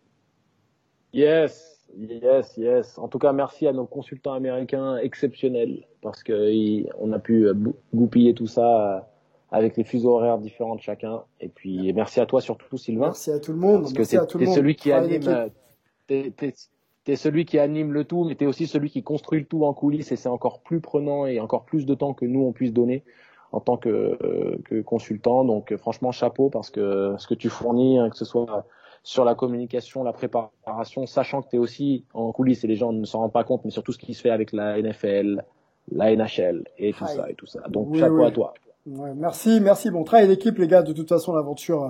Yes, 1.14 1.80
yes, 1.98 2.56
yes. 2.58 2.98
En 2.98 3.08
tout 3.08 3.20
cas, 3.20 3.34
merci 3.34 3.68
à 3.68 3.74
nos 3.74 3.86
consultants 3.86 4.34
américains 4.34 4.98
exceptionnels 4.98 5.86
parce 6.02 6.24
que 6.24 6.84
on 7.00 7.12
a 7.12 7.20
pu 7.20 7.48
euh, 7.48 7.54
goupiller 7.94 8.34
tout 8.34 8.48
ça 8.48 8.96
euh, 8.96 9.00
avec 9.52 9.76
les 9.78 9.84
fuseaux 9.84 10.16
horaires 10.16 10.38
différents 10.38 10.76
de 10.76 10.82
chacun. 10.82 11.24
Et 11.40 11.50
puis 11.50 11.92
merci 11.94 12.20
à 12.20 12.26
toi 12.26 12.40
surtout 12.40 12.78
Sylvain. 12.78 13.08
Merci 13.08 13.32
à 13.32 13.40
tout 13.40 13.52
le 13.52 13.58
monde. 13.58 13.82
Parce 13.82 13.94
que 13.94 14.04
c'est 14.04 14.18
celui 14.48 14.76
qui 14.76 14.92
anime. 14.92 15.50
T'es 17.04 17.16
celui 17.16 17.46
qui 17.46 17.58
anime 17.58 17.94
le 17.94 18.04
tout, 18.04 18.26
mais 18.26 18.36
t'es 18.36 18.46
aussi 18.46 18.68
celui 18.68 18.92
qui 18.92 19.02
construit 19.02 19.40
le 19.40 19.46
tout 19.48 19.66
en 19.66 19.74
coulisses 19.74 20.12
et 20.12 20.16
c'est 20.16 20.30
encore 20.30 20.60
plus 20.62 20.82
prenant 20.82 21.26
et 21.26 21.40
encore 21.40 21.66
plus 21.66 21.88
de 21.88 21.96
temps 21.96 22.14
que 22.14 22.26
nous 22.26 22.42
on 22.42 22.52
puisse 22.52 22.74
donner 22.74 23.04
en 23.52 23.60
tant 23.60 23.78
que, 23.78 23.90
euh, 23.90 24.58
que 24.66 24.82
consultant. 24.82 25.44
Donc 25.44 25.72
euh, 25.72 25.78
franchement, 25.78 26.12
chapeau 26.12 26.50
parce 26.50 26.70
que 26.70 27.16
ce 27.18 27.28
que 27.28 27.34
tu 27.34 27.50
fournis, 27.50 27.98
hein, 27.98 28.10
que 28.10 28.18
ce 28.18 28.26
soit 28.26 28.66
sur 29.04 29.26
la 29.26 29.36
communication, 29.36 30.04
la 30.04 30.14
préparation, 30.14 31.06
sachant 31.08 31.42
que 31.42 31.50
tu 31.50 31.56
es 31.56 31.60
aussi 31.60 32.06
en 32.14 32.32
coulisses 32.32 32.64
et 32.64 32.68
les 32.68 32.76
gens 32.76 32.92
ne 32.92 33.06
s'en 33.06 33.20
rendent 33.20 33.34
pas 33.34 33.44
compte, 33.44 33.66
mais 33.66 33.72
surtout 33.72 33.92
ce 33.92 33.98
qui 33.98 34.14
se 34.14 34.22
fait 34.22 34.30
avec 34.30 34.52
la 34.52 34.80
NFL, 34.82 35.44
la 35.92 36.16
NHL 36.16 36.66
et 36.78 36.94
tout 36.94 37.08
ça 37.08 37.30
et 37.30 37.34
tout 37.34 37.48
ça. 37.48 37.62
Donc 37.70 37.96
chapeau 37.96 38.24
à 38.24 38.32
toi. 38.32 38.54
Ouais, 38.88 39.14
merci, 39.16 39.60
merci. 39.62 39.92
Bon 39.92 40.04
travail 40.04 40.28
d'équipe, 40.28 40.58
les 40.58 40.68
gars. 40.68 40.82
De 40.82 40.94
toute 40.94 41.10
façon, 41.10 41.34
l'aventure 41.34 41.84
euh, 41.84 41.90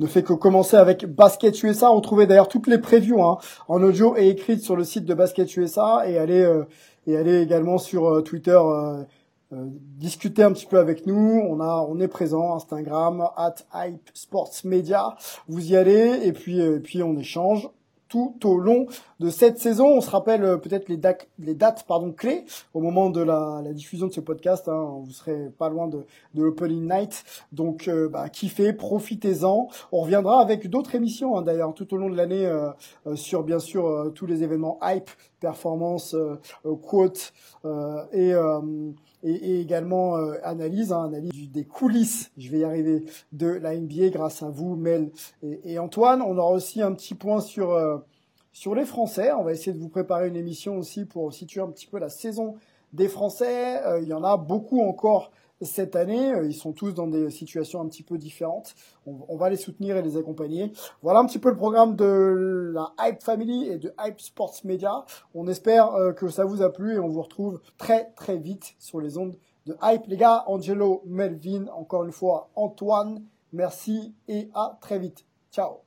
ne 0.00 0.06
fait 0.06 0.22
que 0.22 0.32
commencer 0.32 0.76
avec 0.76 1.06
Basket 1.06 1.62
USA. 1.62 1.90
On 1.92 2.00
trouvait 2.00 2.26
d'ailleurs 2.26 2.48
toutes 2.48 2.66
les 2.66 2.78
previews 2.78 3.22
hein, 3.22 3.38
en 3.68 3.82
audio 3.82 4.16
et 4.16 4.28
écrites 4.28 4.60
sur 4.60 4.76
le 4.76 4.84
site 4.84 5.04
de 5.04 5.14
Basket 5.14 5.56
USA 5.56 6.02
et 6.06 6.18
allez 6.18 6.46
et 7.06 7.16
allez 7.16 7.40
également 7.40 7.78
sur 7.78 8.22
Twitter 8.24 8.58
euh, 8.58 9.02
discuter 9.52 10.42
un 10.42 10.52
petit 10.52 10.66
peu 10.66 10.78
avec 10.78 11.06
nous. 11.06 11.40
On 11.48 11.60
a, 11.60 11.86
on 11.88 12.00
est 12.00 12.08
présent 12.08 12.54
Instagram 12.54 13.28
at 13.36 13.54
Hype 13.74 14.10
Sports 14.14 14.52
Media. 14.64 15.16
Vous 15.48 15.70
y 15.70 15.76
allez 15.76 16.20
et 16.24 16.32
puis, 16.32 16.60
euh, 16.60 16.76
et 16.76 16.80
puis 16.80 17.02
on 17.02 17.16
échange 17.16 17.70
tout 18.08 18.36
au 18.44 18.58
long 18.58 18.86
de 19.20 19.30
cette 19.30 19.58
saison. 19.58 19.88
On 19.88 20.00
se 20.00 20.10
rappelle 20.10 20.44
euh, 20.44 20.56
peut-être 20.56 20.88
les, 20.88 20.96
dates, 20.96 21.28
les 21.38 21.54
dates 21.54 21.84
pardon, 21.86 22.12
clés 22.12 22.44
au 22.74 22.80
moment 22.80 23.10
de 23.10 23.20
la, 23.20 23.60
la 23.64 23.72
diffusion 23.72 24.06
de 24.06 24.12
ce 24.12 24.20
podcast. 24.20 24.68
Hein. 24.68 25.00
Vous 25.04 25.10
serez 25.10 25.50
pas 25.58 25.68
loin 25.68 25.88
de, 25.88 26.04
de 26.34 26.42
l'Opening 26.42 26.88
Night. 26.88 27.24
Donc, 27.52 27.88
euh, 27.88 28.08
bah, 28.08 28.28
kiffez, 28.28 28.72
profitez-en. 28.72 29.68
On 29.92 30.00
reviendra 30.00 30.40
avec 30.40 30.68
d'autres 30.68 30.94
émissions 30.94 31.36
hein, 31.36 31.42
d'ailleurs 31.42 31.74
tout 31.74 31.92
au 31.94 31.96
long 31.96 32.10
de 32.10 32.16
l'année 32.16 32.46
euh, 32.46 32.70
sur 33.14 33.42
bien 33.42 33.58
sûr 33.58 34.12
tous 34.14 34.26
les 34.26 34.42
événements 34.42 34.78
hype, 34.82 35.10
performance, 35.40 36.16
quote 36.82 37.32
et 38.12 38.32
et, 39.22 39.60
également 39.60 40.16
analyse, 40.42 40.92
hein, 40.92 41.04
analyse 41.04 41.50
des 41.50 41.64
coulisses, 41.64 42.30
je 42.36 42.50
vais 42.50 42.58
y 42.60 42.64
arriver, 42.64 43.04
de 43.32 43.48
la 43.48 43.76
NBA 43.76 44.08
grâce 44.10 44.42
à 44.42 44.48
vous, 44.48 44.76
Mel 44.76 45.10
et, 45.42 45.72
et 45.72 45.78
Antoine. 45.78 46.22
On 46.22 46.36
aura 46.36 46.52
aussi 46.52 46.82
un 46.82 46.92
petit 46.92 47.14
point 47.14 47.40
sur 47.40 48.02
sur 48.56 48.74
les 48.74 48.86
Français. 48.86 49.32
On 49.32 49.42
va 49.42 49.52
essayer 49.52 49.74
de 49.74 49.78
vous 49.78 49.90
préparer 49.90 50.28
une 50.28 50.36
émission 50.36 50.78
aussi 50.78 51.04
pour 51.04 51.30
situer 51.34 51.60
un 51.60 51.66
petit 51.66 51.86
peu 51.86 51.98
la 51.98 52.08
saison 52.08 52.54
des 52.94 53.06
Français. 53.06 53.84
Euh, 53.84 54.00
il 54.00 54.08
y 54.08 54.14
en 54.14 54.24
a 54.24 54.38
beaucoup 54.38 54.80
encore 54.80 55.30
cette 55.62 55.96
année. 55.96 56.32
Euh, 56.32 56.46
ils 56.46 56.54
sont 56.54 56.72
tous 56.72 56.92
dans 56.92 57.06
des 57.06 57.30
situations 57.30 57.80
un 57.80 57.88
petit 57.88 58.02
peu 58.02 58.18
différentes. 58.18 58.74
On, 59.06 59.36
va 59.36 59.50
les 59.50 59.56
soutenir 59.56 59.96
et 59.96 60.02
les 60.02 60.16
accompagner. 60.16 60.72
Voilà 61.02 61.20
un 61.20 61.26
petit 61.26 61.38
peu 61.38 61.50
le 61.50 61.56
programme 61.56 61.96
de 61.96 62.72
la 62.74 62.92
Hype 63.00 63.22
Family 63.22 63.68
et 63.68 63.78
de 63.78 63.92
Hype 64.00 64.20
Sports 64.20 64.56
Media. 64.64 65.04
On 65.34 65.46
espère 65.46 65.94
euh, 65.94 66.12
que 66.12 66.28
ça 66.28 66.44
vous 66.44 66.62
a 66.62 66.72
plu 66.72 66.94
et 66.94 66.98
on 66.98 67.08
vous 67.08 67.22
retrouve 67.22 67.60
très 67.78 68.10
très 68.16 68.36
vite 68.36 68.74
sur 68.78 69.00
les 69.00 69.18
ondes 69.18 69.36
de 69.66 69.76
Hype. 69.82 70.06
Les 70.06 70.16
gars, 70.16 70.44
Angelo, 70.46 71.02
Melvin, 71.06 71.66
encore 71.74 72.04
une 72.04 72.12
fois, 72.12 72.50
Antoine, 72.54 73.22
merci 73.52 74.14
et 74.28 74.48
à 74.54 74.78
très 74.80 74.98
vite. 74.98 75.24
Ciao. 75.52 75.82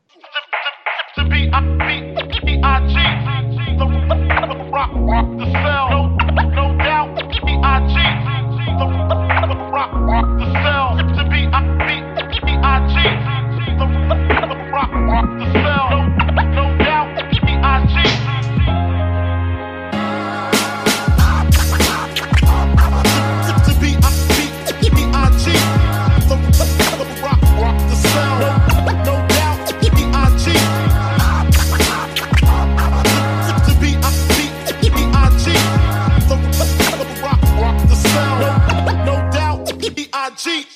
cheat. 40.40 40.69